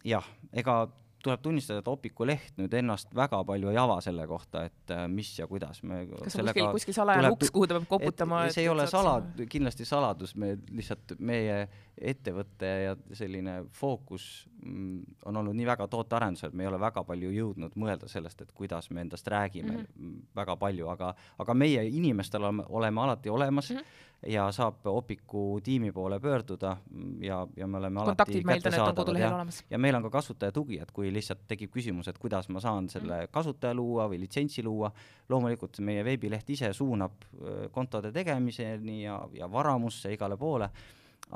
jah, 0.07 0.25
ega 0.57 0.79
tuleb 1.23 1.41
tunnistada, 1.43 1.83
et 1.83 1.87
Opiku 1.91 2.25
leht 2.27 2.57
nüüd 2.59 2.73
ennast 2.79 3.11
väga 3.15 3.41
palju 3.47 3.71
ei 3.71 3.77
ava 3.79 3.99
selle 4.03 4.25
kohta, 4.29 4.63
et 4.69 4.93
äh, 4.95 5.05
mis 5.11 5.31
ja 5.39 5.47
kuidas 5.49 5.81
me 5.83 6.05
kas 6.07 6.37
on 6.39 6.47
kuskil, 6.47 6.67
kuskil 6.77 6.97
salajane 6.97 7.31
uks, 7.35 7.51
kuhu 7.55 7.67
ta 7.67 7.77
peab 7.77 7.87
koputama? 7.91 8.41
see 8.53 8.65
ei 8.65 8.71
ole 8.71 8.87
salad, 8.89 9.43
kindlasti 9.51 9.87
saladus, 9.87 10.35
me 10.39 10.55
lihtsalt, 10.71 11.15
meie 11.19 11.61
ettevõte 11.99 12.69
ja 12.85 12.95
selline 13.17 13.57
fookus 13.75 14.27
mm, 14.63 15.17
on 15.27 15.39
olnud 15.41 15.57
nii 15.57 15.67
väga 15.67 15.89
tootearendusel, 15.91 16.53
et 16.53 16.59
me 16.59 16.63
ei 16.63 16.71
ole 16.71 16.79
väga 16.79 17.03
palju 17.07 17.31
jõudnud 17.35 17.75
mõelda 17.79 18.07
sellest, 18.11 18.45
et 18.45 18.53
kuidas 18.55 18.89
me 18.95 19.03
endast 19.03 19.27
räägime 19.27 19.73
mm 19.73 19.87
-hmm. 19.87 20.19
väga 20.35 20.55
palju, 20.55 20.87
aga, 20.95 21.13
aga 21.37 21.53
meie 21.53 21.83
inimestel 21.87 22.43
oleme, 22.43 22.63
oleme 22.69 23.01
alati 23.01 23.29
olemas 23.29 23.71
mm, 23.71 23.77
-hmm 23.77 24.07
ja 24.27 24.49
saab 24.51 24.85
Opiku 24.85 25.59
tiimi 25.63 25.91
poole 25.91 26.19
pöörduda 26.19 26.77
ja, 27.21 27.47
ja 27.55 27.67
me 27.67 27.77
oleme 27.77 28.03
kontaktid 28.03 28.43
alati 28.43 28.59
kättesaadavad 28.59 29.19
ja, 29.19 29.31
ja 29.69 29.79
meil 29.79 29.95
on 29.95 30.03
ka 30.03 30.09
kasutaja 30.09 30.51
tugi, 30.51 30.79
et 30.81 30.91
kui 30.91 31.11
lihtsalt 31.13 31.45
tekib 31.47 31.71
küsimus, 31.71 32.09
et 32.11 32.17
kuidas 32.19 32.49
ma 32.49 32.59
saan 32.59 32.89
selle 32.91 33.21
mm. 33.21 33.31
kasutaja 33.31 33.73
luua 33.73 34.09
või 34.11 34.19
litsentsi 34.25 34.63
luua, 34.63 34.91
loomulikult 35.29 35.79
meie 35.87 36.03
veebileht 36.03 36.49
ise 36.49 36.73
suunab 36.75 37.23
kontode 37.71 38.11
tegemiseni 38.11 39.03
ja, 39.05 39.21
ja 39.33 39.47
varamusse 39.51 40.11
igale 40.13 40.37
poole, 40.37 40.67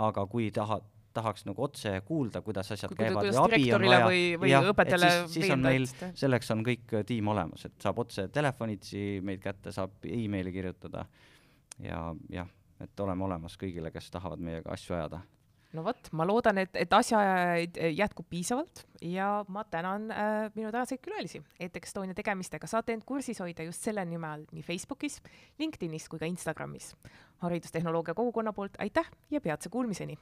aga 0.04 0.26
kui 0.28 0.50
tahad, 0.52 0.84
tahaks 1.14 1.46
nagu 1.48 1.64
otse 1.64 1.94
kuulda, 2.04 2.42
kuidas 2.44 2.74
asjad 2.76 2.92
kui, 2.92 3.00
käivad 3.00 3.30
või 3.30 3.38
abi 3.46 3.70
on 3.78 3.86
vaja, 3.88 4.02
või, 4.10 4.26
või 4.42 4.52
jah, 4.52 4.68
õpetajale 4.74 5.12
siis, 5.22 5.38
siis 5.38 5.54
on 5.56 5.64
meil, 5.64 5.88
selleks 6.20 6.52
on 6.52 6.66
kõik 6.68 6.98
tiim 7.08 7.32
olemas, 7.32 7.64
et 7.70 7.80
saab 7.86 8.04
otse 8.04 8.28
telefonitsi 8.34 9.22
meid 9.24 9.40
kätte, 9.44 9.72
saab 9.72 10.04
emaili 10.10 10.52
kirjutada 10.52 11.06
ja 11.80 12.10
jah 12.34 12.52
et 12.84 13.00
oleme 13.00 13.26
olemas 13.26 13.56
kõigile, 13.60 13.92
kes 13.94 14.12
tahavad 14.14 14.44
meiega 14.44 14.74
asju 14.74 14.96
ajada. 14.98 15.22
no 15.74 15.84
vot, 15.86 16.10
ma 16.12 16.28
loodan, 16.28 16.60
et, 16.62 16.76
et 16.78 16.94
asjaajajaid 16.94 17.80
jätkub 17.98 18.28
piisavalt 18.30 18.84
ja 19.02 19.46
ma 19.48 19.64
tänan 19.64 20.12
äh, 20.12 20.52
minu 20.56 20.72
tänaseid 20.72 21.02
külalisi. 21.02 21.42
ETEK 21.60 21.90
Estonia 21.90 22.18
tegemistega 22.18 22.70
saate 22.70 22.94
end 22.94 23.08
kursis 23.10 23.42
hoida 23.42 23.66
just 23.66 23.84
selle 23.84 24.06
nime 24.06 24.30
all 24.30 24.46
nii 24.52 24.64
Facebookis, 24.64 25.22
LinkedInis 25.60 26.10
kui 26.10 26.22
ka 26.22 26.30
Instagramis. 26.30 26.94
haridustehnoloogia 27.44 28.14
kogukonna 28.14 28.54
poolt 28.54 28.80
aitäh 28.80 29.10
ja 29.32 29.42
peatse 29.42 29.70
kuulmiseni! 29.70 30.18